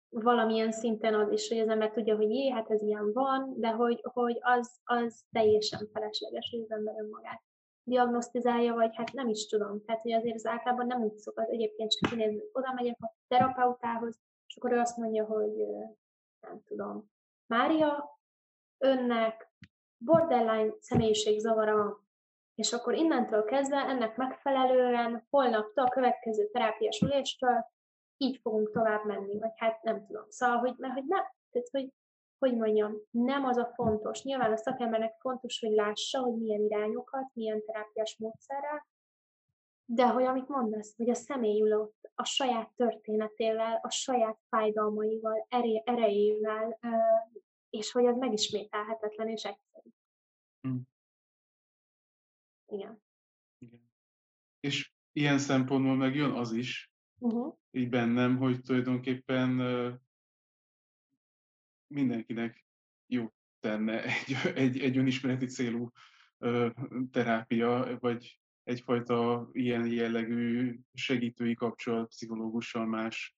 valamilyen 0.10 0.72
szinten 0.72 1.14
az 1.14 1.32
is, 1.32 1.48
hogy 1.48 1.60
az 1.60 1.68
ember 1.68 1.92
tudja, 1.92 2.16
hogy 2.16 2.30
jé, 2.30 2.50
hát 2.50 2.70
ez 2.70 2.82
ilyen 2.82 3.14
van, 3.14 3.54
de 3.58 3.68
hogy, 3.68 4.00
hogy 4.14 4.38
az, 4.42 4.80
az 4.84 5.26
teljesen 5.32 5.90
felesleges, 5.94 6.50
hogy 6.52 6.62
az 6.62 6.72
ember 6.72 6.94
önmagát 7.00 7.42
diagnosztizálja, 7.84 8.74
vagy 8.74 8.96
hát 8.96 9.12
nem 9.12 9.28
is 9.28 9.48
tudom. 9.48 9.86
Tehát, 9.86 10.02
hogy 10.02 10.12
azért 10.12 10.36
az 10.36 10.46
általában 10.46 10.88
nem 10.88 11.02
úgy 11.02 11.18
szokott 11.18 11.50
egyébként 11.50 11.92
csak 11.92 12.10
kinézni, 12.10 12.44
oda 12.52 12.74
megyek 12.74 12.98
a 13.00 13.16
terapeutához, 13.28 14.20
és 14.48 14.56
akkor 14.56 14.72
ő 14.72 14.80
azt 14.80 14.98
mondja, 14.98 15.26
hogy 15.26 15.54
nem 16.40 16.62
tudom, 16.66 17.12
Mária, 17.46 18.20
önnek 18.78 19.52
borderline 19.98 20.74
személyiségzavara 20.80 21.76
van. 21.76 22.05
És 22.56 22.74
akkor 22.74 22.94
innentől 22.94 23.44
kezdve 23.44 23.78
ennek 23.78 24.18
megfelelően 24.18 25.28
holnaptól 25.30 25.86
a 25.86 25.90
következő 25.90 26.48
terápiás 26.48 27.00
üléstől 27.00 27.66
így 28.18 28.40
fogunk 28.42 28.72
tovább 28.72 29.06
menni, 29.06 29.40
vagy 29.40 29.54
hát 29.56 29.84
nem 29.84 30.06
tudom. 30.06 30.26
Szóval, 30.30 30.58
hogy, 30.58 30.74
mert 30.78 30.94
hogy 30.94 31.06
nem, 31.06 31.24
tehát, 31.52 31.70
hogy, 31.72 31.90
hogy 32.38 32.58
mondjam, 32.58 32.98
nem 33.12 33.46
az 33.46 33.58
a 33.58 33.72
fontos. 33.76 34.24
Nyilván 34.24 34.52
a 34.52 34.58
szakembernek 34.58 35.16
fontos, 35.20 35.60
hogy 35.60 35.72
lássa, 35.72 36.20
hogy 36.20 36.36
milyen 36.36 36.62
irányokat, 36.62 37.30
milyen 37.34 37.66
terápiás 37.66 38.18
módszerrel, 38.18 38.88
de 39.86 40.08
hogy 40.08 40.24
amit 40.24 40.48
mondasz, 40.48 40.96
hogy 40.98 41.10
a 41.10 41.16
személy 41.16 41.74
ott 41.74 42.12
a 42.16 42.24
saját 42.24 42.72
történetével, 42.76 43.80
a 43.82 43.90
saját 43.90 44.40
fájdalmaival, 44.50 45.46
erejével, 45.84 46.80
és 47.70 47.92
hogy 47.92 48.06
az 48.06 48.18
megismételhetetlen 48.18 49.28
és 49.28 49.44
egyszerű. 49.44 49.90
Mm. 50.68 50.78
Igen. 52.76 53.02
Igen. 53.58 53.90
És 54.60 54.92
ilyen 55.12 55.38
szempontból 55.38 55.96
meg 55.96 56.16
jön 56.16 56.32
az 56.32 56.52
is, 56.52 56.92
uh-huh. 57.18 57.56
így 57.72 57.90
bennem, 57.90 58.38
hogy 58.38 58.62
tulajdonképpen 58.62 59.50
mindenkinek 61.88 62.66
jó 63.06 63.34
tenne 63.60 64.04
egy, 64.04 64.34
egy, 64.56 64.80
egy 64.80 64.98
önismereti 64.98 65.46
célú 65.46 65.90
terápia, 67.12 67.98
vagy 68.00 68.40
egyfajta 68.64 69.50
ilyen 69.52 69.88
jellegű 69.88 70.80
segítői 70.94 71.54
kapcsolat 71.54 72.08
pszichológussal 72.08 72.86
más 72.86 73.36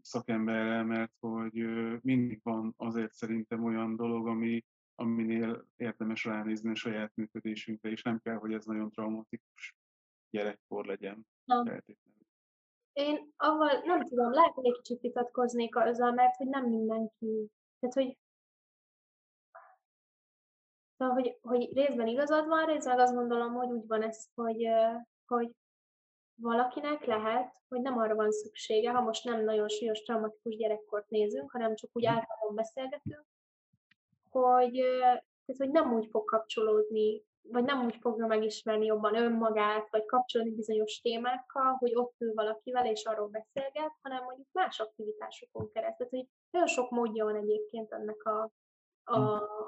szakemberrel, 0.00 0.84
mert 0.84 1.12
hogy 1.18 1.52
mindig 2.02 2.40
van 2.42 2.74
azért 2.76 3.12
szerintem 3.12 3.64
olyan 3.64 3.96
dolog, 3.96 4.26
ami, 4.26 4.64
aminél 4.94 5.66
érdemes 5.76 6.24
ránézni 6.24 6.70
a 6.70 6.74
saját 6.74 7.12
működésünkre, 7.14 7.90
és 7.90 8.02
nem 8.02 8.18
kell, 8.18 8.36
hogy 8.36 8.52
ez 8.52 8.64
nagyon 8.64 8.90
traumatikus 8.90 9.76
gyerekkor 10.30 10.84
legyen. 10.84 11.26
Én 12.92 13.32
avval 13.36 13.82
nem 13.84 14.04
tudom, 14.04 14.30
lehet, 14.30 14.52
hogy 14.52 14.66
egy 14.66 14.76
kicsit 14.76 15.00
vitatkoznék 15.00 15.76
azzal, 15.76 16.12
mert 16.12 16.36
hogy 16.36 16.46
nem 16.46 16.68
mindenki, 16.68 17.50
tehát 17.78 17.94
hogy 17.94 18.16
Szóval, 20.96 21.14
hogy, 21.14 21.38
hogy 21.42 21.72
részben 21.72 22.06
igazad 22.06 22.46
van, 22.46 22.66
részben 22.66 23.00
azt 23.00 23.14
gondolom, 23.14 23.54
hogy 23.54 23.70
úgy 23.70 23.86
van 23.86 24.02
ez, 24.02 24.28
hogy, 24.34 24.66
hogy 25.26 25.50
valakinek 26.34 27.04
lehet, 27.04 27.62
hogy 27.68 27.80
nem 27.80 27.98
arra 27.98 28.14
van 28.14 28.30
szüksége, 28.30 28.90
ha 28.90 29.00
most 29.00 29.24
nem 29.24 29.44
nagyon 29.44 29.68
súlyos 29.68 30.00
traumatikus 30.00 30.56
gyerekkort 30.56 31.08
nézünk, 31.08 31.50
hanem 31.50 31.74
csak 31.74 31.90
úgy 31.92 32.04
általában 32.04 32.54
beszélgetünk, 32.54 33.26
hogy, 34.32 34.72
tehát, 34.72 35.56
hogy 35.56 35.70
nem 35.70 35.94
úgy 35.94 36.08
fog 36.10 36.24
kapcsolódni, 36.24 37.24
vagy 37.42 37.64
nem 37.64 37.84
úgy 37.84 37.96
fogja 38.00 38.26
megismerni 38.26 38.86
jobban 38.86 39.16
önmagát, 39.16 39.90
vagy 39.90 40.04
kapcsolódni 40.04 40.54
bizonyos 40.54 41.00
témákkal, 41.00 41.72
hogy 41.72 41.94
ott 41.94 42.14
ül 42.18 42.34
valakivel, 42.34 42.86
és 42.86 43.04
arról 43.04 43.28
beszélget, 43.28 43.92
hanem 44.02 44.24
mondjuk 44.24 44.48
más 44.52 44.80
aktivitásokon 44.80 45.70
keresztül. 45.72 46.08
Tehát, 46.08 46.12
hogy 46.12 46.28
nagyon 46.50 46.68
sok 46.68 46.90
módja 46.90 47.24
van 47.24 47.36
egyébként 47.36 47.92
ennek 47.92 48.22
a, 48.22 48.52
a, 49.04 49.18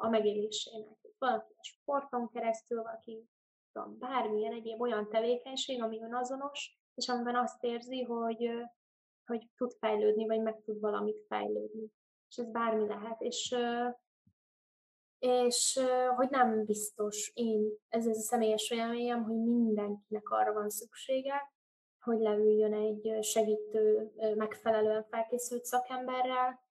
a 0.00 0.08
megélésének. 0.08 0.98
Valaki 1.18 1.52
a 1.56 1.64
sporton 1.64 2.28
keresztül, 2.28 2.82
valaki 2.82 3.28
tudom, 3.72 3.98
bármilyen 3.98 4.52
egyéb 4.52 4.80
olyan 4.80 5.08
tevékenység, 5.08 5.82
ami 5.82 6.02
önazonos, 6.02 6.78
és 6.94 7.08
amiben 7.08 7.36
azt 7.36 7.64
érzi, 7.64 8.02
hogy, 8.02 8.50
hogy 9.26 9.48
tud 9.56 9.72
fejlődni, 9.78 10.26
vagy 10.26 10.40
meg 10.40 10.60
tud 10.64 10.80
valamit 10.80 11.24
fejlődni. 11.26 11.92
És 12.28 12.36
ez 12.36 12.50
bármi 12.50 12.86
lehet. 12.86 13.20
És, 13.20 13.56
és 15.18 15.80
hogy 16.16 16.30
nem 16.30 16.64
biztos 16.64 17.30
én, 17.34 17.78
ez, 17.88 18.06
ez 18.06 18.16
a 18.16 18.20
személyes 18.20 18.70
élményem, 18.70 19.24
hogy 19.24 19.36
mindenkinek 19.36 20.28
arra 20.28 20.52
van 20.52 20.68
szüksége, 20.68 21.52
hogy 22.00 22.20
leüljön 22.20 22.74
egy 22.74 23.24
segítő, 23.24 24.12
megfelelően 24.34 25.04
felkészült 25.04 25.64
szakemberrel, 25.64 26.62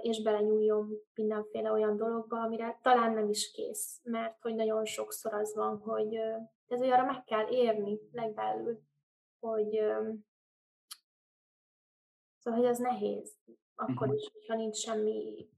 és 0.00 0.22
belenyúljon 0.22 0.88
mindenféle 1.14 1.72
olyan 1.72 1.96
dologba, 1.96 2.40
amire 2.40 2.78
talán 2.82 3.12
nem 3.12 3.28
is 3.28 3.50
kész, 3.50 4.00
mert 4.02 4.42
hogy 4.42 4.54
nagyon 4.54 4.84
sokszor 4.84 5.34
az 5.34 5.54
van, 5.54 5.78
hogy 5.78 6.14
ez 6.66 6.80
olyanra 6.80 7.04
meg 7.04 7.24
kell 7.24 7.48
érni 7.50 8.00
legbelül, 8.12 8.80
hogy 9.40 9.70
szóval, 12.38 12.60
hogy 12.60 12.68
ez 12.68 12.78
nehéz, 12.78 13.36
akkor 13.74 14.06
uh-huh. 14.06 14.22
is, 14.22 14.28
hogyha 14.32 14.54
nincs 14.54 14.76
semmi, 14.76 15.48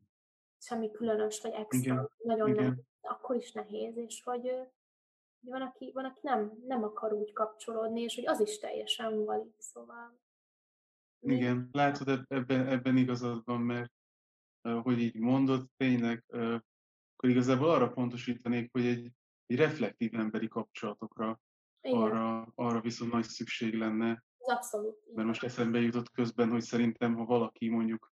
semmi 0.65 0.91
különös 0.91 1.41
vagy 1.41 1.53
extra, 1.53 1.79
Igen. 1.79 2.11
nagyon 2.25 2.49
Igen. 2.49 2.65
nem, 2.65 2.81
akkor 3.01 3.37
is 3.37 3.53
nehéz, 3.53 3.97
és 3.97 4.23
hogy 4.25 4.51
van, 5.41 5.63
aki, 5.63 5.91
van, 5.95 6.05
aki 6.05 6.21
nem, 6.23 6.53
nem 6.67 6.83
akar 6.85 7.13
úgy 7.13 7.33
kapcsolódni, 7.33 8.01
és 8.01 8.15
hogy 8.15 8.27
az 8.27 8.41
is 8.41 8.59
teljesen 8.59 9.25
valid, 9.25 9.55
szóval 9.59 10.23
igen, 11.27 11.69
látod, 11.73 12.25
ebben, 12.29 12.67
ebben 12.67 12.97
igazad 12.97 13.43
van, 13.45 13.61
mert 13.61 13.93
hogy 14.83 14.99
így 14.99 15.15
mondod, 15.15 15.69
tényleg, 15.77 16.25
akkor 17.13 17.29
igazából 17.29 17.71
arra 17.71 17.91
pontosítanék, 17.91 18.73
hogy 18.73 18.87
egy, 18.87 19.11
egy 19.47 19.57
reflektív 19.57 20.15
emberi 20.15 20.49
kapcsolatokra, 20.49 21.41
arra, 21.81 22.53
arra 22.55 22.81
viszont 22.81 23.13
nagy 23.13 23.25
szükség 23.25 23.75
lenne. 23.75 24.25
abszolút. 24.39 25.15
Mert 25.15 25.27
most 25.27 25.43
eszembe 25.43 25.81
jutott 25.81 26.11
közben, 26.11 26.51
hogy 26.51 26.63
szerintem, 26.63 27.15
ha 27.15 27.25
valaki 27.25 27.69
mondjuk 27.69 28.13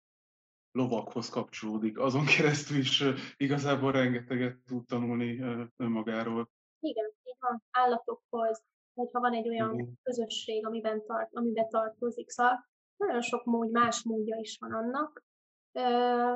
lovakhoz 0.71 1.29
kapcsolódik, 1.29 1.99
azon 1.99 2.25
keresztül 2.37 2.77
is 2.77 3.03
igazából 3.37 3.91
rengeteget 3.91 4.57
tud 4.65 4.85
tanulni 4.85 5.39
önmagáról. 5.77 6.49
Igen, 6.79 7.05
így 7.23 7.35
van, 7.39 7.63
állatokhoz, 7.71 8.63
hogyha 8.93 9.19
van 9.19 9.33
egy 9.33 9.47
olyan 9.47 9.73
Igen. 9.73 9.99
közösség, 10.03 10.65
amiben, 10.65 11.05
tart, 11.05 11.29
amiben 11.33 11.69
tartozik. 11.69 12.29
Szóval 12.29 12.67
nagyon 12.97 13.21
sok 13.21 13.43
mód, 13.43 13.71
más 13.71 14.03
módja 14.03 14.37
is 14.39 14.57
van 14.59 14.73
annak, 14.73 15.23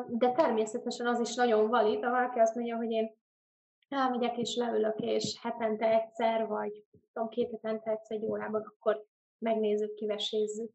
de 0.07 0.31
természetesen 0.31 1.07
az 1.07 1.19
is 1.19 1.35
nagyon 1.35 1.69
valid, 1.69 2.03
ha 2.03 2.09
valaki 2.09 2.39
azt 2.39 2.55
mondja, 2.55 2.77
hogy 2.77 2.91
én 2.91 3.15
elmegyek 3.89 4.37
és 4.37 4.55
leülök, 4.55 4.99
és 4.99 5.39
hetente 5.41 6.01
egyszer, 6.01 6.47
vagy 6.47 6.83
tudom, 7.13 7.29
két 7.29 7.51
hetente 7.51 7.91
egyszer 7.91 8.17
egy 8.17 8.25
órában, 8.25 8.61
akkor 8.61 9.03
megnézzük, 9.37 9.93
kivesézzük. 9.93 10.71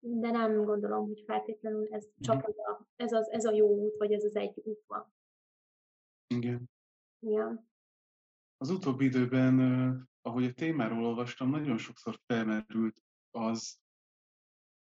De 0.00 0.30
nem 0.30 0.64
gondolom, 0.64 1.06
hogy 1.06 1.22
feltétlenül 1.26 1.86
ez 1.90 2.08
csak 2.20 2.36
mhm. 2.36 2.50
ez 2.50 2.56
a, 2.58 2.86
ez, 2.96 3.12
az, 3.12 3.30
ez 3.30 3.44
a 3.44 3.52
jó 3.52 3.68
út, 3.68 3.96
vagy 3.96 4.12
ez 4.12 4.24
az 4.24 4.36
egy 4.36 4.60
út 4.64 4.84
van. 4.86 5.12
Igen. 6.34 6.70
Igen. 7.18 7.68
Az 8.56 8.70
utóbbi 8.70 9.04
időben 9.04 9.58
ahogy 10.28 10.44
a 10.44 10.52
témáról 10.52 11.04
olvastam, 11.04 11.50
nagyon 11.50 11.78
sokszor 11.78 12.18
felmerült 12.26 13.02
az, 13.30 13.80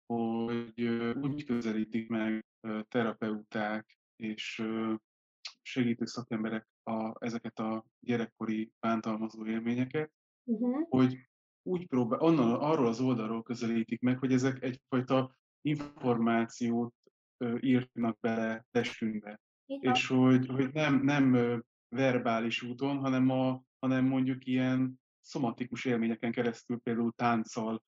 hogy 0.06 0.84
úgy 1.22 1.44
közelítik 1.44 2.10
meg 2.10 2.46
terapeuták 2.88 4.00
és 4.16 4.64
segítő 5.62 6.06
szakemberek 6.06 6.68
a, 6.84 7.26
ezeket 7.26 7.60
a 7.60 7.86
gyerekkori 8.00 8.72
bántalmazó 8.80 9.46
élményeket, 9.46 10.12
uh-huh. 10.44 10.88
hogy 10.90 11.30
úgy 11.64 11.88
próbál, 11.88 12.20
onnan, 12.20 12.54
arról 12.54 12.88
az 12.88 13.00
oldalról 13.00 13.44
közelítik 13.44 14.02
meg, 14.02 14.18
hogy 14.18 14.34
ezek 14.34 14.64
egyfajta 14.64 15.36
információt 15.62 16.94
írnak 17.60 18.20
bele 18.20 18.66
testünkbe. 18.72 19.40
Igen. 19.66 19.94
És 19.94 20.08
hogy, 20.08 20.48
hogy 20.48 20.72
nem, 20.74 21.04
nem 21.04 21.62
verbális 21.96 22.62
úton, 22.62 22.98
hanem, 22.98 23.30
a, 23.30 23.64
hanem 23.80 24.06
mondjuk 24.06 24.46
ilyen 24.46 25.00
szomatikus 25.22 25.86
élményeken 25.86 26.32
keresztül, 26.32 26.80
például 26.80 27.12
tánccal, 27.16 27.84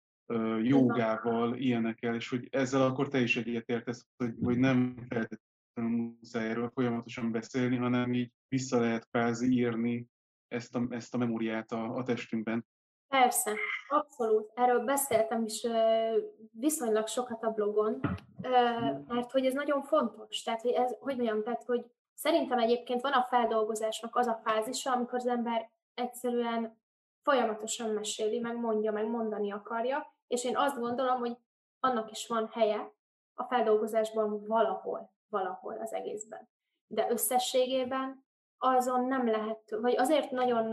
jogával, 0.62 1.56
ilyenekkel, 1.56 2.16
és 2.16 2.30
hogy 2.30 2.48
ezzel 2.52 2.82
akkor 2.82 3.08
te 3.08 3.22
is 3.22 3.38
egyetértesz, 3.38 4.08
hogy, 4.16 4.36
hogy 4.42 4.58
nem 4.58 4.96
feltétlenül 5.08 6.16
muszáj 6.20 6.50
erről 6.50 6.72
folyamatosan 6.74 7.32
beszélni, 7.32 7.76
hanem 7.76 8.14
így 8.14 8.32
vissza 8.48 8.80
lehet 8.80 9.08
kvázi 9.10 9.52
írni 9.52 10.08
ezt 10.48 10.76
a, 10.76 10.88
ezt 10.90 11.14
a 11.14 11.18
memóriát 11.18 11.72
a, 11.72 11.96
a 11.96 12.04
testünkben. 12.04 12.66
Persze, 13.20 13.52
abszolút. 13.88 14.52
Erről 14.56 14.84
beszéltem 14.84 15.44
is 15.44 15.68
viszonylag 16.52 17.08
sokat 17.08 17.44
a 17.44 17.50
blogon, 17.50 18.00
mert 19.08 19.32
hogy 19.32 19.46
ez 19.46 19.54
nagyon 19.54 19.84
fontos. 19.84 20.42
Tehát, 20.42 20.62
hogy 20.62 20.72
ez, 20.72 20.96
hogy 21.00 21.16
mondjam, 21.16 21.44
tehát, 21.44 21.64
hogy 21.64 21.86
szerintem 22.14 22.60
egyébként 22.60 23.02
van 23.02 23.12
a 23.12 23.28
feldolgozásnak 23.30 24.16
az 24.16 24.28
a 24.28 24.42
fázisa, 24.44 24.92
amikor 24.92 25.20
az 25.20 25.28
ember 25.28 25.70
egyszerűen 25.94 26.80
folyamatosan 27.22 27.90
meséli, 27.90 28.40
meg 28.40 28.56
mondja, 28.58 28.92
meg 28.92 29.08
mondani 29.08 29.52
akarja, 29.52 30.16
és 30.28 30.44
én 30.44 30.58
azt 30.58 30.80
gondolom, 30.80 31.20
hogy 31.20 31.38
annak 31.80 32.12
is 32.12 32.28
van 32.28 32.50
helye 32.52 32.92
a 33.34 33.44
feldolgozásban 33.44 34.46
valahol, 34.48 35.14
valahol 35.30 35.78
az 35.82 35.94
egészben. 35.94 36.50
De 36.88 37.08
összességében 37.10 38.23
azon 38.66 39.06
nem 39.06 39.28
lehet, 39.28 39.62
vagy 39.70 39.98
azért 39.98 40.32
nagyon, 40.32 40.70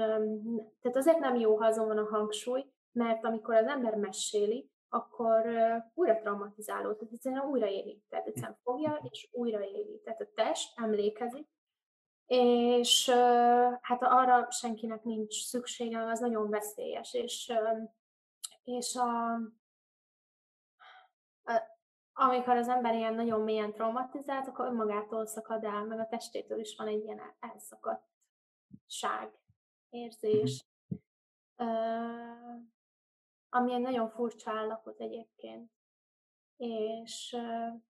tehát 0.80 0.96
azért 0.96 1.18
nem 1.18 1.34
jó, 1.34 1.56
ha 1.56 1.66
azon 1.66 1.86
van 1.86 1.98
a 1.98 2.08
hangsúly, 2.10 2.72
mert 2.92 3.24
amikor 3.24 3.54
az 3.54 3.66
ember 3.66 3.94
meséli, 3.94 4.70
akkor 4.88 5.46
újra 5.94 6.16
traumatizálód, 6.16 6.96
tehát 6.96 7.12
egyszerűen 7.12 7.44
újraéli. 7.44 8.02
Tehát 8.08 8.26
egyszerűen 8.26 8.58
fogja 8.62 9.08
és 9.10 9.28
újraéli. 9.32 10.00
Tehát 10.04 10.20
a 10.20 10.30
test 10.34 10.78
emlékezik, 10.78 11.48
és 12.26 13.10
hát 13.80 14.02
arra 14.02 14.50
senkinek 14.50 15.02
nincs 15.02 15.44
szüksége, 15.44 16.06
az 16.06 16.20
nagyon 16.20 16.50
veszélyes, 16.50 17.14
és, 17.14 17.52
és 18.62 18.96
a, 18.96 19.32
a, 21.42 21.78
amikor 22.12 22.56
az 22.56 22.68
ember 22.68 22.94
ilyen 22.94 23.14
nagyon 23.14 23.40
mélyen 23.40 23.72
traumatizált, 23.72 24.46
akkor 24.46 24.66
önmagától 24.66 25.26
szakad 25.26 25.64
el, 25.64 25.84
meg 25.84 25.98
a 25.98 26.06
testétől 26.06 26.58
is 26.58 26.76
van 26.76 26.86
egy 26.86 27.04
ilyen 27.04 27.20
elszakadtság, 27.40 29.38
érzés, 29.88 30.64
uh, 31.56 32.60
ami 33.48 33.74
egy 33.74 33.80
nagyon 33.80 34.08
furcsa 34.08 34.50
állapot 34.50 35.00
egyébként. 35.00 35.70
És 36.56 37.36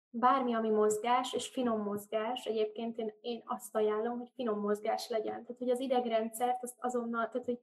bármi, 0.10 0.54
ami 0.54 0.70
mozgás, 0.70 1.34
és 1.34 1.48
finom 1.48 1.82
mozgás, 1.82 2.46
egyébként 2.46 2.98
én, 2.98 3.14
én 3.22 3.42
azt 3.46 3.76
ajánlom, 3.76 4.18
hogy 4.18 4.30
finom 4.36 4.60
mozgás 4.60 5.10
legyen. 5.10 5.44
Tehát, 5.44 5.58
hogy 5.58 5.70
az 5.70 5.80
idegrendszert 5.80 6.64
azt 6.64 6.76
azonnal, 6.80 7.30
tehát, 7.30 7.46
hogy, 7.46 7.60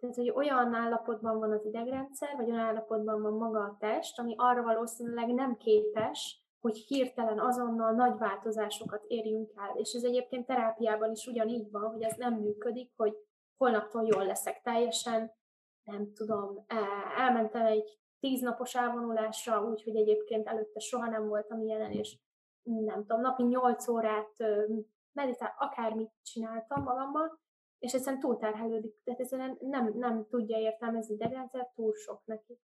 tehát, 0.00 0.16
hogy 0.16 0.30
olyan 0.30 0.74
állapotban 0.74 1.38
van 1.38 1.52
az 1.52 1.64
idegrendszer, 1.64 2.36
vagy 2.36 2.50
olyan 2.50 2.64
állapotban 2.64 3.22
van 3.22 3.32
maga 3.32 3.58
a 3.58 3.76
test, 3.78 4.18
ami 4.18 4.34
arra 4.36 4.62
valószínűleg 4.62 5.28
nem 5.28 5.56
képes, 5.56 6.42
hogy 6.60 6.76
hirtelen 6.76 7.38
azonnal 7.38 7.92
nagy 7.92 8.18
változásokat 8.18 9.04
érjünk 9.06 9.50
el. 9.56 9.76
És 9.76 9.92
ez 9.92 10.04
egyébként 10.04 10.46
terápiában 10.46 11.10
is 11.10 11.26
ugyanígy 11.26 11.70
van, 11.70 11.90
hogy 11.90 12.02
ez 12.02 12.16
nem 12.16 12.34
működik, 12.34 12.92
hogy 12.96 13.16
holnaptól 13.56 14.04
jól 14.04 14.26
leszek 14.26 14.60
teljesen, 14.62 15.32
nem 15.84 16.12
tudom, 16.12 16.64
elmentem 17.16 17.66
egy 17.66 17.98
tíznapos 18.20 18.74
elvonulásra, 18.74 19.64
úgyhogy 19.64 19.96
egyébként 19.96 20.46
előtte 20.46 20.80
soha 20.80 21.08
nem 21.08 21.28
voltam 21.28 21.60
ilyenen, 21.60 21.90
és 21.90 22.18
nem 22.62 23.00
tudom, 23.00 23.20
napi 23.20 23.42
nyolc 23.42 23.88
órát 23.88 24.32
meditál, 25.12 25.54
akármit 25.58 26.12
csináltam 26.22 26.82
magammal, 26.82 27.40
és 27.78 27.92
egyszerűen 27.92 28.20
túlterhelődik, 28.20 29.02
tehát 29.04 29.20
egyszerűen 29.20 29.58
nem, 29.60 29.92
nem 29.94 30.26
tudja 30.28 30.58
értelmezni 30.58 31.14
idegrendszer, 31.14 31.70
túl 31.74 31.94
sok 31.94 32.22
neki. 32.24 32.58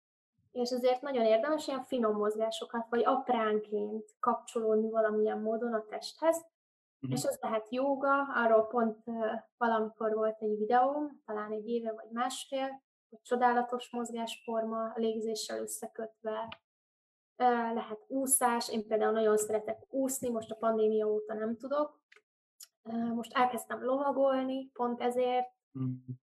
És 0.53 0.71
ezért 0.71 1.01
nagyon 1.01 1.25
érdemes 1.25 1.67
ilyen 1.67 1.85
finom 1.85 2.17
mozgásokat, 2.17 2.87
vagy 2.89 3.05
apránként 3.05 4.17
kapcsolódni 4.21 4.91
valamilyen 4.91 5.41
módon 5.41 5.73
a 5.73 5.85
testhez, 5.89 6.37
uh-huh. 6.37 7.19
és 7.19 7.25
ez 7.25 7.39
lehet 7.41 7.67
jóga, 7.71 8.23
arról 8.35 8.67
pont 8.67 9.07
uh, 9.07 9.27
valamikor 9.57 10.15
volt 10.15 10.41
egy 10.41 10.59
videóm, 10.59 11.23
talán 11.27 11.53
egy 11.53 11.69
éve 11.69 11.93
vagy 11.93 12.11
másfél, 12.11 12.83
hogy 13.11 13.21
csodálatos 13.23 13.91
mozgásforma, 13.91 14.85
a 14.85 14.99
légzéssel 14.99 15.61
összekötve, 15.61 16.49
lehet 17.75 18.05
úszás, 18.07 18.69
én 18.69 18.87
például 18.87 19.13
nagyon 19.13 19.37
szeretek 19.37 19.87
úszni, 19.89 20.29
most 20.31 20.51
a 20.51 20.57
pandémia 20.57 21.07
óta 21.07 21.35
nem 21.35 21.57
tudok. 21.57 22.01
Most 23.15 23.33
elkezdtem 23.33 23.85
lovagolni, 23.85 24.71
pont 24.71 25.01
ezért, 25.01 25.49
mm. 25.79 25.95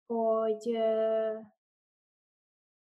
hogy, 0.06 0.78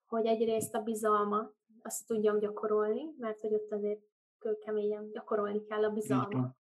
hogy 0.08 0.26
egyrészt 0.26 0.76
a 0.76 0.82
bizalmat 0.82 1.56
azt 1.82 2.08
tudjam 2.08 2.40
gyakorolni, 2.40 3.14
mert 3.18 3.40
hogy 3.40 3.54
ott 3.54 3.72
azért 3.72 4.02
kőkeményen 4.38 5.12
gyakorolni 5.12 5.64
kell 5.64 5.84
a 5.84 5.90
bizalmat 5.90 6.58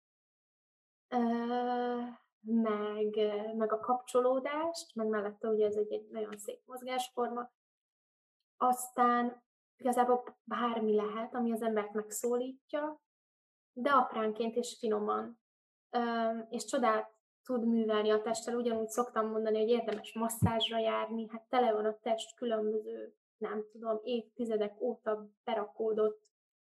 meg, 2.44 3.14
meg 3.56 3.72
a 3.72 3.78
kapcsolódást, 3.78 4.94
meg 4.94 5.06
mellette 5.06 5.48
ugye 5.48 5.66
ez 5.66 5.76
egy, 5.76 5.92
egy 5.92 6.08
nagyon 6.10 6.36
szép 6.36 6.60
mozgásforma. 6.66 7.50
Aztán 8.56 9.42
igazából 9.76 10.38
bármi 10.44 10.94
lehet, 10.94 11.34
ami 11.34 11.52
az 11.52 11.62
embert 11.62 11.92
megszólítja, 11.92 13.00
de 13.72 13.90
apránként 13.90 14.56
és 14.56 14.76
finoman. 14.78 15.42
És 16.48 16.64
csodát 16.64 17.12
tud 17.44 17.66
művelni 17.66 18.10
a 18.10 18.22
testtel. 18.22 18.56
Ugyanúgy 18.56 18.88
szoktam 18.88 19.30
mondani, 19.30 19.58
hogy 19.58 19.68
érdemes 19.68 20.12
masszázsra 20.12 20.78
járni, 20.78 21.28
hát 21.28 21.46
tele 21.48 21.72
van 21.72 21.84
a 21.84 21.98
test 22.02 22.36
különböző, 22.36 23.14
nem 23.36 23.64
tudom, 23.72 24.00
évtizedek 24.02 24.80
óta 24.80 25.28
berakódott 25.44 26.22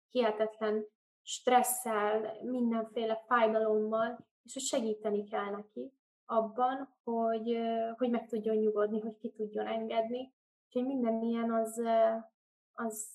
hihetetlen 0.09 0.85
stresszel, 1.21 2.37
mindenféle 2.43 3.23
fájdalommal, 3.27 4.27
és 4.43 4.53
hogy 4.53 4.63
segíteni 4.63 5.23
kell 5.23 5.49
neki 5.49 5.93
abban, 6.25 6.95
hogy, 7.03 7.57
hogy 7.97 8.09
meg 8.09 8.27
tudjon 8.27 8.55
nyugodni, 8.55 8.99
hogy 8.99 9.17
ki 9.17 9.31
tudjon 9.31 9.67
engedni. 9.67 10.33
Úgyhogy 10.65 10.85
minden 10.85 11.23
ilyen 11.23 11.51
az, 11.51 11.81
az 12.73 13.07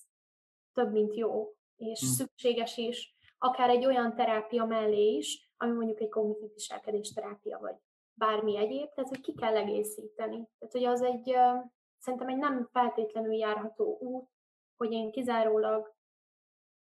több, 0.72 0.92
mint 0.92 1.16
jó, 1.16 1.54
és 1.76 2.00
hmm. 2.00 2.08
szükséges 2.08 2.76
is, 2.76 3.14
akár 3.38 3.68
egy 3.68 3.86
olyan 3.86 4.14
terápia 4.14 4.64
mellé 4.64 5.16
is, 5.16 5.52
ami 5.64 5.72
mondjuk 5.76 6.00
egy 6.00 6.08
kognitív 6.08 6.52
viselkedés 6.52 7.12
terápia, 7.12 7.58
vagy 7.58 7.76
bármi 8.14 8.56
egyéb, 8.56 8.92
tehát 8.94 9.10
hogy 9.10 9.20
ki 9.20 9.34
kell 9.34 9.56
egészíteni. 9.56 10.48
Tehát, 10.58 10.74
hogy 10.74 10.84
az 10.84 11.02
egy, 11.02 11.36
szerintem 11.98 12.28
egy 12.28 12.36
nem 12.36 12.68
feltétlenül 12.72 13.32
járható 13.32 13.98
út, 14.00 14.28
hogy 14.76 14.92
én 14.92 15.10
kizárólag 15.10 15.94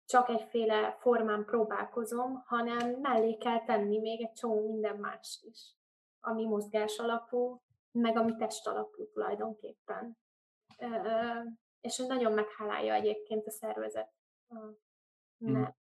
csak 0.05 0.29
egyféle 0.29 0.97
formán 1.01 1.45
próbálkozom, 1.45 2.43
hanem 2.47 2.91
mellé 3.01 3.37
kell 3.37 3.65
tenni 3.65 3.99
még 3.99 4.23
egy 4.23 4.33
csomó 4.33 4.67
minden 4.67 4.97
mást 4.97 5.45
is, 5.45 5.75
ami 6.21 6.45
mozgás 6.45 6.99
alapú, 6.99 7.63
meg 7.91 8.17
ami 8.17 8.37
test 8.37 8.67
alapú 8.67 9.11
tulajdonképpen. 9.13 10.19
És 11.81 11.99
nagyon 11.99 12.33
meghálálja 12.33 12.95
egyébként 12.95 13.47
a 13.47 13.51
szervezet. 13.51 14.13
Hmm. 15.39 15.77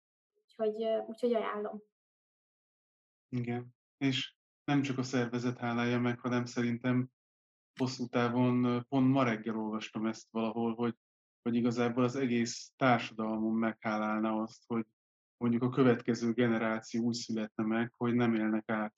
Úgyhogy, 0.42 0.84
úgyhogy 1.06 1.34
ajánlom. 1.34 1.82
Igen. 3.36 3.74
És 3.98 4.34
nem 4.64 4.82
csak 4.82 4.98
a 4.98 5.02
szervezet 5.02 5.58
hálálja 5.58 6.00
meg, 6.00 6.18
hanem 6.18 6.44
szerintem 6.44 7.08
hosszú 7.78 8.06
távon, 8.06 8.84
pont 8.88 9.12
ma 9.12 9.24
reggel 9.24 9.56
olvastam 9.56 10.06
ezt 10.06 10.28
valahol, 10.30 10.74
hogy 10.74 10.96
hogy 11.42 11.54
igazából 11.54 12.04
az 12.04 12.16
egész 12.16 12.72
társadalmon 12.76 13.54
meghálálna 13.54 14.42
azt, 14.42 14.64
hogy 14.66 14.86
mondjuk 15.36 15.62
a 15.62 15.68
következő 15.68 16.32
generáció 16.32 17.04
úgy 17.04 17.14
születne 17.14 17.64
meg, 17.64 17.92
hogy 17.96 18.14
nem 18.14 18.34
élnek 18.34 18.70
át 18.70 18.94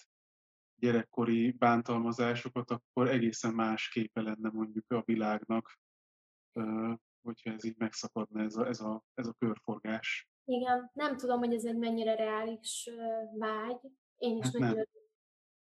gyerekkori 0.81 1.51
bántalmazásokat, 1.51 2.71
akkor 2.71 3.09
egészen 3.09 3.55
más 3.55 3.89
képe 3.89 4.21
lenne 4.21 4.51
mondjuk 4.51 4.93
a 4.93 5.03
világnak, 5.05 5.79
hogyha 7.23 7.51
ez 7.51 7.65
így 7.65 7.77
megszakadna 7.77 8.43
ez 8.43 8.57
a, 8.57 8.67
ez 8.67 8.81
a, 8.81 9.05
ez 9.15 9.27
a 9.27 9.35
körforgás. 9.39 10.29
Igen, 10.45 10.91
nem 10.93 11.17
tudom, 11.17 11.39
hogy 11.39 11.55
ez 11.55 11.65
egy 11.65 11.77
mennyire 11.77 12.15
reális 12.15 12.91
vágy. 13.39 13.81
Én 14.17 14.37
is 14.37 14.45
hát 14.45 14.59
nagyon 14.59 14.87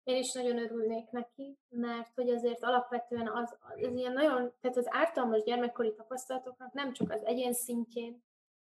Én 0.03 0.17
is 0.17 0.33
nagyon 0.33 0.59
örülnék 0.59 1.11
neki, 1.11 1.59
mert 1.69 2.15
hogy 2.15 2.31
azért 2.31 2.63
alapvetően 2.63 3.29
az, 3.29 3.57
az 3.61 3.95
ilyen 3.95 4.13
nagyon, 4.13 4.53
tehát 4.61 4.77
az 4.77 4.87
ártalmas 4.89 5.43
gyermekkori 5.43 5.95
tapasztalatoknak 5.95 6.73
nem 6.73 6.93
csak 6.93 7.11
az 7.11 7.25
egyén 7.25 7.53
szintjén, 7.53 8.23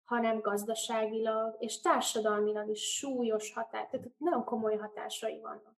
hanem 0.03 0.39
gazdaságilag 0.39 1.55
és 1.59 1.79
társadalmilag 1.79 2.69
is 2.69 2.81
súlyos 2.81 3.53
hatás, 3.53 3.87
tehát 3.89 4.07
nagyon 4.17 4.43
komoly 4.43 4.77
hatásai 4.77 5.39
vannak. 5.39 5.75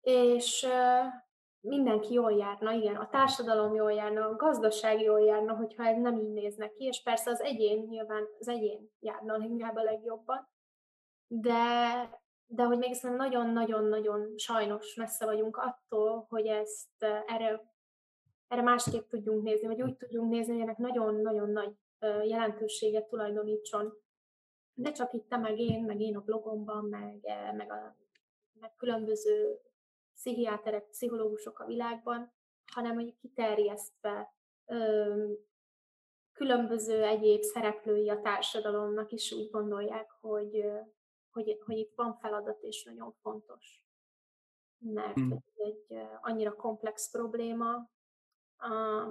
És 0.00 0.66
mindenki 1.60 2.12
jól 2.12 2.32
járna, 2.32 2.72
igen, 2.72 2.96
a 2.96 3.08
társadalom 3.08 3.74
jól 3.74 3.92
járna, 3.92 4.26
a 4.26 4.36
gazdaság 4.36 5.00
jól 5.00 5.20
járna, 5.20 5.56
hogyha 5.56 5.84
ez 5.84 6.00
nem 6.00 6.18
így 6.18 6.32
néznek 6.32 6.72
ki, 6.72 6.84
és 6.84 7.02
persze 7.02 7.30
az 7.30 7.40
egyén, 7.40 7.78
nyilván 7.78 8.28
az 8.38 8.48
egyén 8.48 8.90
járna 9.00 9.36
inkább 9.36 9.76
a 9.76 9.82
legjobban, 9.82 10.48
de, 11.26 12.22
de 12.54 12.62
hogy 12.62 12.78
még 12.78 12.96
nagyon-nagyon-nagyon 13.02 14.32
sajnos 14.36 14.94
messze 14.94 15.24
vagyunk 15.24 15.56
attól, 15.56 16.26
hogy 16.28 16.46
ezt 16.46 17.02
erre, 17.26 17.72
erre 18.48 18.62
másképp 18.62 19.08
tudjunk 19.08 19.42
nézni, 19.42 19.66
vagy 19.66 19.82
úgy 19.82 19.96
tudjunk 19.96 20.30
nézni, 20.30 20.52
hogy 20.52 20.62
ennek 20.62 20.78
nagyon-nagyon 20.78 21.50
nagy 21.50 21.74
jelentőséget 22.28 23.08
tulajdonítson. 23.08 23.92
De 24.74 24.92
csak 24.92 25.12
itt 25.12 25.28
te, 25.28 25.36
meg 25.36 25.58
én, 25.58 25.84
meg 25.84 26.00
én 26.00 26.16
a 26.16 26.20
blogomban, 26.20 26.84
meg, 26.84 27.20
meg, 27.56 27.70
a, 27.70 27.96
meg 28.60 28.74
különböző 28.76 29.60
pszichiáterek, 30.14 30.88
pszichológusok 30.88 31.58
a 31.58 31.66
világban, 31.66 32.32
hanem 32.72 32.94
hogy 32.94 33.16
kiterjesztve 33.20 34.34
különböző 36.32 37.02
egyéb 37.02 37.42
szereplői 37.42 38.08
a 38.08 38.20
társadalomnak 38.20 39.12
is 39.12 39.32
úgy 39.32 39.50
gondolják, 39.50 40.10
hogy, 40.20 40.64
hogy, 41.34 41.58
hogy 41.64 41.76
itt 41.76 41.92
van 41.94 42.14
feladat, 42.14 42.62
és 42.62 42.84
nagyon 42.84 43.12
fontos. 43.20 43.82
Mert 44.78 45.14
hmm. 45.14 45.32
ez 45.32 45.52
egy 45.54 45.98
annyira 46.22 46.54
komplex 46.54 47.10
probléma, 47.10 47.90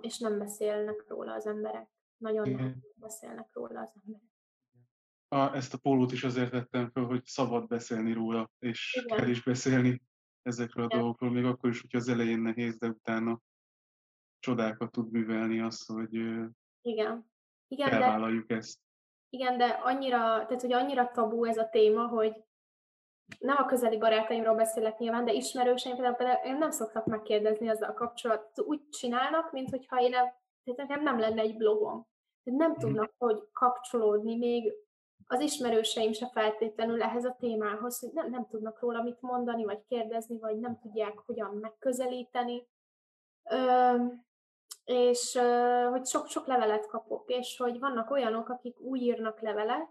és 0.02 0.20
nem 0.20 0.38
beszélnek 0.38 1.06
róla 1.08 1.34
az 1.34 1.46
emberek. 1.46 1.90
Nagyon 2.18 2.50
nem 2.50 2.84
beszélnek 2.96 3.50
róla 3.54 3.80
az 3.82 3.92
emberek. 4.04 4.32
A, 5.28 5.56
ezt 5.56 5.74
a 5.74 5.78
pólót 5.78 6.12
is 6.12 6.24
azért 6.24 6.52
vettem 6.52 6.90
fel, 6.90 7.04
hogy 7.04 7.26
szabad 7.26 7.68
beszélni 7.68 8.14
róla, 8.14 8.52
és 8.60 9.02
Igen. 9.04 9.18
kell 9.18 9.30
is 9.30 9.44
beszélni 9.44 10.02
ezekről 10.42 10.86
a 10.86 10.96
dolgokról, 10.98 11.32
még 11.32 11.46
akkor 11.46 11.70
is, 11.70 11.82
hogyha 11.82 11.98
az 11.98 12.08
elején 12.08 12.40
nehéz, 12.40 12.78
de 12.78 12.88
utána 12.88 13.42
csodákat 14.40 14.92
tud 14.92 15.12
művelni 15.12 15.60
az, 15.60 15.86
hogy 15.86 16.14
igen. 16.82 17.32
Igen, 17.68 17.90
elvállaljuk 17.90 18.48
de, 18.48 18.56
ezt. 18.56 18.80
Igen, 19.34 19.58
de 19.58 19.66
annyira, 19.66 20.18
tehát 20.20 20.62
hogy 20.62 20.74
annyira 20.74 21.12
tabu 21.12 21.46
ez 21.46 21.58
a 21.58 21.70
téma, 21.70 22.08
hogy 22.08 22.44
nem 23.40 23.56
a 23.58 23.66
közeli 23.66 23.98
barátaimról 23.98 24.56
beszélek 24.56 24.98
nyilván, 24.98 25.26
de 25.26 25.32
ismerőseim 25.32 25.96
például, 25.96 26.16
például 26.16 26.58
nem 26.58 26.72
szoktak 26.72 27.06
megkérdezni 27.06 27.70
azzal 27.70 27.94
kapcsolat. 27.94 28.60
Úgy 28.60 28.90
csinálnak, 28.90 29.52
mint 29.52 29.70
hogyha 29.70 30.02
én, 30.02 30.12
tehát 30.12 30.34
nekem 30.76 31.04
nem 31.04 31.20
lenne 31.20 31.42
egy 31.42 31.58
blogom. 31.58 32.08
Tehát 32.44 32.60
nem 32.60 32.72
mhm. 32.72 32.80
tudnak, 32.80 33.14
hogy 33.18 33.44
kapcsolódni 33.54 34.38
még 34.38 34.74
az 35.28 35.40
ismerőseim 35.40 36.12
se 36.12 36.30
feltétlenül 36.30 37.02
ehhez 37.02 37.26
a 37.26 37.36
témához, 37.40 38.00
hogy 38.00 38.12
nem, 38.14 38.30
nem 38.30 38.48
tudnak 38.48 38.80
róla 38.80 39.04
mit 39.04 39.22
mondani, 39.22 39.64
vagy 39.66 39.84
kérdezni, 39.88 40.38
vagy 40.40 40.60
nem 40.60 40.80
tudják 40.80 41.18
hogyan 41.26 41.56
megközelíteni. 41.56 42.68
Ö, 43.50 43.96
és 44.84 45.40
hogy 45.90 46.06
sok-sok 46.06 46.48
levelet 46.48 46.88
kapok, 46.88 47.30
és 47.30 47.58
hogy 47.58 47.80
vannak 47.80 48.10
olyanok, 48.10 48.50
akik 48.50 48.80
úgy 48.80 49.02
írnak 49.02 49.42
levelet, 49.42 49.90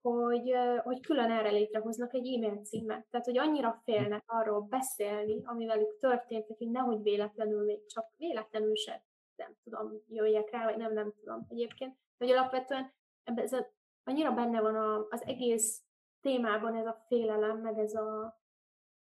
hogy, 0.00 0.54
hogy 0.82 1.00
külön 1.00 1.30
erre 1.30 1.50
létrehoznak 1.50 2.14
egy 2.14 2.34
e-mail 2.34 2.64
címet. 2.64 3.06
Tehát, 3.10 3.26
hogy 3.26 3.38
annyira 3.38 3.80
félnek 3.84 4.22
arról 4.26 4.60
beszélni, 4.60 5.42
ami 5.44 5.66
velük 5.66 5.98
történt, 5.98 6.46
hogy 6.58 6.70
nehogy 6.70 7.02
véletlenül 7.02 7.64
még 7.64 7.86
csak 7.86 8.06
véletlenül 8.16 8.76
se, 8.76 9.04
nem 9.36 9.56
tudom, 9.64 10.02
jöjjek 10.08 10.50
rá, 10.50 10.64
vagy 10.64 10.76
nem, 10.76 10.92
nem 10.92 11.12
tudom 11.20 11.46
egyébként, 11.48 11.96
hogy 12.18 12.30
alapvetően 12.30 12.92
ebbe 13.24 13.42
ez 13.42 13.52
a 13.52 13.76
annyira 14.08 14.32
benne 14.32 14.60
van 14.60 14.74
a, 14.74 15.06
az 15.10 15.22
egész 15.26 15.82
témában 16.20 16.74
ez 16.74 16.86
a 16.86 17.04
félelem, 17.06 17.58
meg 17.58 17.78
ez 17.78 17.94
a, 17.94 18.40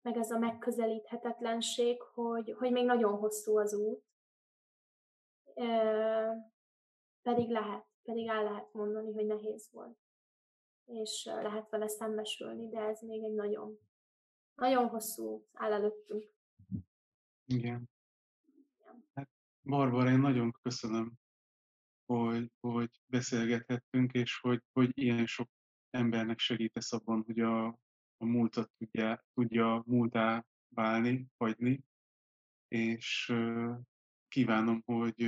meg 0.02 0.16
ez 0.16 0.30
a 0.30 0.38
megközelíthetetlenség, 0.38 2.02
hogy, 2.02 2.54
hogy 2.58 2.72
még 2.72 2.84
nagyon 2.84 3.18
hosszú 3.18 3.58
az 3.58 3.74
út. 3.74 4.02
Pedig 7.22 7.48
lehet, 7.48 7.86
pedig 8.02 8.28
el 8.28 8.42
lehet 8.42 8.72
mondani, 8.72 9.12
hogy 9.12 9.26
nehéz 9.26 9.68
volt. 9.72 9.98
És 10.84 11.24
lehet 11.24 11.70
vele 11.70 11.88
szembesülni, 11.88 12.68
de 12.68 12.80
ez 12.80 13.00
még 13.00 13.22
egy 13.22 13.34
nagyon, 13.34 13.78
nagyon 14.54 14.88
hosszú 14.88 15.46
áll 15.52 15.72
előttünk. 15.72 16.24
Igen. 17.44 17.90
Hát, 19.14 19.28
Barbara, 19.62 20.10
én 20.10 20.18
nagyon 20.18 20.52
köszönöm 20.62 21.18
hogy, 22.12 22.52
hogy 22.60 22.90
beszélgethettünk, 23.06 24.12
és 24.12 24.38
hogy, 24.40 24.62
hogy 24.72 24.90
ilyen 24.94 25.26
sok 25.26 25.50
embernek 25.90 26.38
segítesz 26.38 26.92
abban, 26.92 27.22
hogy 27.26 27.40
a, 27.40 27.66
a 28.16 28.24
múltat 28.24 28.70
tudja, 28.78 29.24
tudja 29.34 29.82
múltá 29.86 30.46
válni, 30.68 31.26
hagyni, 31.36 31.84
és 32.68 33.32
kívánom, 34.28 34.82
hogy 34.86 35.22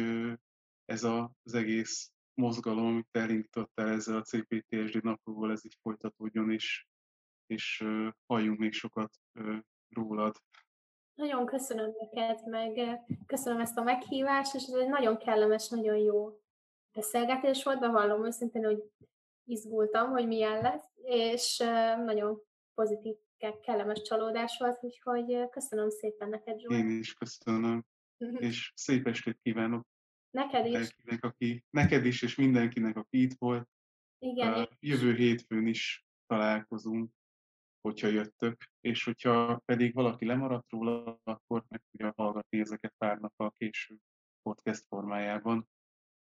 ez 0.85 1.05
az 1.05 1.55
egész 1.55 2.13
mozgalom, 2.35 2.87
amit 2.87 3.09
elindítottál 3.11 3.89
ezzel 3.89 4.17
a 4.17 4.23
CPTSD 4.23 5.03
napról, 5.03 5.51
ez 5.51 5.65
így 5.65 5.79
folytatódjon, 5.83 6.51
és, 6.51 6.87
és 7.47 7.85
halljunk 8.27 8.59
még 8.59 8.73
sokat 8.73 9.11
rólad. 9.89 10.37
Nagyon 11.15 11.47
köszönöm 11.47 11.91
neked, 12.01 12.47
meg 12.47 13.01
köszönöm 13.27 13.61
ezt 13.61 13.79
a 13.79 13.83
meghívást, 13.83 14.55
és 14.55 14.63
ez 14.63 14.75
egy 14.75 14.89
nagyon 14.89 15.19
kellemes, 15.19 15.69
nagyon 15.69 15.97
jó 15.97 16.41
beszélgetés 16.93 17.65
volt, 17.65 17.81
bevallom 17.81 18.25
őszintén, 18.25 18.65
hogy 18.65 18.83
izgultam, 19.45 20.11
hogy 20.11 20.27
milyen 20.27 20.61
lesz, 20.61 20.91
és 21.03 21.57
nagyon 22.05 22.43
pozitív, 22.75 23.15
kellemes 23.63 24.03
csalódás 24.03 24.59
volt, 24.59 24.79
úgyhogy 24.83 25.49
köszönöm 25.51 25.91
szépen 25.91 26.29
neked, 26.29 26.61
Zsolt. 26.61 26.79
Én 26.79 26.99
is 26.99 27.15
köszönöm, 27.15 27.85
és 28.39 28.73
szép 28.75 29.07
estét 29.07 29.39
kívánok. 29.43 29.87
Neked 30.31 30.67
is. 30.67 30.73
Mindenkinek, 30.73 31.25
aki, 31.25 31.65
neked 31.71 32.05
is, 32.05 32.23
és 32.23 32.35
mindenkinek, 32.35 32.97
aki 32.97 33.23
itt 33.23 33.35
volt. 33.39 33.69
Igen. 34.19 34.61
Uh, 34.61 34.67
jövő 34.79 35.15
hétfőn 35.15 35.67
is 35.67 36.05
találkozunk, 36.27 37.13
hogyha 37.81 38.07
jöttök, 38.07 38.71
és 38.81 39.05
hogyha 39.05 39.63
pedig 39.65 39.95
valaki 39.95 40.27
lemaradt 40.27 40.71
róla, 40.71 41.21
akkor 41.23 41.65
meg 41.69 41.83
tudja 41.91 42.13
hallgatni 42.17 42.61
ezeket 42.61 42.95
pár 42.99 43.19
nappal 43.19 43.55
később 43.59 43.99
podcast 44.43 44.85
formájában. 44.87 45.69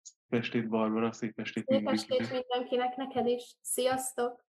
Szép 0.02 0.40
estét, 0.40 0.68
Barbara, 0.68 1.12
szép 1.12 1.38
estét 1.38 1.64
szép 1.66 1.76
mindenkinek. 1.76 2.08
Szép 2.08 2.20
estét 2.20 2.46
mindenkinek, 2.48 2.96
neked 2.96 3.26
is. 3.26 3.56
Sziasztok! 3.60 4.44